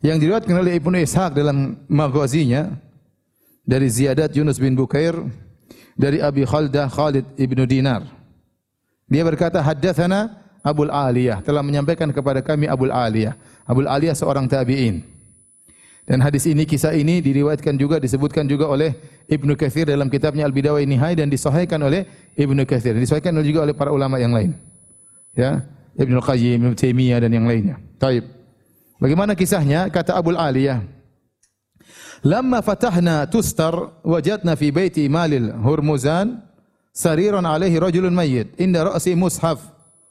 yang 0.00 0.16
diriwayatkan 0.22 0.56
oleh 0.56 0.78
Ibnu 0.78 0.96
Ishaq 1.02 1.34
dalam 1.34 1.76
Maghazinya 1.90 2.70
dari 3.66 3.90
Ziyadat 3.90 4.30
Yunus 4.38 4.62
bin 4.62 4.78
Bukair 4.78 5.18
dari 5.98 6.20
Abi 6.22 6.46
Khaldah 6.46 6.86
Khalid 6.92 7.24
ibnu 7.40 7.64
Dinar. 7.66 8.04
Dia 9.10 9.24
berkata, 9.24 9.58
haddatsana 9.64 10.38
Abul 10.62 10.92
Aliyah 10.92 11.40
telah 11.42 11.64
menyampaikan 11.64 12.12
kepada 12.12 12.44
kami 12.44 12.68
Abul 12.70 12.92
Aliyah. 12.92 13.34
Abul 13.66 13.88
Aliyah 13.88 14.14
seorang 14.14 14.46
tabi'in. 14.46 15.02
Dan 16.06 16.22
hadis 16.22 16.46
ini, 16.46 16.62
kisah 16.62 16.94
ini 16.94 17.18
diriwayatkan 17.18 17.74
juga, 17.74 17.98
disebutkan 17.98 18.46
juga 18.46 18.70
oleh 18.70 18.94
Ibnu 19.26 19.58
Katsir 19.58 19.90
dalam 19.90 20.06
kitabnya 20.06 20.46
Al-Bidawah 20.46 20.78
Nihai 20.78 21.18
dan 21.18 21.26
disahihkan 21.26 21.82
oleh 21.82 22.06
Ibnu 22.38 22.62
Katsir. 22.62 22.94
Disahihkan 22.94 23.34
juga 23.42 23.66
oleh 23.66 23.74
para 23.74 23.90
ulama 23.90 24.22
yang 24.22 24.30
lain. 24.30 24.54
Ya. 25.34 25.66
Ibnu 25.96 26.20
Qayyim, 26.20 26.60
Ibnu 26.60 26.76
Taimiyah 26.76 27.18
dan 27.24 27.32
yang 27.32 27.48
lainnya. 27.48 27.80
Taib. 27.96 28.24
Bagaimana 29.00 29.32
kisahnya? 29.32 29.88
Kata 29.88 30.16
Abu 30.16 30.36
Aliyah. 30.36 30.84
Lamma 32.24 32.64
fatahna 32.64 33.28
tustar 33.28 34.00
wajadna 34.00 34.56
fi 34.56 34.72
baiti 34.72 35.04
Malil 35.08 35.52
Hurmuzan 35.52 36.40
sariran 36.96 37.44
alaihi 37.44 37.76
rajulun 37.76 38.12
mayyit 38.16 38.56
inda 38.56 38.88
ra'si 38.88 39.12
mushaf 39.12 39.60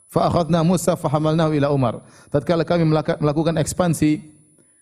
fa 0.06 0.30
akhadna 0.30 0.62
mushaf 0.62 1.02
fa 1.02 1.10
hamalnahu 1.10 1.58
ila 1.58 1.74
Umar. 1.74 2.06
Tatkala 2.30 2.62
kami 2.62 2.86
melakukan 3.20 3.58
ekspansi 3.58 4.22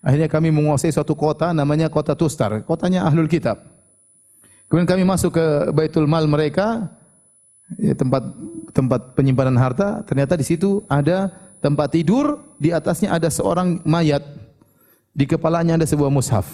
akhirnya 0.03 0.27
kami 0.27 0.51
menguasai 0.51 0.91
suatu 0.91 1.15
kota 1.15 1.55
namanya 1.55 1.87
kota 1.87 2.11
Tustar, 2.11 2.59
kotanya 2.67 3.07
Ahlul 3.07 3.31
Kitab. 3.31 3.63
Kemudian 4.67 4.89
kami 4.89 5.03
masuk 5.07 5.39
ke 5.39 5.45
Baitul 5.71 6.05
Mal 6.11 6.27
mereka 6.27 6.91
ya, 7.79 7.93
tempat 7.95 8.23
tempat 8.73 9.01
penyimpanan 9.13 9.55
harta, 9.55 10.01
ternyata 10.03 10.33
di 10.35 10.45
situ 10.45 10.81
ada 10.89 11.31
tempat 11.63 11.95
tidur, 11.95 12.41
di 12.59 12.75
atasnya 12.75 13.15
ada 13.15 13.29
seorang 13.31 13.79
mayat. 13.87 14.23
Di 15.13 15.29
kepalanya 15.29 15.77
ada 15.77 15.85
sebuah 15.85 16.09
mushaf. 16.09 16.49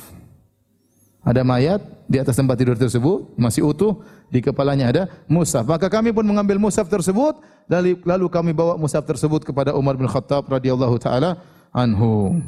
Ada 1.24 1.48
mayat 1.48 1.80
di 2.12 2.20
atas 2.20 2.36
tempat 2.36 2.60
tidur 2.60 2.76
tersebut, 2.76 3.32
masih 3.40 3.64
utuh, 3.64 4.04
di 4.28 4.44
kepalanya 4.44 4.92
ada 4.92 5.04
mushaf. 5.32 5.64
Maka 5.64 5.88
kami 5.88 6.12
pun 6.12 6.28
mengambil 6.28 6.60
mushaf 6.60 6.92
tersebut, 6.92 7.40
lalu, 7.72 8.28
kami 8.28 8.52
bawa 8.52 8.76
mushaf 8.76 9.08
tersebut 9.08 9.48
kepada 9.48 9.72
Umar 9.74 9.96
bin 9.96 10.08
Khattab 10.12 10.46
radhiyallahu 10.48 10.96
taala 11.00 11.40
anhu. 11.72 12.40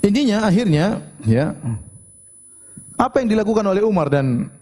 Intinya 0.00 0.48
akhirnya 0.48 1.04
ya 1.28 1.52
Apa 2.96 3.20
yang 3.20 3.32
dilakukan 3.32 3.64
oleh 3.64 3.80
Umar 3.80 4.12
dan 4.12 4.52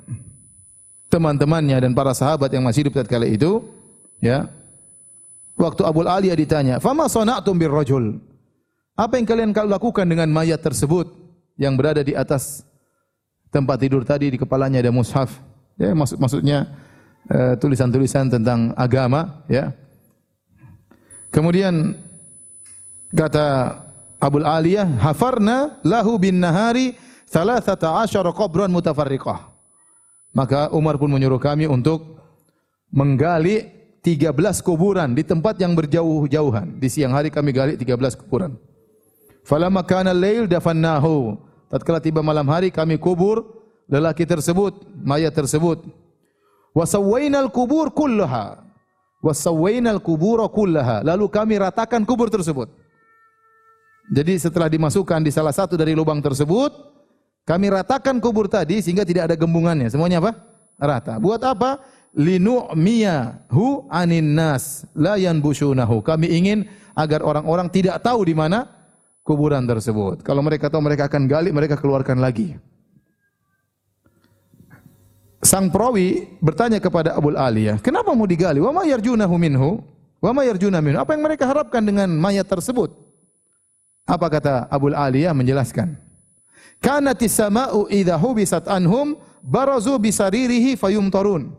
teman-temannya 1.09 1.88
dan 1.88 1.92
para 1.97 2.12
sahabat 2.12 2.53
yang 2.53 2.64
masih 2.64 2.87
hidup 2.87 3.01
tatkala 3.01 3.25
itu, 3.25 3.64
ya. 4.21 4.49
Waktu 5.59 5.83
Abu 5.83 6.07
Aliyah 6.07 6.38
ditanya, 6.38 6.79
"Fama 6.79 7.11
sana'tum 7.11 7.59
birrajul?" 7.59 8.21
Apa 8.94 9.18
yang 9.18 9.27
kalian 9.27 9.51
lakukan 9.55 10.07
dengan 10.07 10.31
mayat 10.31 10.62
tersebut 10.62 11.11
yang 11.59 11.75
berada 11.75 12.03
di 12.03 12.14
atas 12.14 12.66
tempat 13.51 13.79
tidur 13.83 14.03
tadi 14.03 14.31
di 14.35 14.38
kepalanya 14.38 14.83
ada 14.83 14.90
mushaf? 14.94 15.38
Ya, 15.79 15.94
maksud 15.94 16.18
maksudnya 16.18 16.66
eh, 17.31 17.55
tulisan-tulisan 17.59 18.27
uh, 18.27 18.33
tentang 18.38 18.75
agama, 18.75 19.42
ya. 19.47 19.71
Kemudian 21.31 21.94
kata 23.14 23.79
Abu 24.18 24.42
Aliyah, 24.42 24.87
"Hafarna 24.99 25.79
lahu 25.87 26.18
bin 26.18 26.42
nahari 26.42 26.99
thalathata 27.31 28.03
asyara 28.03 28.35
qabran 28.35 28.71
mutafarriqah." 28.71 29.58
Maka 30.33 30.69
Umar 30.71 31.01
pun 31.01 31.09
menyuruh 31.11 31.41
kami 31.41 31.64
untuk 31.64 32.21
menggali 32.93 33.69
13 34.05 34.33
kuburan 34.64 35.12
di 35.12 35.27
tempat 35.27 35.59
yang 35.61 35.75
berjauh-jauhan. 35.75 36.79
Di 36.81 36.88
siang 36.88 37.12
hari 37.12 37.29
kami 37.29 37.51
gali 37.53 37.75
13 37.77 38.17
kuburan. 38.17 38.57
Falamma 39.45 39.85
kana 39.85 40.12
al-lail 40.12 40.45
dafannahu. 40.49 41.37
Tatkala 41.69 42.01
tiba 42.01 42.25
malam 42.25 42.49
hari 42.49 42.73
kami 42.73 42.97
kubur 42.97 43.45
lelaki 43.88 44.25
tersebut, 44.25 44.85
mayat 45.05 45.33
tersebut. 45.37 45.85
Wa 46.73 46.85
sawwainal 46.85 47.49
kubur 47.53 47.93
kullaha. 47.93 48.64
Wa 49.19 49.33
sawwainal 49.35 49.99
kubura 49.99 50.47
kullaha. 50.47 51.03
Lalu 51.03 51.27
kami 51.29 51.55
ratakan 51.59 52.07
kubur 52.07 52.31
tersebut. 52.31 52.71
Jadi 54.09 54.41
setelah 54.41 54.73
dimasukkan 54.73 55.21
di 55.21 55.29
salah 55.29 55.53
satu 55.53 55.77
dari 55.77 55.93
lubang 55.93 56.25
tersebut, 56.25 56.73
kami 57.48 57.72
ratakan 57.72 58.20
kubur 58.20 58.44
tadi 58.44 58.84
sehingga 58.84 59.08
tidak 59.08 59.32
ada 59.32 59.37
gembungannya. 59.40 59.88
Semuanya 59.88 60.20
apa? 60.20 60.37
Rata. 60.76 61.16
Buat 61.16 61.40
apa? 61.48 61.80
Linu'miyahu 62.12 63.88
anin 63.88 64.37
nas 64.37 64.84
la 64.92 65.16
yanbushunahu. 65.16 66.04
Kami 66.04 66.28
ingin 66.28 66.68
agar 66.92 67.24
orang-orang 67.24 67.72
tidak 67.72 68.04
tahu 68.04 68.28
di 68.28 68.37
mana 68.37 68.68
kuburan 69.24 69.64
tersebut. 69.64 70.20
Kalau 70.20 70.44
mereka 70.44 70.68
tahu 70.68 70.84
mereka 70.84 71.08
akan 71.08 71.24
gali, 71.24 71.48
mereka 71.48 71.80
keluarkan 71.80 72.20
lagi. 72.20 72.52
Sang 75.40 75.72
perawi 75.72 76.28
bertanya 76.44 76.84
kepada 76.84 77.16
Abu 77.16 77.32
Aliyah, 77.32 77.80
"Kenapa 77.80 78.12
mau 78.12 78.28
digali? 78.28 78.61
Wa 78.61 78.76
ma 78.76 78.84
yarjunahu 78.84 79.34
minhu? 79.40 79.80
Wa 80.20 80.37
ma 80.37 80.44
minhu?" 80.44 80.98
Apa 81.00 81.16
yang 81.16 81.24
mereka 81.24 81.48
harapkan 81.48 81.80
dengan 81.80 82.12
mayat 82.12 82.44
tersebut? 82.44 82.92
Apa 84.04 84.28
kata 84.28 84.68
Abu 84.68 84.92
Aliyah 84.92 85.32
menjelaskan? 85.32 86.08
Kanatis 86.79 87.35
sama'u 87.35 87.91
idza 87.91 88.14
hubisat 88.14 88.71
anhum 88.71 89.19
barazu 89.43 89.99
bisaririhi 89.99 90.79
fayumtarun. 90.79 91.51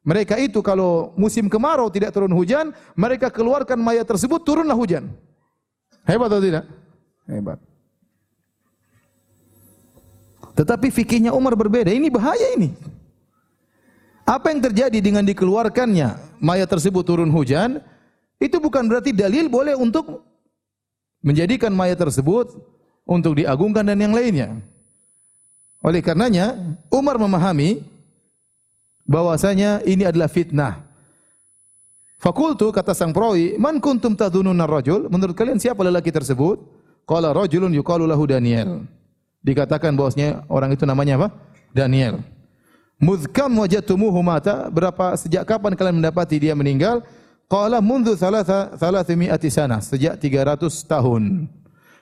Mereka 0.00 0.40
itu 0.40 0.64
kalau 0.64 1.12
musim 1.18 1.50
kemarau 1.50 1.92
tidak 1.92 2.16
turun 2.16 2.32
hujan, 2.32 2.72
mereka 2.96 3.28
keluarkan 3.28 3.76
mayat 3.76 4.08
tersebut 4.08 4.40
turunlah 4.40 4.72
hujan. 4.72 5.12
Hebat 6.08 6.32
atau 6.32 6.40
tidak? 6.40 6.64
Hebat. 7.28 7.58
Tetapi 10.56 10.88
fikihnya 10.88 11.36
Umar 11.36 11.52
berbeda. 11.52 11.92
Ini 11.92 12.08
bahaya 12.08 12.56
ini. 12.56 12.72
Apa 14.24 14.54
yang 14.54 14.62
terjadi 14.62 14.98
dengan 15.02 15.26
dikeluarkannya 15.26 16.38
mayat 16.40 16.70
tersebut 16.70 17.02
turun 17.04 17.28
hujan, 17.28 17.82
itu 18.40 18.56
bukan 18.56 18.88
berarti 18.88 19.12
dalil 19.12 19.50
boleh 19.52 19.76
untuk 19.76 20.24
menjadikan 21.20 21.74
mayat 21.74 22.00
tersebut 22.00 22.56
untuk 23.10 23.42
diagungkan 23.42 23.82
dan 23.82 23.98
yang 23.98 24.14
lainnya. 24.14 24.54
Oleh 25.82 25.98
karenanya 25.98 26.54
Umar 26.94 27.18
memahami 27.18 27.82
bahwasanya 29.02 29.82
ini 29.82 30.06
adalah 30.06 30.30
fitnah. 30.30 30.86
Fakultu 32.22 32.70
kata 32.70 32.94
sang 32.94 33.10
perawi, 33.10 33.58
"Man 33.58 33.82
kuntum 33.82 34.14
tadhununa 34.14 34.68
rajul?" 34.68 35.10
Menurut 35.10 35.34
kalian 35.34 35.58
siapa 35.58 35.82
lelaki 35.82 36.14
tersebut? 36.14 36.62
Qala 37.08 37.34
rajulun 37.34 37.74
yuqalu 37.74 38.06
lahu 38.06 38.28
Daniel. 38.28 38.86
Dikatakan 39.40 39.96
bahwasanya 39.96 40.44
orang 40.46 40.70
itu 40.76 40.84
namanya 40.84 41.16
apa? 41.16 41.28
Daniel. 41.72 42.20
Mudkam 43.00 43.48
wajatumuhu 43.56 44.20
mata? 44.20 44.68
Berapa 44.68 45.16
sejak 45.16 45.48
kapan 45.48 45.72
kalian 45.72 46.04
mendapati 46.04 46.36
dia 46.36 46.52
meninggal? 46.52 47.00
Qala 47.48 47.80
mundu 47.80 48.12
thalatha 48.14 48.76
thalathimi'ati 48.76 49.48
sana, 49.48 49.80
sejak 49.80 50.20
300 50.20 50.84
tahun. 50.84 51.48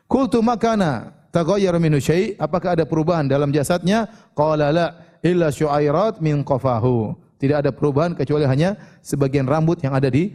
Qultu 0.08 0.40
makana 0.40 1.12
taghayyar 1.30 1.76
minhu 1.76 2.00
syai' 2.00 2.34
apakah 2.40 2.74
ada 2.74 2.88
perubahan 2.88 3.28
dalam 3.28 3.52
jasadnya? 3.52 4.08
Qala 4.32 4.72
la 4.72 4.86
illa 5.20 5.52
syu'airat 5.52 6.24
min 6.24 6.40
qafahu. 6.40 7.12
Tidak 7.38 7.62
ada 7.62 7.70
perubahan 7.70 8.16
kecuali 8.16 8.48
hanya 8.48 8.74
sebagian 9.04 9.46
rambut 9.46 9.78
yang 9.84 9.94
ada 9.94 10.08
di 10.10 10.34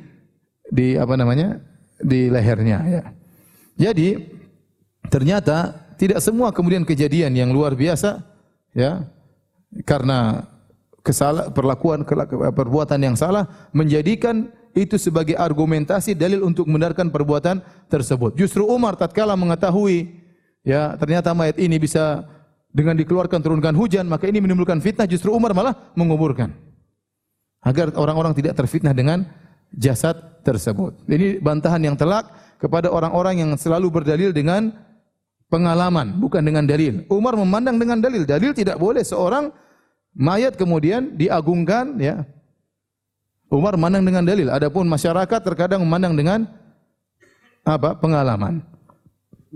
di 0.70 0.96
apa 0.96 1.18
namanya? 1.18 1.60
di 2.04 2.28
lehernya 2.28 2.78
ya. 2.84 3.02
Jadi 3.80 4.20
ternyata 5.08 5.88
tidak 5.96 6.20
semua 6.20 6.52
kemudian 6.52 6.84
kejadian 6.84 7.32
yang 7.32 7.50
luar 7.56 7.74
biasa 7.80 8.22
ya 8.76 9.08
karena 9.88 10.44
kesalah 11.00 11.50
perlakuan 11.56 12.04
perbuatan 12.52 13.00
yang 13.00 13.16
salah 13.16 13.48
menjadikan 13.72 14.52
itu 14.74 14.98
sebagai 14.98 15.38
argumentasi 15.38 16.18
dalil 16.18 16.42
untuk 16.42 16.66
membenarkan 16.66 17.14
perbuatan 17.14 17.62
tersebut. 17.90 18.34
Justru 18.34 18.66
Umar 18.66 18.98
tatkala 18.98 19.38
mengetahui 19.38 20.10
ya 20.66 20.98
ternyata 20.98 21.34
mayat 21.38 21.62
ini 21.62 21.78
bisa 21.78 22.26
dengan 22.74 22.98
dikeluarkan 22.98 23.38
turunkan 23.38 23.78
hujan, 23.78 24.10
maka 24.10 24.26
ini 24.26 24.42
menimbulkan 24.42 24.82
fitnah, 24.82 25.06
justru 25.06 25.30
Umar 25.30 25.54
malah 25.54 25.94
menguburkan. 25.94 26.50
Agar 27.62 27.94
orang-orang 27.94 28.34
tidak 28.34 28.58
terfitnah 28.58 28.92
dengan 28.92 29.30
jasad 29.78 30.18
tersebut. 30.42 31.06
Ini 31.06 31.38
bantahan 31.40 31.80
yang 31.80 31.94
telak 31.94 32.34
kepada 32.58 32.90
orang-orang 32.90 33.46
yang 33.46 33.52
selalu 33.56 33.94
berdalil 33.94 34.34
dengan 34.34 34.74
pengalaman, 35.54 36.18
bukan 36.18 36.42
dengan 36.42 36.66
dalil. 36.66 37.06
Umar 37.14 37.38
memandang 37.38 37.78
dengan 37.78 38.02
dalil. 38.02 38.26
Dalil 38.26 38.58
tidak 38.58 38.82
boleh 38.82 39.06
seorang 39.06 39.54
mayat 40.18 40.58
kemudian 40.58 41.14
diagungkan 41.14 41.98
ya 42.02 42.26
Umar 43.54 43.78
memandang 43.78 44.02
dengan 44.02 44.24
dalil. 44.26 44.50
Adapun 44.50 44.90
masyarakat 44.90 45.40
terkadang 45.46 45.86
memandang 45.86 46.18
dengan 46.18 46.50
apa? 47.62 47.94
pengalaman. 47.94 48.66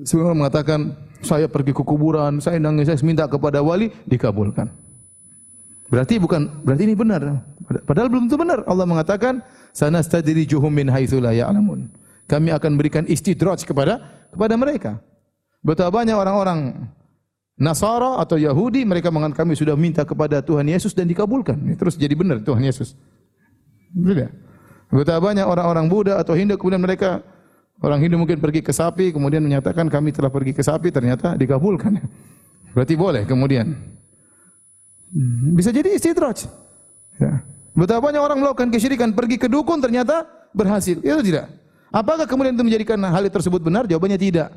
Semua 0.05 0.37
mengatakan 0.37 0.93
saya 1.25 1.49
pergi 1.49 1.73
ke 1.73 1.81
kuburan, 1.81 2.37
saya 2.37 2.61
nangis, 2.61 2.85
saya 2.85 3.01
minta 3.01 3.25
kepada 3.25 3.65
wali, 3.65 3.89
dikabulkan. 4.05 4.69
Berarti 5.89 6.21
bukan 6.21 6.61
berarti 6.61 6.83
ini 6.85 6.93
benar. 6.93 7.41
Padahal 7.89 8.07
belum 8.11 8.29
tentu 8.29 8.37
benar. 8.37 8.61
Allah 8.69 8.85
mengatakan 8.85 9.41
sana 9.73 10.03
stadrijuhum 10.05 10.69
min 10.69 10.87
haitsu 10.93 11.17
la 11.17 11.33
ya'lamun. 11.33 11.89
Kami 12.29 12.53
akan 12.53 12.71
berikan 12.77 13.03
istidraj 13.07 13.65
kepada 13.65 14.03
kepada 14.29 14.53
mereka. 14.59 14.91
Betapa 15.65 16.03
banyak 16.03 16.13
orang-orang 16.13 16.91
Nasara 17.57 18.21
atau 18.21 18.37
Yahudi 18.37 18.85
mereka 18.85 19.09
mengatakan 19.09 19.49
kami 19.49 19.57
sudah 19.57 19.73
minta 19.73 20.05
kepada 20.05 20.45
Tuhan 20.45 20.69
Yesus 20.69 20.93
dan 20.93 21.09
dikabulkan. 21.09 21.57
Terus 21.73 21.97
jadi 21.97 22.13
benar 22.13 22.45
Tuhan 22.45 22.61
Yesus. 22.61 22.93
Tidak. 23.93 24.31
Betapa 24.87 25.19
banyak 25.19 25.43
orang-orang 25.43 25.85
Buddha 25.91 26.15
atau 26.19 26.31
Hindu 26.31 26.55
kemudian 26.55 26.79
mereka 26.79 27.19
orang 27.83 27.99
Hindu 27.99 28.15
mungkin 28.15 28.39
pergi 28.39 28.63
ke 28.63 28.71
sapi 28.71 29.11
kemudian 29.11 29.43
menyatakan 29.43 29.91
kami 29.91 30.15
telah 30.15 30.31
pergi 30.31 30.55
ke 30.55 30.63
sapi 30.63 30.91
ternyata 30.91 31.35
dikabulkan. 31.35 31.99
Berarti 32.75 32.93
boleh 32.95 33.23
kemudian. 33.27 33.73
Bisa 35.55 35.71
jadi 35.71 35.95
istidraj. 35.95 36.47
Ya. 37.19 37.41
Betapa 37.77 38.09
banyak 38.09 38.21
orang 38.21 38.37
melakukan 38.41 38.73
kesyirikan 38.73 39.13
pergi 39.13 39.37
ke 39.37 39.45
dukun 39.45 39.77
ternyata 39.77 40.25
berhasil. 40.55 40.97
Itu 40.97 41.21
tidak. 41.21 41.51
Apakah 41.93 42.27
kemudian 42.27 42.57
itu 42.57 42.65
menjadikan 42.65 42.99
hal 42.99 43.23
tersebut 43.31 43.63
benar? 43.63 43.87
Jawabannya 43.87 44.19
tidak. 44.19 44.49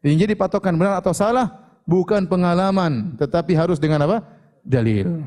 Yang 0.00 0.28
jadi 0.28 0.34
patokan 0.38 0.78
benar 0.78 1.02
atau 1.02 1.10
salah 1.10 1.68
bukan 1.84 2.24
pengalaman, 2.30 3.18
tetapi 3.18 3.52
harus 3.58 3.82
dengan 3.82 4.06
apa? 4.06 4.22
Dalil. 4.62 5.26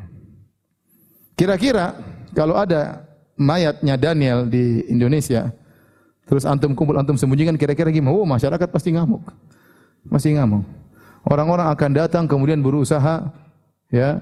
Kira-kira 1.36 1.98
kalau 2.32 2.56
ada 2.56 3.04
mayatnya 3.42 3.98
Daniel 3.98 4.46
di 4.46 4.86
Indonesia, 4.86 5.50
terus 6.30 6.46
antum 6.46 6.78
kumpul 6.78 6.96
antum 6.96 7.18
sembunyikan 7.18 7.58
kira-kira 7.58 7.90
gimana? 7.90 8.14
Oh, 8.14 8.28
masyarakat 8.30 8.70
pasti 8.70 8.94
ngamuk. 8.94 9.26
Masih 10.06 10.38
ngamuk. 10.38 10.64
Orang-orang 11.26 11.70
akan 11.74 11.92
datang 11.94 12.24
kemudian 12.26 12.62
berusaha 12.62 13.30
ya 13.90 14.22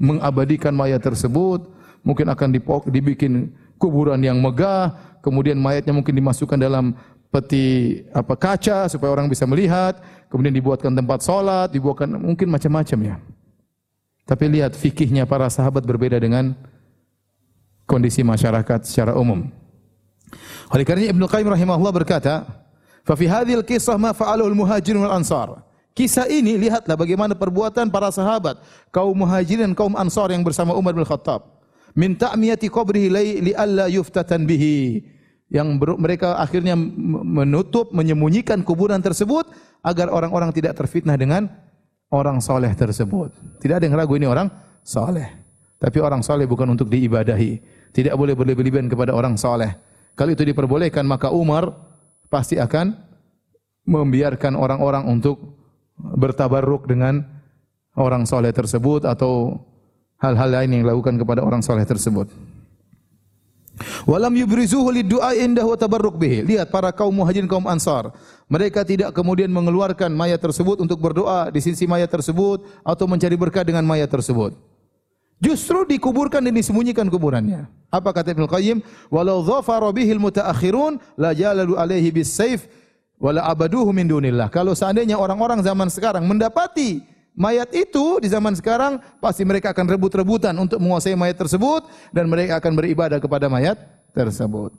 mengabadikan 0.00 0.72
mayat 0.72 1.04
tersebut, 1.04 1.68
mungkin 2.00 2.28
akan 2.32 2.48
dipok, 2.56 2.88
dibikin 2.88 3.52
kuburan 3.76 4.20
yang 4.20 4.40
megah, 4.40 4.96
kemudian 5.20 5.56
mayatnya 5.60 5.92
mungkin 5.92 6.16
dimasukkan 6.16 6.56
dalam 6.56 6.96
peti 7.30 8.00
apa 8.10 8.34
kaca 8.34 8.90
supaya 8.90 9.12
orang 9.12 9.28
bisa 9.28 9.44
melihat, 9.44 10.00
kemudian 10.28 10.52
dibuatkan 10.52 10.92
tempat 10.92 11.20
sholat, 11.24 11.68
dibuatkan 11.72 12.10
mungkin 12.16 12.48
macam-macam 12.50 12.98
ya. 13.00 13.16
Tapi 14.28 14.44
lihat 14.46 14.76
fikihnya 14.76 15.26
para 15.26 15.48
sahabat 15.50 15.82
berbeda 15.82 16.20
dengan 16.20 16.54
kondisi 17.90 18.22
masyarakat 18.22 18.86
secara 18.86 19.18
umum. 19.18 19.50
Oleh 20.70 20.86
karena 20.86 21.10
Ibnu 21.10 21.26
Qayyim 21.26 21.50
rahimahullah 21.50 21.90
berkata, 21.90 22.46
"Fa 23.02 23.18
fi 23.18 23.26
hadhil 23.26 23.66
qissah 23.66 23.98
ma 23.98 24.14
fa'alahu 24.14 24.46
al-muhajirin 24.46 25.02
wal 25.02 25.18
ansar." 25.18 25.66
Kisah 25.90 26.30
ini 26.30 26.54
lihatlah 26.54 26.94
bagaimana 26.94 27.34
perbuatan 27.34 27.90
para 27.90 28.14
sahabat, 28.14 28.62
kaum 28.94 29.10
muhajirin 29.10 29.74
kaum 29.74 29.98
ansar 29.98 30.30
yang 30.30 30.46
bersama 30.46 30.70
Umar 30.78 30.94
bin 30.94 31.02
Khattab. 31.02 31.42
Min 31.98 32.14
ta'miyati 32.14 32.70
qabrihi 32.70 33.10
li 33.42 33.52
alla 33.58 33.90
yuftatan 33.90 34.46
bihi. 34.46 35.02
Yang 35.50 35.82
mereka 35.98 36.38
akhirnya 36.38 36.78
menutup, 36.78 37.90
menyembunyikan 37.90 38.62
kuburan 38.62 39.02
tersebut 39.02 39.50
agar 39.82 40.06
orang-orang 40.06 40.54
tidak 40.54 40.78
terfitnah 40.78 41.18
dengan 41.18 41.50
orang 42.14 42.38
soleh 42.38 42.70
tersebut. 42.70 43.34
Tidak 43.58 43.82
ada 43.82 43.84
yang 43.84 43.98
ragu 43.98 44.14
ini 44.14 44.30
orang 44.30 44.46
soleh. 44.86 45.26
Tapi 45.82 45.98
orang 45.98 46.22
soleh 46.22 46.46
bukan 46.46 46.70
untuk 46.70 46.86
diibadahi. 46.86 47.79
Tidak 47.90 48.14
boleh 48.14 48.38
berlebih-lebihan 48.38 48.86
kepada 48.86 49.12
orang 49.14 49.34
soleh. 49.34 49.74
Kalau 50.14 50.30
itu 50.30 50.46
diperbolehkan 50.46 51.02
maka 51.06 51.32
Umar 51.32 51.74
pasti 52.30 52.60
akan 52.60 52.94
membiarkan 53.88 54.54
orang-orang 54.54 55.08
untuk 55.10 55.58
bertabarruk 55.98 56.86
dengan 56.86 57.26
orang 57.98 58.24
soleh 58.24 58.54
tersebut 58.54 59.04
atau 59.04 59.58
hal-hal 60.20 60.48
lain 60.48 60.78
yang 60.78 60.82
dilakukan 60.86 61.18
kepada 61.18 61.40
orang 61.42 61.60
soleh 61.64 61.82
tersebut. 61.82 62.30
Walam 64.04 64.36
yubrizuhu 64.36 64.92
liddu'a 64.92 65.32
indah 65.40 65.64
wa 65.64 65.76
tabarruk 65.76 66.20
bihi. 66.20 66.44
Lihat 66.44 66.68
para 66.68 66.92
kaum 66.92 67.12
muhajirin 67.16 67.48
kaum 67.48 67.64
ansar. 67.64 68.12
Mereka 68.52 68.84
tidak 68.84 69.16
kemudian 69.16 69.48
mengeluarkan 69.48 70.12
mayat 70.12 70.40
tersebut 70.40 70.84
untuk 70.84 71.00
berdoa 71.00 71.48
di 71.48 71.64
sisi 71.64 71.88
mayat 71.88 72.12
tersebut 72.12 72.60
atau 72.84 73.04
mencari 73.08 73.36
berkah 73.40 73.64
dengan 73.64 73.84
mayat 73.88 74.12
tersebut. 74.12 74.52
Justru 75.40 75.88
dikuburkan 75.88 76.44
dan 76.44 76.52
disembunyikan 76.52 77.08
kuburannya. 77.08 77.64
Apa 77.88 78.12
kata 78.12 78.36
Ibnu 78.36 78.44
Qayyim? 78.44 78.84
Walau 79.08 79.40
dhafara 79.40 79.88
bihil 79.88 80.20
mutaakhirun 80.20 81.00
la 81.16 81.32
jalalu 81.32 81.80
alaihi 81.80 82.12
bis 82.12 82.28
saif 82.28 82.68
wala 83.16 83.44
abaduhu 83.48 83.88
min 83.92 84.04
dunillah. 84.04 84.52
Kalau 84.52 84.76
seandainya 84.76 85.16
orang-orang 85.16 85.64
zaman 85.64 85.88
sekarang 85.88 86.28
mendapati 86.28 87.00
mayat 87.32 87.72
itu 87.72 88.20
di 88.20 88.28
zaman 88.28 88.52
sekarang 88.52 89.00
pasti 89.16 89.40
mereka 89.48 89.72
akan 89.72 89.88
rebut-rebutan 89.96 90.52
untuk 90.60 90.76
menguasai 90.76 91.16
mayat 91.16 91.40
tersebut 91.40 91.88
dan 92.12 92.28
mereka 92.28 92.60
akan 92.60 92.72
beribadah 92.76 93.16
kepada 93.16 93.48
mayat 93.48 93.80
tersebut. 94.12 94.76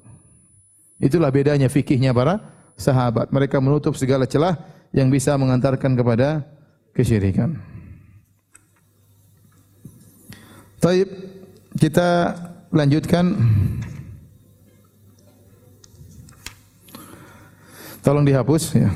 Itulah 1.02 1.34
bedanya 1.34 1.66
fikihnya 1.74 2.14
para 2.14 2.38
sahabat. 2.78 3.34
Mereka 3.34 3.58
menutup 3.58 3.98
segala 3.98 4.30
celah 4.30 4.62
yang 4.94 5.10
bisa 5.10 5.34
mengantarkan 5.42 5.98
kepada 5.98 6.46
kesyirikan. 6.94 7.71
Taib, 10.82 11.14
kita 11.78 12.34
lanjutkan. 12.74 13.38
Tolong 18.02 18.26
dihapus 18.26 18.82
ya. 18.82 18.90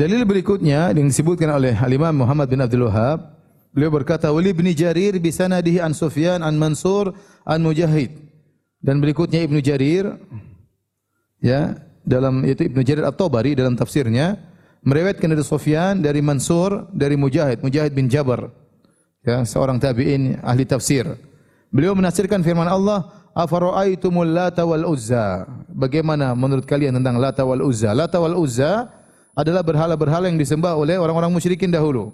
Dalil 0.00 0.24
berikutnya 0.24 0.96
yang 0.96 1.12
disebutkan 1.12 1.52
oleh 1.52 1.76
Al-Imam 1.76 2.24
Muhammad 2.24 2.48
bin 2.48 2.56
Abdul 2.64 2.88
Wahab, 2.88 3.36
beliau 3.68 3.92
berkata, 3.92 4.32
"Wali 4.32 4.48
bin 4.56 4.64
Jarir 4.72 5.12
bi 5.20 5.28
sanadihi 5.28 5.76
an 5.76 5.92
Sufyan 5.92 6.40
an 6.40 6.56
Mansur 6.56 7.12
an 7.44 7.60
Mujahid." 7.60 8.08
Dan 8.80 9.04
berikutnya 9.04 9.44
Ibnu 9.44 9.60
Jarir 9.60 10.16
ya, 11.44 11.76
dalam 12.00 12.48
itu 12.48 12.64
Ibnu 12.64 12.80
Jarir 12.80 13.04
At-Tabari 13.04 13.52
dalam 13.52 13.76
tafsirnya 13.76 14.40
meriwayatkan 14.88 15.36
dari 15.36 15.44
Sufyan 15.44 16.00
dari 16.00 16.24
Mansur 16.24 16.88
dari 16.96 17.20
Mujahid, 17.20 17.60
Mujahid 17.60 17.92
bin 17.92 18.08
Jabar. 18.08 18.48
Ya, 19.20 19.44
seorang 19.44 19.76
tabi'in 19.76 20.40
ahli 20.40 20.64
tafsir. 20.64 21.04
Beliau 21.68 21.92
menafsirkan 21.92 22.40
firman 22.40 22.72
Allah, 22.72 23.04
"Afara'aitumul 23.36 24.32
Lata 24.32 24.64
wal 24.64 24.88
Uzza?" 24.88 25.44
Bagaimana 25.68 26.32
menurut 26.32 26.64
kalian 26.64 26.96
tentang 26.96 27.20
Lata 27.20 27.44
wal 27.44 27.60
Uzza? 27.60 27.92
Lata 27.92 28.16
wal 28.16 28.40
Uzza 28.40 28.96
adalah 29.34 29.62
berhala-berhala 29.62 30.26
yang 30.26 30.38
disembah 30.38 30.74
oleh 30.74 30.98
orang-orang 30.98 31.30
musyrikin 31.30 31.70
dahulu. 31.70 32.10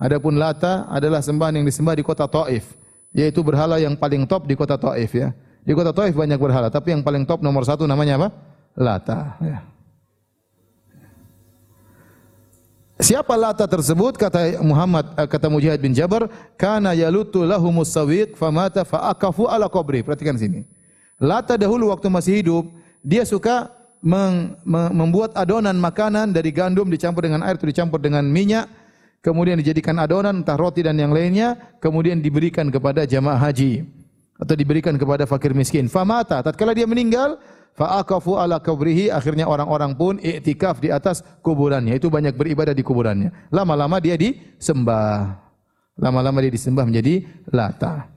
Adapun 0.00 0.40
Lata 0.40 0.88
adalah 0.88 1.20
sembahan 1.20 1.60
yang 1.60 1.66
disembah 1.68 1.92
di 1.92 2.04
kota 2.04 2.24
Taif, 2.24 2.72
yaitu 3.12 3.44
berhala 3.44 3.76
yang 3.76 3.92
paling 3.96 4.24
top 4.24 4.48
di 4.48 4.56
kota 4.56 4.80
Taif 4.80 5.12
ya. 5.12 5.36
Di 5.60 5.76
kota 5.76 5.92
Taif 5.92 6.16
banyak 6.16 6.40
berhala, 6.40 6.72
tapi 6.72 6.96
yang 6.96 7.04
paling 7.04 7.28
top 7.28 7.44
nomor 7.44 7.68
satu 7.68 7.84
namanya 7.84 8.16
apa? 8.16 8.28
Lata. 8.80 9.36
Ya. 9.44 9.58
Siapa 13.00 13.32
Lata 13.32 13.64
tersebut? 13.64 14.20
Kata 14.20 14.60
Muhammad, 14.60 15.16
eh, 15.16 15.24
kata 15.24 15.48
Mujahid 15.48 15.80
bin 15.80 15.96
Jabar, 15.96 16.28
kana 16.60 16.92
yalutu 16.92 17.44
lahumus 17.48 17.92
sawiq 17.92 18.36
famata 18.36 18.84
faakafu 18.84 19.48
ala 19.48 19.72
qabri. 19.72 20.04
Perhatikan 20.04 20.36
sini. 20.36 20.68
Lata 21.16 21.56
dahulu 21.56 21.92
waktu 21.92 22.08
masih 22.12 22.44
hidup, 22.44 22.64
dia 23.00 23.24
suka 23.24 23.72
meng, 24.00 24.56
membuat 24.92 25.36
adonan 25.36 25.76
makanan 25.76 26.32
dari 26.32 26.50
gandum 26.52 26.88
dicampur 26.88 27.24
dengan 27.24 27.44
air 27.44 27.56
atau 27.56 27.68
dicampur 27.68 28.00
dengan 28.00 28.24
minyak, 28.24 28.68
kemudian 29.20 29.60
dijadikan 29.60 29.96
adonan 30.00 30.40
entah 30.40 30.56
roti 30.56 30.84
dan 30.84 30.96
yang 30.96 31.12
lainnya, 31.12 31.76
kemudian 31.78 32.20
diberikan 32.20 32.68
kepada 32.72 33.04
jamaah 33.04 33.38
haji 33.38 33.84
atau 34.40 34.54
diberikan 34.56 34.96
kepada 34.96 35.28
fakir 35.28 35.52
miskin. 35.52 35.84
Famata, 35.86 36.40
tatkala 36.40 36.72
dia 36.72 36.88
meninggal, 36.88 37.36
fa'akafu 37.76 38.40
ala 38.40 38.56
kubrihi, 38.56 39.12
akhirnya 39.12 39.44
orang-orang 39.44 39.92
pun 39.92 40.16
iktikaf 40.16 40.80
di 40.80 40.88
atas 40.88 41.20
kuburannya. 41.44 42.00
Itu 42.00 42.08
banyak 42.08 42.32
beribadah 42.32 42.72
di 42.72 42.80
kuburannya. 42.80 43.52
Lama-lama 43.52 44.00
dia 44.00 44.16
disembah. 44.16 45.36
Lama-lama 46.00 46.40
dia 46.40 46.48
disembah 46.48 46.88
menjadi 46.88 47.28
lata. 47.52 48.08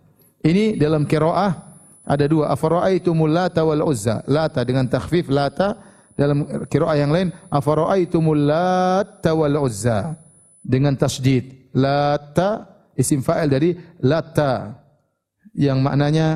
Ini 0.44 0.80
dalam 0.80 1.04
kiroah 1.04 1.73
ada 2.04 2.26
dua 2.28 2.52
afara'aitumul 2.52 3.32
lata 3.32 3.64
wal 3.64 3.84
uzza? 3.88 4.22
Lata 4.28 4.64
dengan 4.68 4.88
takhfif 4.92 5.32
lata 5.32 5.80
dalam 6.20 6.44
qiraah 6.68 7.00
yang 7.00 7.12
lain 7.16 7.32
afara'aitumul 7.48 8.44
lata 8.44 9.32
wal 9.32 9.64
uzza? 9.64 10.20
Dengan 10.64 10.96
tasydid. 11.00 11.72
Lata 11.76 12.68
isim 13.00 13.24
fa'il 13.24 13.48
dari 13.48 13.76
lata. 14.04 14.84
Yang 15.56 15.80
maknanya 15.80 16.28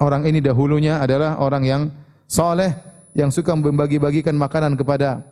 orang 0.00 0.24
ini 0.24 0.40
dahulunya 0.40 1.04
adalah 1.04 1.36
orang 1.42 1.64
yang 1.64 1.82
soleh 2.24 2.72
yang 3.18 3.28
suka 3.34 3.52
membagi-bagikan 3.56 4.36
makanan 4.36 4.78
kepada 4.78 5.26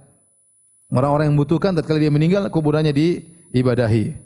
orang-orang 0.91 1.31
yang 1.31 1.37
membutuhkan 1.39 1.71
tatkala 1.77 2.03
dia 2.03 2.11
meninggal 2.11 2.51
kuburannya 2.51 2.91
diibadahi. 2.91 4.17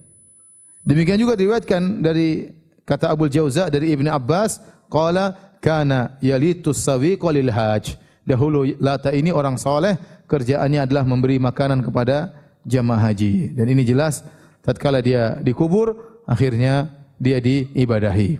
Demikian 0.80 1.20
juga 1.20 1.36
diriwayatkan 1.36 2.00
dari 2.00 2.48
kata 2.84 3.12
Abu 3.12 3.30
Jauza 3.30 3.68
dari 3.68 3.92
Ibnu 3.94 4.10
Abbas 4.10 4.60
Qala 4.90 5.56
kana 5.62 6.18
yalitus 6.18 6.82
sawiq 6.82 7.22
lil 7.30 7.52
haj. 7.52 7.94
Dahulu 8.26 8.76
Lata 8.82 9.14
ini 9.14 9.30
orang 9.30 9.56
soleh, 9.56 9.96
kerjaannya 10.26 10.84
adalah 10.84 11.06
memberi 11.06 11.38
makanan 11.38 11.80
kepada 11.86 12.34
jamaah 12.66 13.10
haji. 13.10 13.54
Dan 13.54 13.70
ini 13.70 13.86
jelas 13.86 14.26
tatkala 14.60 15.00
dia 15.00 15.38
dikubur, 15.40 16.20
akhirnya 16.26 16.90
dia 17.16 17.38
diibadahi. 17.38 18.38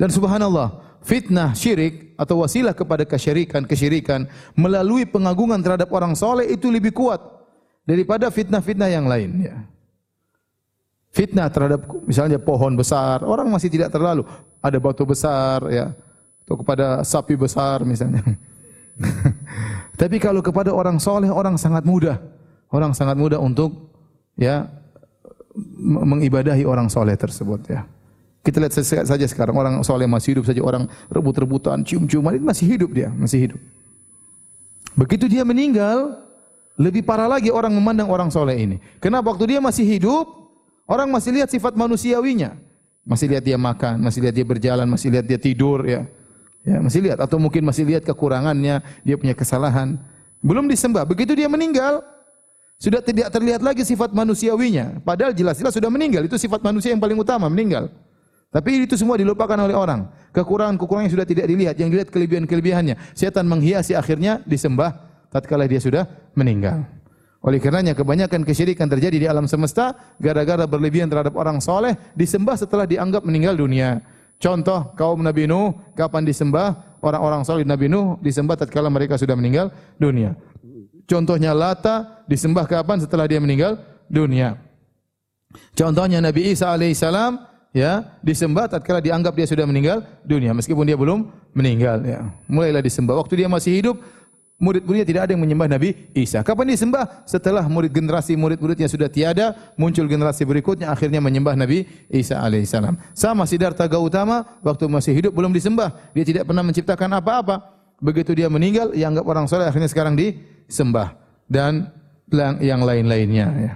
Dan 0.00 0.08
subhanallah, 0.08 1.00
fitnah 1.04 1.52
syirik 1.52 2.16
atau 2.16 2.44
wasilah 2.44 2.72
kepada 2.72 3.04
kesyirikan, 3.04 3.64
kesyirikan 3.64 4.28
melalui 4.56 5.04
pengagungan 5.04 5.60
terhadap 5.60 5.88
orang 5.92 6.16
soleh 6.16 6.48
itu 6.48 6.68
lebih 6.68 6.92
kuat 6.92 7.20
daripada 7.84 8.28
fitnah-fitnah 8.28 8.88
yang 8.92 9.08
lain. 9.08 9.30
Ya. 9.44 9.56
Fitnah 11.10 11.50
terhadap 11.50 11.90
misalnya 12.06 12.38
pohon 12.38 12.78
besar, 12.78 13.26
orang 13.26 13.50
masih 13.50 13.66
tidak 13.66 13.90
terlalu 13.90 14.22
ada 14.62 14.78
batu 14.78 15.02
besar 15.02 15.66
ya 15.66 15.90
atau 16.46 16.54
kepada 16.54 17.02
sapi 17.02 17.34
besar 17.34 17.82
misalnya. 17.82 18.22
Tapi 20.00 20.16
kalau 20.22 20.38
kepada 20.38 20.70
orang 20.70 21.02
soleh 21.02 21.26
orang 21.26 21.58
sangat 21.58 21.82
mudah, 21.82 22.22
orang 22.70 22.94
sangat 22.94 23.18
mudah 23.18 23.42
untuk 23.42 23.90
ya 24.38 24.70
mengibadahi 25.82 26.62
orang 26.62 26.86
soleh 26.86 27.18
tersebut 27.18 27.60
ya. 27.66 27.82
Kita 28.40 28.56
lihat 28.56 28.72
saja 28.82 29.26
sekarang 29.28 29.52
orang 29.52 29.74
soleh 29.84 30.08
masih 30.08 30.38
hidup 30.38 30.48
saja 30.48 30.64
orang 30.64 30.88
rebut-rebutan, 31.12 31.84
cium-ciuman 31.84 32.40
itu 32.40 32.44
masih 32.46 32.66
hidup 32.72 32.90
dia, 32.94 33.12
masih 33.12 33.50
hidup. 33.50 33.60
Begitu 34.96 35.28
dia 35.28 35.44
meninggal, 35.44 36.24
lebih 36.80 37.04
parah 37.04 37.28
lagi 37.28 37.52
orang 37.52 37.68
memandang 37.76 38.08
orang 38.08 38.32
soleh 38.32 38.56
ini. 38.56 38.76
Kenapa 38.96 39.28
waktu 39.28 39.54
dia 39.54 39.60
masih 39.60 39.84
hidup, 39.84 40.24
orang 40.90 41.06
masih 41.06 41.30
lihat 41.30 41.48
sifat 41.48 41.78
manusiawinya. 41.78 42.58
Masih 43.06 43.30
lihat 43.30 43.46
dia 43.46 43.56
makan, 43.56 44.02
masih 44.02 44.20
lihat 44.26 44.34
dia 44.34 44.46
berjalan, 44.46 44.86
masih 44.90 45.08
lihat 45.08 45.24
dia 45.24 45.38
tidur 45.38 45.86
ya. 45.86 46.04
Ya, 46.60 46.76
masih 46.76 47.00
lihat 47.00 47.22
atau 47.24 47.40
mungkin 47.40 47.64
masih 47.64 47.88
lihat 47.88 48.04
kekurangannya, 48.04 48.84
dia 49.00 49.16
punya 49.16 49.32
kesalahan. 49.32 49.96
Belum 50.44 50.68
disembah, 50.68 51.08
begitu 51.08 51.32
dia 51.32 51.48
meninggal, 51.48 52.04
sudah 52.76 53.00
tidak 53.00 53.32
terlihat 53.32 53.64
lagi 53.64 53.80
sifat 53.80 54.12
manusiawinya. 54.12 55.00
Padahal 55.00 55.32
jelas-jelas 55.32 55.72
sudah 55.72 55.88
meninggal, 55.88 56.28
itu 56.28 56.36
sifat 56.36 56.60
manusia 56.60 56.92
yang 56.92 57.00
paling 57.00 57.16
utama, 57.16 57.48
meninggal. 57.48 57.88
Tapi 58.52 58.84
itu 58.84 58.98
semua 58.98 59.16
dilupakan 59.16 59.56
oleh 59.56 59.72
orang. 59.72 60.10
Kekurangan-kekurangan 60.36 61.06
yang 61.06 61.14
sudah 61.14 61.28
tidak 61.28 61.46
dilihat, 61.48 61.74
yang 61.80 61.88
dilihat 61.88 62.10
kelebihan-kelebihannya. 62.12 62.98
Setan 63.16 63.46
menghiasi 63.46 63.96
akhirnya 63.96 64.42
disembah 64.44 64.96
tatkala 65.30 65.64
dia 65.64 65.78
sudah 65.78 66.04
meninggal. 66.36 66.82
Oleh 67.40 67.56
karenanya 67.56 67.96
kebanyakan 67.96 68.44
kesyirikan 68.44 68.84
terjadi 68.84 69.16
di 69.16 69.26
alam 69.26 69.48
semesta 69.48 69.96
gara-gara 70.20 70.68
berlebihan 70.68 71.08
terhadap 71.08 71.32
orang 71.40 71.56
soleh 71.56 71.96
disembah 72.12 72.52
setelah 72.60 72.84
dianggap 72.84 73.24
meninggal 73.24 73.56
dunia. 73.56 74.04
Contoh 74.36 74.92
kaum 74.92 75.24
Nabi 75.24 75.48
Nuh 75.48 75.72
kapan 75.96 76.24
disembah 76.24 77.00
orang-orang 77.00 77.40
soleh 77.48 77.64
Nabi 77.64 77.88
Nuh 77.88 78.20
disembah 78.20 78.60
tatkala 78.60 78.92
mereka 78.92 79.16
sudah 79.16 79.36
meninggal 79.36 79.72
dunia. 79.96 80.36
Contohnya 81.08 81.56
Lata 81.56 82.24
disembah 82.28 82.68
kapan 82.68 83.00
setelah 83.00 83.24
dia 83.24 83.40
meninggal 83.40 83.80
dunia. 84.12 84.60
Contohnya 85.72 86.20
Nabi 86.20 86.52
Isa 86.52 86.68
alaihissalam 86.76 87.40
ya 87.72 88.04
disembah 88.20 88.68
tatkala 88.68 89.00
dianggap 89.00 89.32
dia 89.32 89.48
sudah 89.48 89.64
meninggal 89.64 90.04
dunia 90.28 90.52
meskipun 90.52 90.84
dia 90.84 90.94
belum 90.94 91.24
meninggal 91.56 92.04
ya. 92.04 92.20
Mulailah 92.52 92.84
disembah 92.84 93.16
waktu 93.16 93.44
dia 93.44 93.48
masih 93.48 93.80
hidup 93.80 93.96
murid-muridnya 94.60 95.08
tidak 95.08 95.22
ada 95.26 95.32
yang 95.32 95.42
menyembah 95.42 95.66
Nabi 95.66 95.96
Isa. 96.12 96.44
Kapan 96.44 96.76
disembah? 96.76 97.24
Setelah 97.24 97.64
murid 97.64 97.90
generasi 97.90 98.36
murid-muridnya 98.36 98.86
sudah 98.86 99.08
tiada, 99.08 99.56
muncul 99.74 100.04
generasi 100.04 100.44
berikutnya 100.44 100.92
akhirnya 100.92 101.18
menyembah 101.18 101.56
Nabi 101.56 101.88
Isa 102.12 102.38
alaihissalam. 102.38 103.00
Sama 103.16 103.48
Siddhartha 103.48 103.88
Gautama 103.88 104.60
waktu 104.60 104.84
masih 104.86 105.16
hidup 105.16 105.32
belum 105.32 105.50
disembah, 105.56 105.96
dia 106.12 106.22
tidak 106.22 106.44
pernah 106.44 106.60
menciptakan 106.60 107.16
apa-apa. 107.16 107.80
Begitu 107.98 108.36
dia 108.36 108.52
meninggal, 108.52 108.92
yang 108.92 109.16
anggap 109.16 109.26
orang 109.26 109.44
soleh 109.48 109.64
akhirnya 109.68 109.88
sekarang 109.88 110.14
disembah 110.16 111.16
dan 111.48 111.88
yang 112.60 112.84
lain-lainnya. 112.84 113.46
Ya. 113.56 113.72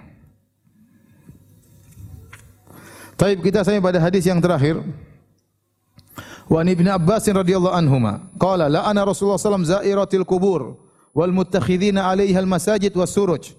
Taib 3.15 3.41
kita 3.41 3.65
sampai 3.65 3.81
pada 3.81 3.99
hadis 3.99 4.27
yang 4.27 4.39
terakhir. 4.39 4.85
Wa 6.45 6.61
an 6.61 6.69
Ibnu 6.69 6.89
Abbas 6.93 7.25
radhiyallahu 7.25 7.73
anhuma 7.73 8.29
qala 8.37 8.69
la 8.69 8.85
ana 8.85 9.05
Rasulullah 9.05 9.41
sallam 9.41 9.65
zairatil 9.65 10.29
kubur 10.29 10.77
wal 11.17 11.33
muttakhidina 11.33 12.05
'alaiha 12.05 12.39
al 12.41 12.49
masajid 12.49 12.93
was 12.93 13.13
suruj. 13.13 13.57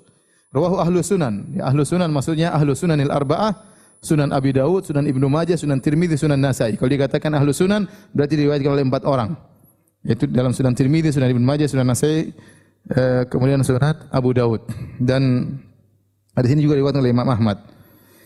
Rawahu 0.53 0.79
ahlu 0.79 1.03
sunan. 1.03 1.51
Ya, 1.51 1.67
ahlu 1.67 1.83
sunan 1.83 2.07
maksudnya 2.13 2.55
ahlu 2.55 2.71
sunanil 2.71 3.11
arba'ah. 3.11 3.75
Sunan 4.05 4.29
Abi 4.29 4.53
Dawud, 4.53 4.85
Sunan 4.85 5.09
Ibnu 5.09 5.25
Majah, 5.25 5.57
Sunan 5.57 5.81
Tirmidzi, 5.81 6.13
Sunan 6.21 6.37
Nasai. 6.37 6.77
Kalau 6.77 6.93
dikatakan 6.93 7.33
ahlu 7.33 7.49
sunan 7.49 7.89
berarti 8.13 8.37
diriwayatkan 8.37 8.69
oleh 8.69 8.85
empat 8.85 9.01
orang. 9.01 9.33
Yaitu 10.05 10.29
dalam 10.29 10.53
Sunan 10.53 10.77
Tirmidzi, 10.77 11.09
Sunan 11.09 11.33
Ibnu 11.33 11.41
Majah, 11.41 11.65
Sunan 11.65 11.89
Nasai, 11.89 12.29
eh, 12.93 13.23
kemudian 13.25 13.65
Sunan 13.65 13.97
Abu 14.13 14.29
Dawud. 14.37 14.61
Dan 15.01 15.57
juga 16.37 16.77
diriwayatkan 16.77 17.01
oleh 17.01 17.17
Imam 17.17 17.25
Ahmad. 17.25 17.57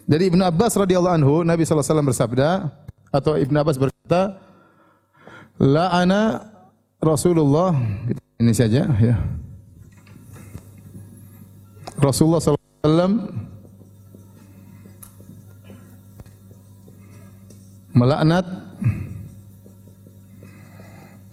Dari 0.04 0.28
Ibnu 0.28 0.44
Abbas 0.44 0.76
radhiyallahu 0.76 1.16
anhu, 1.16 1.34
Nabi 1.48 1.64
sallallahu 1.64 1.80
alaihi 1.80 1.94
wasallam 1.96 2.10
bersabda 2.12 2.50
atau 3.16 3.32
Ibnu 3.40 3.56
Abbas 3.56 3.78
berkata, 3.80 4.36
la'ana 5.60 6.50
Rasulullah 7.00 7.76
ini 8.40 8.56
saja 8.56 8.88
ya. 8.96 9.16
Rasulullah 12.00 12.40
SAW 12.40 13.28
melaknat 17.92 18.46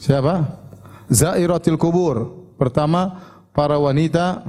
siapa? 0.03 0.59
Zairatil 1.07 1.79
kubur. 1.79 2.35
Pertama, 2.59 3.22
para 3.55 3.79
wanita 3.79 4.43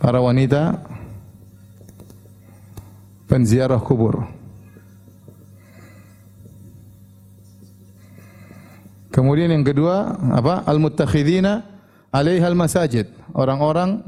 para 0.00 0.22
wanita 0.24 0.80
penziarah 3.28 3.82
kubur. 3.82 4.35
Kemudian 9.16 9.48
yang 9.48 9.64
kedua 9.64 10.12
apa? 10.36 10.60
Al-muttakhidina 10.68 11.64
'alaihal 12.12 12.52
masajid. 12.52 13.08
Orang-orang 13.32 14.04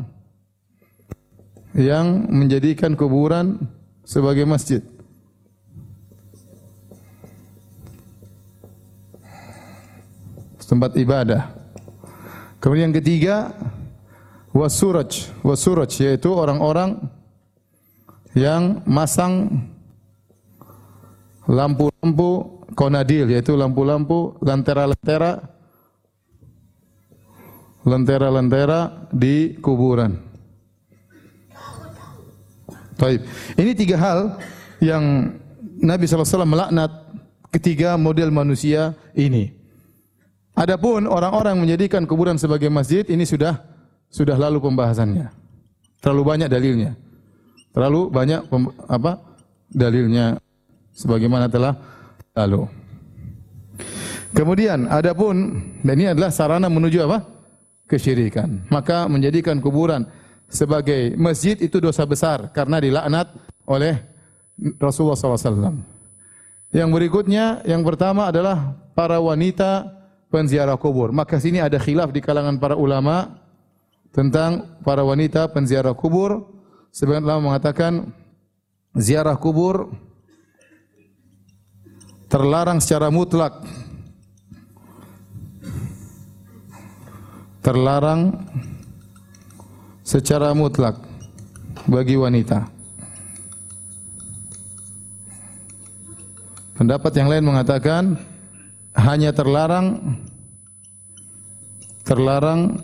yang 1.73 2.29
menjadikan 2.29 2.93
kuburan 2.93 3.57
sebagai 4.05 4.45
masjid. 4.45 4.85
Tempat 10.69 11.01
ibadah. 11.01 11.49
Kemudian 12.61 12.93
yang 12.93 12.99
ketiga 13.01 13.57
wasuraj, 14.53 15.33
wasuraj 15.41 15.89
yaitu 16.05 16.29
orang-orang 16.29 17.01
yang 18.37 18.85
masang 18.85 19.65
lampu-lampu 21.49 22.58
konadil 22.77 23.29
yaitu 23.31 23.57
lampu-lampu 23.57 24.37
lentera-lentera 24.45 25.41
lentera-lentera 27.87 29.09
di 29.15 29.57
kuburan. 29.61 30.21
Baik. 32.99 33.23
Ini 33.55 33.71
tiga 33.79 33.97
hal 33.97 34.19
yang 34.83 35.33
Nabi 35.79 36.05
SAW 36.05 36.43
melaknat 36.43 36.91
ketiga 37.55 37.95
model 37.95 38.35
manusia 38.35 38.99
ini. 39.15 39.55
Adapun 40.59 41.07
orang-orang 41.07 41.55
menjadikan 41.63 42.03
kuburan 42.03 42.35
sebagai 42.35 42.67
masjid 42.67 43.07
ini 43.07 43.23
sudah 43.23 43.63
sudah 44.11 44.35
lalu 44.35 44.59
pembahasannya. 44.59 45.31
Terlalu 46.03 46.23
banyak 46.27 46.49
dalilnya. 46.51 46.99
Terlalu 47.71 48.11
banyak 48.11 48.41
apa 48.91 49.23
dalilnya 49.71 50.43
sebagaimana 50.99 51.47
telah 51.47 51.79
lalu. 52.39 52.63
Kemudian 54.31 54.87
adapun 54.87 55.59
dan 55.83 55.95
ini 55.99 56.15
adalah 56.15 56.31
sarana 56.31 56.71
menuju 56.71 57.03
apa? 57.09 57.19
kesyirikan. 57.89 58.69
Maka 58.69 59.09
menjadikan 59.09 59.59
kuburan 59.65 60.05
sebagai 60.47 61.17
masjid 61.17 61.57
itu 61.57 61.81
dosa 61.81 62.05
besar 62.05 62.53
karena 62.53 62.79
dilaknat 62.85 63.33
oleh 63.65 63.97
Rasulullah 64.77 65.17
SAW. 65.17 65.81
Yang 66.69 66.91
berikutnya, 66.93 67.65
yang 67.65 67.81
pertama 67.81 68.29
adalah 68.29 68.77
para 68.93 69.17
wanita 69.17 69.89
penziarah 70.29 70.77
kubur. 70.77 71.09
Maka 71.17 71.41
sini 71.41 71.65
ada 71.65 71.81
khilaf 71.81 72.13
di 72.13 72.21
kalangan 72.21 72.61
para 72.61 72.77
ulama 72.77 73.41
tentang 74.13 74.77
para 74.85 75.01
wanita 75.01 75.49
penziarah 75.49 75.97
kubur. 75.97 76.45
Sebagian 76.93 77.25
ulama 77.25 77.53
mengatakan 77.53 78.13
ziarah 78.93 79.37
kubur 79.41 79.89
terlarang 82.29 82.79
secara 82.79 83.09
mutlak. 83.09 83.65
Terlarang 87.65 88.33
secara 90.05 90.57
mutlak 90.57 90.97
bagi 91.85 92.17
wanita. 92.17 92.69
Pendapat 96.79 97.13
yang 97.19 97.29
lain 97.29 97.45
mengatakan 97.45 98.15
hanya 98.95 99.35
terlarang 99.35 100.17
terlarang 102.07 102.81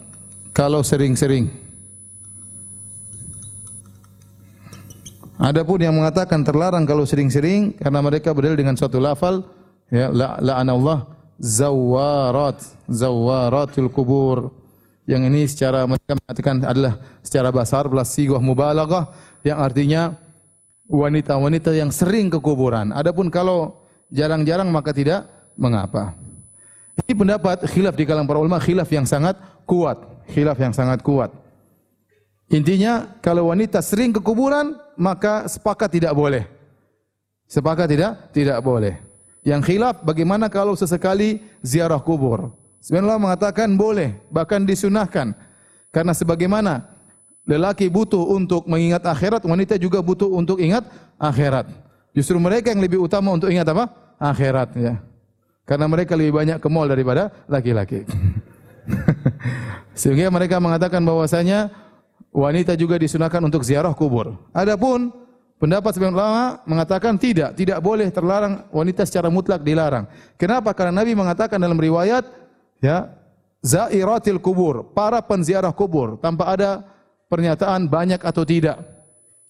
kalau 0.53 0.84
sering-sering. 0.84 1.64
Adapun 5.35 5.82
yang 5.82 5.99
mengatakan 5.99 6.47
terlarang 6.47 6.87
kalau 6.87 7.03
sering-sering 7.03 7.74
karena 7.74 7.99
mereka 7.99 8.30
berdalil 8.30 8.55
dengan 8.55 8.78
suatu 8.78 9.03
lafal 9.03 9.43
ya 9.91 10.07
la 10.14 10.39
Allah 10.62 11.11
zawarat 11.43 12.62
zawaratul 12.87 13.91
kubur. 13.91 14.55
Yang 15.05 15.22
ini 15.28 15.43
secara 15.51 15.85
mereka 15.85 16.16
mengatakan 16.16 16.64
adalah 16.64 16.95
secara 17.20 17.53
basar 17.53 17.85
plus 17.91 18.09
sigah 18.14 18.41
mubalaghah 18.41 19.11
yang 19.45 19.61
artinya 19.61 20.16
wanita-wanita 20.89 21.76
yang 21.76 21.93
sering 21.93 22.32
ke 22.32 22.39
kuburan. 22.41 22.95
Adapun 22.95 23.28
kalau 23.28 23.85
jarang-jarang 24.09 24.70
maka 24.72 24.95
tidak 24.97 25.28
mengapa. 25.59 26.16
Ini 27.05 27.12
pendapat 27.12 27.66
khilaf 27.68 27.99
di 27.99 28.07
kalangan 28.07 28.30
para 28.30 28.39
ulama 28.39 28.62
khilaf 28.62 28.87
yang 28.89 29.05
sangat 29.05 29.35
kuat, 29.66 29.99
khilaf 30.30 30.57
yang 30.57 30.70
sangat 30.70 31.03
kuat. 31.03 31.35
Intinya 32.53 33.09
kalau 33.24 33.49
wanita 33.49 33.80
sering 33.80 34.12
ke 34.12 34.20
kuburan 34.20 34.76
maka 35.01 35.49
sepakat 35.49 35.88
tidak 35.88 36.12
boleh. 36.12 36.45
Sepakat 37.49 37.88
tidak? 37.88 38.12
Tidak 38.32 38.59
boleh. 38.61 39.01
Yang 39.45 39.72
khilaf 39.72 40.01
bagaimana 40.01 40.49
kalau 40.49 40.72
sesekali 40.72 41.45
ziarah 41.61 42.01
kubur? 42.01 42.53
Sebenarnya 42.80 43.20
mengatakan 43.20 43.76
boleh, 43.76 44.16
bahkan 44.28 44.64
disunahkan. 44.64 45.32
Karena 45.88 46.12
sebagaimana 46.12 46.84
lelaki 47.49 47.88
butuh 47.88 48.20
untuk 48.32 48.64
mengingat 48.68 49.05
akhirat, 49.05 49.45
wanita 49.45 49.76
juga 49.80 50.01
butuh 50.05 50.28
untuk 50.28 50.61
ingat 50.61 50.84
akhirat. 51.20 51.68
Justru 52.16 52.36
mereka 52.40 52.72
yang 52.72 52.80
lebih 52.84 53.01
utama 53.01 53.32
untuk 53.32 53.49
ingat 53.53 53.68
apa? 53.72 53.88
Akhirat 54.20 54.76
ya. 54.76 54.95
Karena 55.64 55.88
mereka 55.88 56.12
lebih 56.12 56.36
banyak 56.36 56.59
ke 56.61 56.68
mall 56.68 56.88
daripada 56.88 57.32
laki-laki. 57.49 58.05
Sehingga 60.01 60.28
mereka 60.28 60.61
mengatakan 60.61 61.01
bahwasanya 61.01 61.72
wanita 62.35 62.74
juga 62.74 62.99
disunahkan 62.99 63.39
untuk 63.47 63.62
ziarah 63.62 63.95
kubur. 63.95 64.35
Adapun 64.51 65.14
pendapat 65.62 65.95
sebagian 65.95 66.18
ulama 66.18 66.59
mengatakan 66.66 67.14
tidak, 67.14 67.55
tidak 67.55 67.78
boleh 67.78 68.11
terlarang 68.11 68.66
wanita 68.74 69.07
secara 69.07 69.30
mutlak 69.30 69.62
dilarang. 69.62 70.11
Kenapa? 70.35 70.74
Karena 70.74 71.01
Nabi 71.01 71.14
mengatakan 71.14 71.62
dalam 71.62 71.78
riwayat 71.78 72.26
ya, 72.82 73.07
zairatil 73.62 74.43
kubur, 74.43 74.91
para 74.91 75.22
penziarah 75.22 75.70
kubur 75.70 76.18
tanpa 76.18 76.51
ada 76.51 76.82
pernyataan 77.30 77.87
banyak 77.87 78.18
atau 78.18 78.43
tidak. 78.43 78.82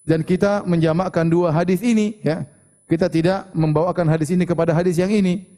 Dan 0.05 0.21
kita 0.21 0.69
menjamakkan 0.69 1.25
dua 1.25 1.49
hadis 1.49 1.81
ini 1.81 2.21
ya. 2.21 2.45
Kita 2.85 3.09
tidak 3.09 3.49
membawakan 3.57 4.05
hadis 4.13 4.29
ini 4.29 4.45
kepada 4.45 4.77
hadis 4.77 5.01
yang 5.01 5.09
ini. 5.09 5.49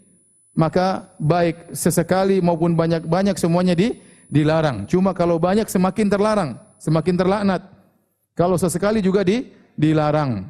Maka 0.55 1.11
baik 1.19 1.75
sesekali 1.75 2.39
maupun 2.39 2.79
banyak-banyak 2.79 3.35
semuanya 3.35 3.75
di 3.75 3.99
dilarang. 4.31 4.87
Cuma 4.87 5.11
kalau 5.11 5.37
banyak 5.37 5.67
semakin 5.67 6.07
terlarang, 6.07 6.55
semakin 6.81 7.15
terlaknat. 7.17 7.63
Kalau 8.37 8.61
sesekali 8.61 9.01
juga 9.01 9.25
di 9.25 9.49
dilarang. 9.77 10.45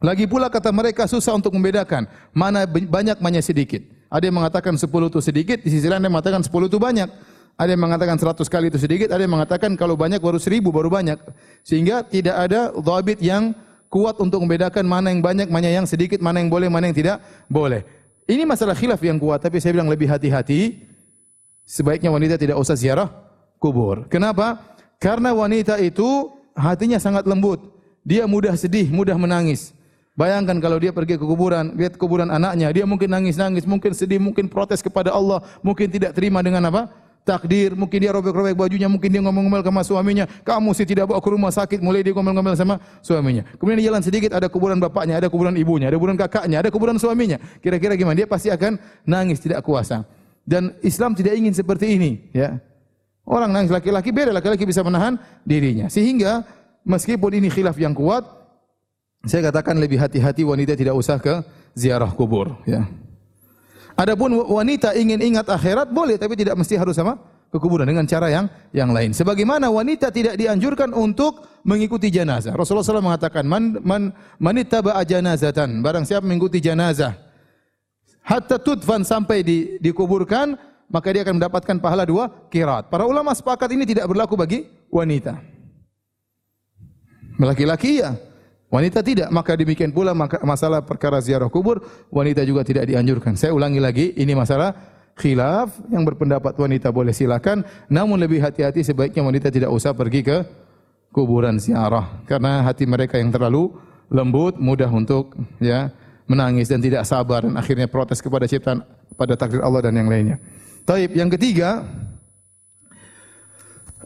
Lagi 0.00 0.24
pula 0.24 0.48
kata 0.48 0.72
mereka 0.72 1.04
susah 1.04 1.36
untuk 1.36 1.52
membedakan 1.52 2.08
mana 2.32 2.64
banyak 2.64 3.20
mana 3.20 3.40
sedikit. 3.44 3.84
Ada 4.10 4.26
yang 4.26 4.42
mengatakan 4.42 4.74
10 4.74 4.88
itu 4.88 5.20
sedikit, 5.22 5.58
di 5.62 5.70
sisi 5.70 5.86
lain 5.86 6.02
ada 6.02 6.08
yang 6.08 6.16
mengatakan 6.18 6.42
10 6.42 6.66
itu 6.66 6.78
banyak. 6.80 7.08
Ada 7.60 7.76
yang 7.76 7.82
mengatakan 7.84 8.16
100 8.16 8.48
kali 8.48 8.72
itu 8.72 8.80
sedikit, 8.80 9.12
ada 9.12 9.20
yang 9.20 9.36
mengatakan 9.36 9.76
kalau 9.76 9.94
banyak 9.94 10.18
baru 10.18 10.40
1000 10.40 10.72
baru 10.72 10.88
banyak. 10.88 11.20
Sehingga 11.62 12.02
tidak 12.02 12.34
ada 12.48 12.72
dhabit 12.72 13.20
yang 13.20 13.52
kuat 13.92 14.16
untuk 14.18 14.40
membedakan 14.40 14.88
mana 14.88 15.12
yang 15.12 15.20
banyak, 15.20 15.46
mana 15.52 15.68
yang 15.68 15.84
sedikit, 15.84 16.18
mana 16.24 16.40
yang 16.40 16.48
boleh, 16.48 16.72
mana 16.72 16.88
yang 16.88 16.96
tidak 16.96 17.20
boleh. 17.46 17.84
Ini 18.24 18.48
masalah 18.48 18.72
khilaf 18.72 19.02
yang 19.04 19.20
kuat, 19.20 19.44
tapi 19.44 19.60
saya 19.60 19.76
bilang 19.76 19.92
lebih 19.92 20.08
hati-hati. 20.08 20.88
Sebaiknya 21.68 22.08
wanita 22.10 22.34
tidak 22.40 22.56
usah 22.58 22.74
ziarah 22.74 23.12
kubur. 23.60 24.08
Kenapa? 24.08 24.58
Karena 25.00 25.32
wanita 25.32 25.80
itu 25.80 26.28
hatinya 26.52 27.00
sangat 27.00 27.24
lembut. 27.24 27.72
Dia 28.04 28.28
mudah 28.28 28.52
sedih, 28.52 28.92
mudah 28.92 29.16
menangis. 29.16 29.72
Bayangkan 30.12 30.60
kalau 30.60 30.76
dia 30.76 30.92
pergi 30.92 31.16
ke 31.16 31.24
kuburan, 31.24 31.72
lihat 31.72 31.96
kuburan 31.96 32.28
anaknya, 32.28 32.68
dia 32.68 32.84
mungkin 32.84 33.08
nangis-nangis, 33.08 33.64
mungkin 33.64 33.96
sedih, 33.96 34.20
mungkin 34.20 34.52
protes 34.52 34.84
kepada 34.84 35.08
Allah, 35.08 35.40
mungkin 35.64 35.88
tidak 35.88 36.12
terima 36.12 36.44
dengan 36.44 36.68
apa? 36.68 36.92
Takdir, 37.24 37.72
mungkin 37.72 37.96
dia 37.96 38.12
robek-robek 38.12 38.52
bajunya, 38.52 38.88
mungkin 38.92 39.08
dia 39.08 39.24
ngomong-ngomel 39.24 39.64
sama 39.64 39.80
suaminya, 39.80 40.28
kamu 40.44 40.76
sih 40.76 40.84
tidak 40.84 41.08
bawa 41.08 41.20
ke 41.24 41.30
rumah 41.32 41.52
sakit, 41.52 41.80
mulai 41.80 42.04
dia 42.04 42.12
ngomel-ngomel 42.12 42.52
sama 42.52 42.76
suaminya. 43.00 43.48
Kemudian 43.56 43.80
dia 43.80 43.86
jalan 43.88 44.04
sedikit, 44.04 44.36
ada 44.36 44.52
kuburan 44.52 44.76
bapaknya, 44.76 45.16
ada 45.16 45.32
kuburan 45.32 45.56
ibunya, 45.56 45.88
ada 45.88 45.96
kuburan 45.96 46.20
kakaknya, 46.20 46.60
ada 46.60 46.68
kuburan 46.68 47.00
suaminya. 47.00 47.40
Kira-kira 47.64 47.96
gimana? 47.96 48.20
Dia 48.20 48.28
pasti 48.28 48.52
akan 48.52 48.76
nangis, 49.08 49.40
tidak 49.40 49.64
kuasa. 49.64 50.04
Dan 50.44 50.76
Islam 50.84 51.16
tidak 51.16 51.40
ingin 51.40 51.56
seperti 51.56 51.96
ini, 51.96 52.28
ya. 52.36 52.60
Orang 53.30 53.54
nangis 53.54 53.70
laki-laki 53.70 54.10
beda, 54.10 54.34
laki-laki 54.34 54.66
bisa 54.66 54.82
menahan 54.82 55.14
dirinya. 55.46 55.86
Sehingga 55.86 56.42
meskipun 56.82 57.38
ini 57.38 57.46
khilaf 57.46 57.78
yang 57.78 57.94
kuat, 57.94 58.26
saya 59.22 59.54
katakan 59.54 59.78
lebih 59.78 60.02
hati-hati 60.02 60.42
wanita 60.42 60.74
tidak 60.74 60.98
usah 60.98 61.22
ke 61.22 61.38
ziarah 61.78 62.10
kubur. 62.10 62.58
Ya. 62.66 62.90
Adapun 63.94 64.34
wanita 64.34 64.98
ingin 64.98 65.22
ingat 65.22 65.46
akhirat 65.46 65.94
boleh, 65.94 66.18
tapi 66.18 66.34
tidak 66.34 66.58
mesti 66.58 66.74
harus 66.74 66.98
sama 66.98 67.22
ke 67.46 67.58
kuburan 67.62 67.86
dengan 67.86 68.02
cara 68.02 68.34
yang 68.34 68.50
yang 68.74 68.90
lain. 68.90 69.14
Sebagaimana 69.14 69.70
wanita 69.70 70.10
tidak 70.10 70.34
dianjurkan 70.34 70.90
untuk 70.90 71.62
mengikuti 71.62 72.10
jenazah. 72.10 72.50
Rasulullah 72.50 72.82
SAW 72.82 73.14
mengatakan, 73.14 73.46
man 73.46 73.78
man 73.86 74.10
manittaba'a 74.42 75.06
janazatan, 75.06 75.86
barang 75.86 76.02
siapa 76.02 76.26
mengikuti 76.26 76.58
jenazah 76.58 77.30
hatta 78.30 78.62
tudfan 78.62 79.02
sampai 79.02 79.42
di, 79.42 79.58
dikuburkan, 79.82 80.54
maka 80.90 81.14
dia 81.14 81.22
akan 81.22 81.38
mendapatkan 81.38 81.76
pahala 81.78 82.02
dua 82.04 82.28
kirat. 82.50 82.90
Para 82.90 83.06
ulama 83.06 83.30
sepakat 83.32 83.70
ini 83.72 83.86
tidak 83.86 84.10
berlaku 84.10 84.34
bagi 84.34 84.66
wanita. 84.90 85.38
Laki-laki 87.40 88.04
ya, 88.04 88.18
wanita 88.68 89.00
tidak. 89.00 89.32
Maka 89.32 89.56
demikian 89.56 89.94
pula 89.94 90.12
masalah 90.44 90.84
perkara 90.84 91.22
ziarah 91.22 91.48
kubur, 91.48 91.80
wanita 92.12 92.44
juga 92.44 92.66
tidak 92.66 92.84
dianjurkan. 92.90 93.38
Saya 93.38 93.56
ulangi 93.56 93.80
lagi, 93.80 94.12
ini 94.18 94.36
masalah 94.36 94.76
khilaf 95.16 95.72
yang 95.88 96.04
berpendapat 96.04 96.52
wanita 96.58 96.92
boleh 96.92 97.16
silakan, 97.16 97.64
namun 97.88 98.20
lebih 98.20 98.44
hati-hati 98.44 98.84
sebaiknya 98.84 99.24
wanita 99.24 99.48
tidak 99.48 99.72
usah 99.72 99.96
pergi 99.96 100.20
ke 100.20 100.36
kuburan 101.10 101.58
ziarah 101.58 102.22
karena 102.24 102.62
hati 102.62 102.86
mereka 102.86 103.18
yang 103.18 103.34
terlalu 103.34 103.74
lembut 104.10 104.58
mudah 104.58 104.86
untuk 104.90 105.34
ya 105.58 105.90
menangis 106.30 106.70
dan 106.70 106.78
tidak 106.78 107.02
sabar 107.02 107.42
dan 107.42 107.58
akhirnya 107.58 107.90
protes 107.90 108.22
kepada 108.22 108.46
ciptaan 108.46 108.86
pada 109.18 109.34
takdir 109.34 109.62
Allah 109.62 109.90
dan 109.90 109.98
yang 109.98 110.06
lainnya. 110.06 110.38
Taib, 110.84 111.14
yang 111.14 111.30
ketiga, 111.30 111.86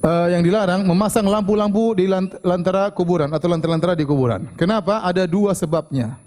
uh, 0.05 0.29
yang 0.29 0.45
dilarang 0.45 0.85
memasang 0.85 1.25
lampu-lampu 1.25 1.97
di 1.97 2.05
lantara 2.45 2.93
kuburan 2.93 3.33
atau 3.33 3.49
lantara-lantara 3.49 3.97
di 3.97 4.05
kuburan. 4.05 4.53
Kenapa? 4.55 5.01
Ada 5.01 5.25
dua 5.25 5.57
sebabnya. 5.57 6.21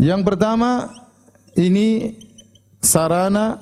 Yang 0.00 0.24
pertama, 0.24 0.88
ini 1.52 2.16
sarana 2.80 3.60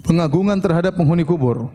pengagungan 0.00 0.56
terhadap 0.64 0.96
penghuni 0.96 1.28
kubur. 1.28 1.68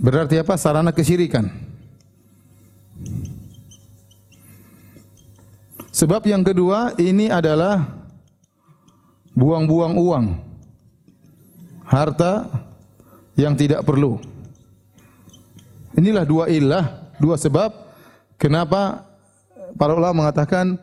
Berarti 0.00 0.40
apa? 0.40 0.56
Sarana 0.56 0.96
kesyirikan. 0.96 1.52
Sebab 5.92 6.24
yang 6.24 6.40
kedua 6.40 6.96
ini 6.96 7.28
adalah 7.28 7.84
buang-buang 9.36 9.94
uang. 10.00 10.26
Harta 11.84 12.48
yang 13.36 13.52
tidak 13.52 13.84
perlu. 13.84 14.16
Inilah 15.98 16.24
dua 16.24 16.48
ilah, 16.48 17.12
dua 17.20 17.36
sebab 17.36 17.68
kenapa 18.40 19.04
para 19.76 19.92
ulama 19.92 20.24
mengatakan 20.24 20.78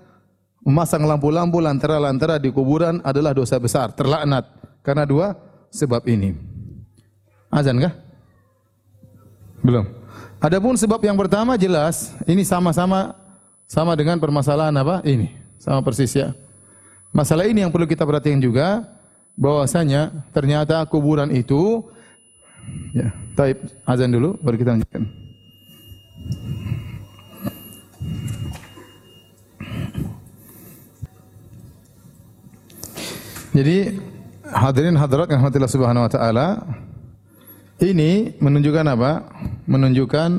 memasang 0.62 1.08
lampu-lampu 1.08 1.64
lantara-lantara 1.64 2.38
di 2.38 2.52
kuburan 2.52 3.00
adalah 3.02 3.32
dosa 3.32 3.56
besar, 3.58 3.96
terlaknat 3.96 4.46
karena 4.84 5.08
dua 5.08 5.34
sebab 5.72 6.04
ini. 6.12 6.36
Azan 7.48 7.80
kah? 7.80 8.07
Belum. 9.68 9.84
Adapun 10.40 10.80
sebab 10.80 11.04
yang 11.04 11.20
pertama 11.20 11.60
jelas 11.60 12.16
ini 12.24 12.48
sama-sama 12.48 13.12
sama 13.68 14.00
dengan 14.00 14.16
permasalahan 14.16 14.72
apa? 14.72 15.04
Ini. 15.04 15.28
Sama 15.60 15.84
persis 15.84 16.16
ya. 16.16 16.32
Masalah 17.12 17.44
ini 17.52 17.68
yang 17.68 17.72
perlu 17.76 17.84
kita 17.84 18.08
perhatikan 18.08 18.40
juga 18.40 18.88
bahwasanya 19.36 20.24
ternyata 20.32 20.80
kuburan 20.88 21.28
itu 21.36 21.84
ya, 22.96 23.12
taib 23.36 23.60
azan 23.84 24.08
dulu 24.08 24.40
baru 24.40 24.56
kita 24.56 24.72
lanjutkan. 24.72 25.04
Jadi 33.58 33.78
hadirin 34.48 34.96
hadirat 34.96 35.28
rahmatillah 35.28 35.72
subhanahu 35.72 36.06
wa 36.06 36.12
taala 36.14 36.48
ini 37.82 38.34
menunjukkan 38.42 38.86
apa? 38.90 39.12
Menunjukkan 39.70 40.32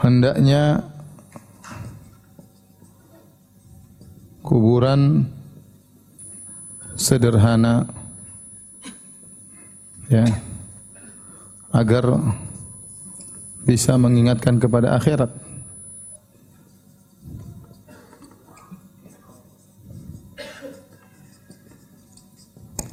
hendaknya 0.00 0.86
kuburan 4.40 5.26
sederhana 6.96 7.90
ya 10.06 10.24
agar 11.74 12.22
bisa 13.66 13.98
mengingatkan 13.98 14.62
kepada 14.62 14.94
akhirat. 14.96 15.45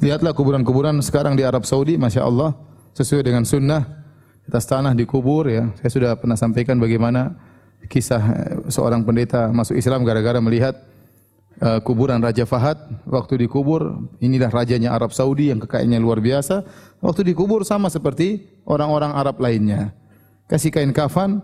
Lihatlah 0.04 0.36
kuburan-kuburan 0.36 1.00
sekarang 1.00 1.32
di 1.32 1.48
Arab 1.48 1.64
Saudi, 1.64 1.96
masya 1.96 2.28
Allah, 2.28 2.52
sesuai 2.92 3.24
dengan 3.24 3.40
sunnah 3.48 3.88
atas 4.44 4.68
tanah 4.68 4.92
dikubur 4.92 5.48
ya. 5.48 5.72
Saya 5.80 5.88
sudah 5.96 6.10
pernah 6.20 6.36
sampaikan 6.36 6.76
bagaimana 6.76 7.32
kisah 7.88 8.20
eh, 8.20 8.54
seorang 8.68 9.00
pendeta 9.08 9.48
masuk 9.48 9.72
Islam 9.80 10.04
gara-gara 10.04 10.36
melihat 10.44 10.76
uh, 11.64 11.80
kuburan 11.80 12.20
Raja 12.20 12.44
Fahad 12.44 12.76
waktu 13.08 13.48
dikubur 13.48 14.04
inilah 14.20 14.52
rajanya 14.52 14.92
Arab 14.92 15.16
Saudi 15.16 15.48
yang 15.48 15.64
kekayaannya 15.64 15.96
luar 16.04 16.20
biasa. 16.20 16.68
Waktu 17.00 17.32
dikubur 17.32 17.64
sama 17.64 17.88
seperti 17.88 18.44
orang-orang 18.68 19.16
Arab 19.16 19.40
lainnya. 19.40 19.96
Kasih 20.52 20.68
kain 20.68 20.92
kafan 20.92 21.40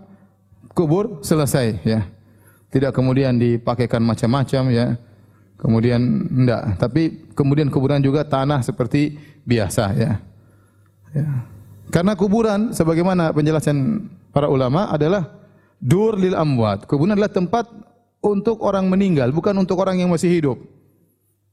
kubur 0.77 1.17
selesai 1.25 1.81
ya. 1.81 2.05
Tidak 2.69 2.93
kemudian 2.93 3.41
dipakaikan 3.41 4.05
macam-macam 4.05 4.69
ya 4.69 5.01
kemudian 5.61 6.01
enggak 6.27 6.81
tapi 6.81 7.29
kemudian 7.37 7.69
kuburan 7.69 8.01
juga 8.01 8.25
tanah 8.25 8.65
seperti 8.65 9.15
biasa 9.45 9.93
ya 9.93 10.17
ya 11.13 11.29
karena 11.91 12.15
kuburan 12.15 12.71
sebagaimana 12.71 13.35
penjelasan 13.35 14.07
para 14.31 14.47
ulama 14.47 14.87
adalah 14.87 15.27
dur 15.83 16.15
lil 16.15 16.31
amwat. 16.31 16.87
Kuburan 16.87 17.19
adalah 17.19 17.27
tempat 17.27 17.67
untuk 18.23 18.63
orang 18.63 18.87
meninggal, 18.87 19.27
bukan 19.35 19.51
untuk 19.59 19.75
orang 19.83 19.99
yang 19.99 20.07
masih 20.07 20.31
hidup. 20.31 20.57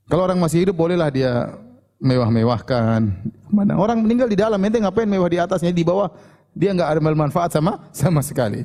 Kalau 0.07 0.25
orang 0.25 0.39
masih 0.39 0.63
hidup 0.63 0.79
bolehlah 0.79 1.11
dia 1.11 1.59
mewah-mewahkan. 1.99 3.03
Mana 3.51 3.75
orang 3.75 3.99
meninggal 3.99 4.31
di 4.31 4.39
dalam, 4.39 4.63
ente 4.63 4.79
ngapain 4.79 5.11
mewah 5.11 5.27
di 5.27 5.43
atasnya 5.43 5.75
di 5.75 5.83
bawah? 5.83 6.15
Dia 6.55 6.71
enggak 6.71 6.97
ada 6.97 7.01
manfaat 7.03 7.51
sama 7.51 7.91
sama 7.91 8.23
sekali. 8.23 8.63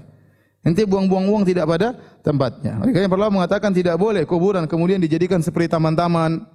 Ente 0.63 0.87
buang-buang 0.87 1.27
uang 1.27 1.43
tidak 1.43 1.67
pada 1.67 1.91
tempatnya. 2.23 2.79
Oleh 2.79 2.95
karena 2.95 3.11
Allah 3.11 3.35
mengatakan 3.35 3.75
tidak 3.75 3.99
boleh 3.99 4.23
kuburan 4.23 4.63
kemudian 4.63 5.03
dijadikan 5.03 5.43
seperti 5.43 5.67
taman-taman, 5.67 6.47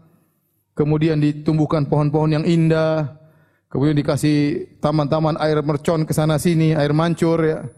kemudian 0.72 1.20
ditumbuhkan 1.20 1.84
pohon-pohon 1.84 2.40
yang 2.40 2.44
indah, 2.48 3.20
kemudian 3.68 3.92
dikasih 4.00 4.64
taman-taman 4.80 5.36
air 5.44 5.60
mercon 5.60 6.08
ke 6.08 6.16
sana 6.16 6.40
sini, 6.40 6.72
air 6.72 6.96
mancur 6.96 7.36
ya. 7.44 7.68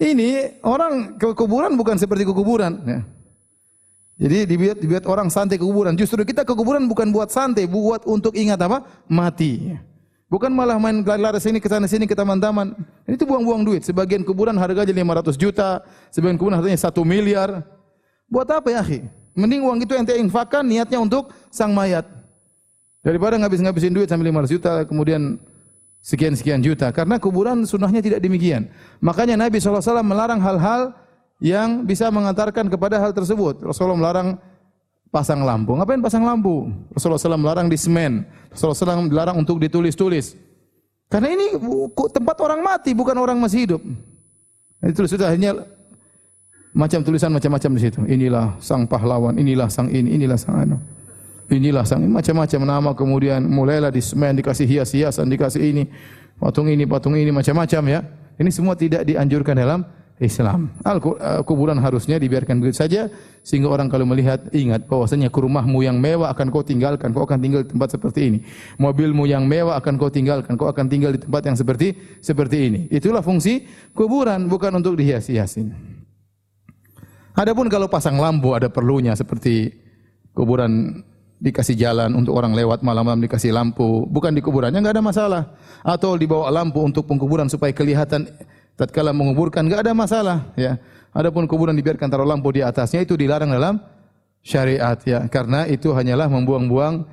Ini 0.00 0.64
orang 0.64 1.20
ke 1.20 1.36
kuburan 1.36 1.76
bukan 1.76 2.00
seperti 2.00 2.24
ke 2.24 2.32
kuburan 2.32 2.72
ya. 2.88 3.00
Jadi 4.22 4.38
dibuat, 4.48 4.76
dibuat 4.80 5.04
orang 5.04 5.28
santai 5.28 5.60
ke 5.60 5.64
kuburan. 5.68 5.98
Justru 6.00 6.24
kita 6.24 6.48
ke 6.48 6.56
kuburan 6.56 6.88
bukan 6.88 7.12
buat 7.12 7.28
santai, 7.28 7.68
buat 7.68 8.08
untuk 8.08 8.32
ingat 8.38 8.56
apa? 8.64 9.04
Mati. 9.10 9.74
Bukan 10.32 10.48
malah 10.48 10.80
main 10.80 11.04
lari 11.04 11.36
sini 11.44 11.60
ke 11.60 11.68
sana 11.68 11.84
sini 11.84 12.08
ke 12.08 12.16
taman-taman. 12.16 12.72
Tuh 13.04 13.28
buang-buang 13.28 13.68
duit. 13.68 13.84
Sebagian 13.84 14.24
kuburan 14.24 14.56
harganya 14.56 14.88
500 14.88 15.36
juta, 15.36 15.84
sebagian 16.08 16.40
kuburan 16.40 16.56
harganya 16.56 16.80
1 16.80 16.88
miliar. 17.04 17.60
Buat 18.32 18.48
apa 18.48 18.72
ya, 18.72 18.80
akhi? 18.80 19.04
Mending 19.36 19.60
uang 19.60 19.84
itu 19.84 19.92
yang 19.92 20.08
infakkan 20.08 20.64
niatnya 20.64 21.04
untuk 21.04 21.28
sang 21.52 21.76
mayat. 21.76 22.08
Daripada 23.04 23.36
ngabis-ngabisin 23.36 23.92
duit 23.92 24.08
sampai 24.08 24.32
500 24.32 24.56
juta 24.56 24.72
kemudian 24.88 25.36
sekian-sekian 26.00 26.64
juta. 26.64 26.88
Karena 26.96 27.20
kuburan 27.20 27.68
sunnahnya 27.68 28.00
tidak 28.00 28.24
demikian. 28.24 28.72
Makanya 29.04 29.36
Nabi 29.36 29.60
SAW 29.60 30.00
melarang 30.00 30.40
hal-hal 30.40 30.96
yang 31.44 31.84
bisa 31.84 32.08
mengantarkan 32.08 32.72
kepada 32.72 32.96
hal 32.96 33.12
tersebut. 33.12 33.60
Rasulullah 33.60 34.00
melarang 34.00 34.40
pasang 35.12 35.44
lampu. 35.44 35.76
Ngapain 35.76 36.00
pasang 36.00 36.24
lampu? 36.24 36.72
Rasulullah 36.96 37.20
SAW 37.20 37.36
melarang 37.36 37.68
di 37.68 37.76
semen. 37.76 38.24
Rasulullah 38.48 38.96
SAW 38.96 39.06
melarang 39.06 39.36
untuk 39.36 39.60
ditulis-tulis. 39.60 40.34
Karena 41.12 41.28
ini 41.28 41.52
tempat 42.08 42.36
orang 42.40 42.64
mati, 42.64 42.96
bukan 42.96 43.12
orang 43.20 43.36
masih 43.36 43.68
hidup. 43.68 43.82
Itu 44.80 45.04
sudah 45.04 45.28
hanya 45.28 45.60
macam 46.72 47.04
tulisan 47.04 47.28
macam-macam 47.28 47.70
di 47.76 47.80
situ. 47.84 48.00
Inilah 48.08 48.56
sang 48.64 48.88
pahlawan, 48.88 49.36
inilah 49.36 49.68
sang 49.68 49.92
ini, 49.92 50.16
inilah 50.16 50.40
sang 50.40 50.56
anu. 50.64 50.80
Inilah 51.52 51.84
sang 51.84 52.00
macam-macam 52.08 52.60
nama 52.64 52.90
kemudian 52.96 53.44
mulailah 53.44 53.92
di 53.92 54.00
semen 54.00 54.32
dikasih 54.40 54.64
hias-hiasan, 54.64 55.28
dikasih 55.28 55.60
ini, 55.60 55.84
patung 56.40 56.72
ini, 56.72 56.88
patung 56.88 57.12
ini 57.12 57.28
macam-macam 57.28 57.82
ya. 57.92 58.00
Ini 58.40 58.48
semua 58.48 58.72
tidak 58.72 59.04
dianjurkan 59.04 59.52
dalam 59.52 59.84
Islam. 60.22 60.70
Al 60.86 61.02
eh, 61.02 61.42
kuburan 61.42 61.76
harusnya 61.82 62.16
dibiarkan 62.16 62.62
begitu 62.62 62.78
saja 62.78 63.10
sehingga 63.42 63.68
orang 63.68 63.90
kalau 63.90 64.06
melihat 64.06 64.46
ingat 64.54 64.86
bahwasanya 64.86 65.28
ke 65.28 65.38
rumahmu 65.42 65.82
yang 65.82 65.98
mewah 65.98 66.30
akan 66.30 66.48
kau 66.54 66.62
tinggalkan, 66.62 67.10
kau 67.10 67.26
akan 67.26 67.38
tinggal 67.42 67.66
di 67.66 67.74
tempat 67.74 67.98
seperti 67.98 68.20
ini. 68.30 68.38
Mobilmu 68.78 69.26
yang 69.26 69.44
mewah 69.44 69.76
akan 69.82 69.98
kau 69.98 70.08
tinggalkan, 70.08 70.54
kau 70.54 70.70
akan 70.70 70.86
tinggal 70.86 71.10
di 71.10 71.20
tempat 71.20 71.42
yang 71.42 71.56
seperti 71.58 71.98
seperti 72.22 72.56
ini. 72.70 72.80
Itulah 72.88 73.20
fungsi 73.20 73.66
kuburan 73.92 74.46
bukan 74.46 74.78
untuk 74.78 74.94
dihias-hiasin. 74.94 75.74
Adapun 77.34 77.66
kalau 77.66 77.90
pasang 77.90 78.20
lampu 78.20 78.54
ada 78.54 78.70
perlunya 78.70 79.16
seperti 79.18 79.72
kuburan 80.36 81.02
dikasih 81.42 81.74
jalan 81.74 82.14
untuk 82.14 82.38
orang 82.38 82.54
lewat 82.54 82.86
malam-malam 82.86 83.18
dikasih 83.26 83.50
lampu, 83.50 84.06
bukan 84.06 84.30
di 84.30 84.38
kuburannya 84.38 84.78
enggak 84.78 84.94
ada 84.94 85.04
masalah. 85.04 85.42
Atau 85.82 86.14
dibawa 86.14 86.46
lampu 86.54 86.78
untuk 86.78 87.10
pengkuburan 87.10 87.50
supaya 87.50 87.74
kelihatan 87.74 88.30
tatkala 88.76 89.12
menguburkan 89.12 89.66
enggak 89.66 89.88
ada 89.88 89.92
masalah 89.92 90.38
ya. 90.56 90.78
Adapun 91.12 91.44
kuburan 91.44 91.76
dibiarkan 91.76 92.08
taruh 92.08 92.24
lampu 92.24 92.56
di 92.56 92.64
atasnya 92.64 93.04
itu 93.04 93.16
dilarang 93.16 93.52
dalam 93.52 93.76
syariat 94.40 94.96
ya 95.04 95.28
karena 95.28 95.68
itu 95.68 95.92
hanyalah 95.92 96.26
membuang-buang 96.26 97.04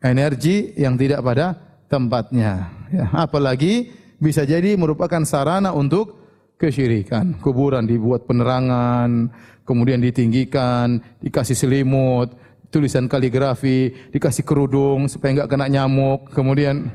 energi 0.00 0.72
yang 0.78 0.94
tidak 0.94 1.20
pada 1.26 1.58
tempatnya 1.90 2.70
ya. 2.94 3.10
Apalagi 3.26 3.90
bisa 4.20 4.46
jadi 4.46 4.78
merupakan 4.78 5.24
sarana 5.26 5.74
untuk 5.74 6.20
kesyirikan. 6.60 7.40
Kuburan 7.40 7.88
dibuat 7.88 8.28
penerangan, 8.28 9.32
kemudian 9.64 9.98
ditinggikan, 9.98 11.00
dikasih 11.24 11.56
selimut, 11.56 12.36
tulisan 12.68 13.08
kaligrafi, 13.08 13.90
dikasih 14.12 14.44
kerudung 14.44 15.08
supaya 15.08 15.40
enggak 15.40 15.50
kena 15.50 15.66
nyamuk, 15.66 16.30
kemudian 16.30 16.92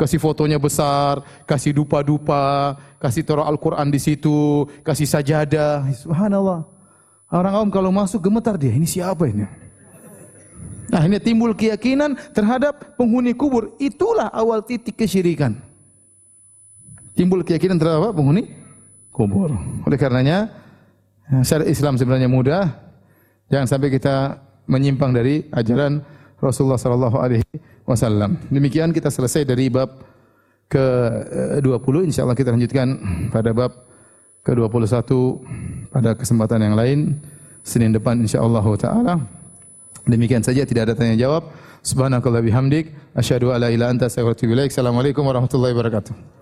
kasih 0.00 0.16
fotonya 0.16 0.56
besar, 0.56 1.20
kasih 1.44 1.76
dupa-dupa, 1.76 2.80
kasih 2.96 3.20
taruh 3.20 3.44
Al-Quran 3.44 3.92
di 3.92 4.00
situ, 4.00 4.64
kasih 4.80 5.04
sajadah. 5.04 5.84
Subhanallah. 5.92 6.64
Orang 7.28 7.52
awam 7.52 7.68
kalau 7.68 7.92
masuk 7.92 8.24
gemetar 8.24 8.56
dia, 8.56 8.72
ini 8.72 8.88
siapa 8.88 9.28
ini? 9.28 9.44
Nah 10.90 11.06
ini 11.06 11.20
timbul 11.20 11.52
keyakinan 11.52 12.16
terhadap 12.32 12.96
penghuni 12.96 13.36
kubur. 13.36 13.76
Itulah 13.78 14.32
awal 14.32 14.64
titik 14.64 14.96
kesyirikan. 14.98 15.54
Timbul 17.14 17.44
keyakinan 17.44 17.76
terhadap 17.76 18.08
apa? 18.08 18.16
penghuni 18.16 18.50
kubur. 19.12 19.52
Oleh 19.84 19.98
karenanya, 20.00 20.50
syariat 21.44 21.68
Islam 21.68 22.00
sebenarnya 22.00 22.26
mudah. 22.26 22.72
Jangan 23.52 23.68
sampai 23.68 23.92
kita 23.92 24.40
menyimpang 24.64 25.12
dari 25.12 25.44
ajaran 25.54 26.02
Rasulullah 26.40 26.80
sallallahu 26.80 27.16
alaihi 27.20 27.44
wasallam. 27.88 28.36
Demikian 28.48 28.90
kita 28.90 29.08
selesai 29.12 29.44
dari 29.44 29.68
bab 29.68 29.90
ke-20 30.70 31.94
insyaallah 32.14 32.38
kita 32.38 32.54
lanjutkan 32.54 32.88
pada 33.34 33.50
bab 33.50 33.72
ke-21 34.46 35.10
pada 35.90 36.14
kesempatan 36.14 36.60
yang 36.62 36.74
lain 36.78 37.18
Senin 37.60 37.92
depan 37.92 38.16
insyaallah 38.24 38.64
taala. 38.80 39.20
Demikian 40.08 40.40
saja 40.40 40.64
tidak 40.64 40.90
ada 40.90 40.94
tanya 40.96 41.16
jawab. 41.16 41.52
Subhanakallah 41.84 42.40
bihamdik 42.44 42.92
asyhadu 43.16 43.52
alla 43.52 43.68
ilaha 43.68 43.92
anta 43.92 44.08
astaghfiruka 44.08 44.32
wa 44.32 44.36
atubu 44.36 44.52
ilaik. 44.56 44.70
Assalamualaikum 44.72 45.22
warahmatullahi 45.28 45.72
wabarakatuh. 45.76 46.39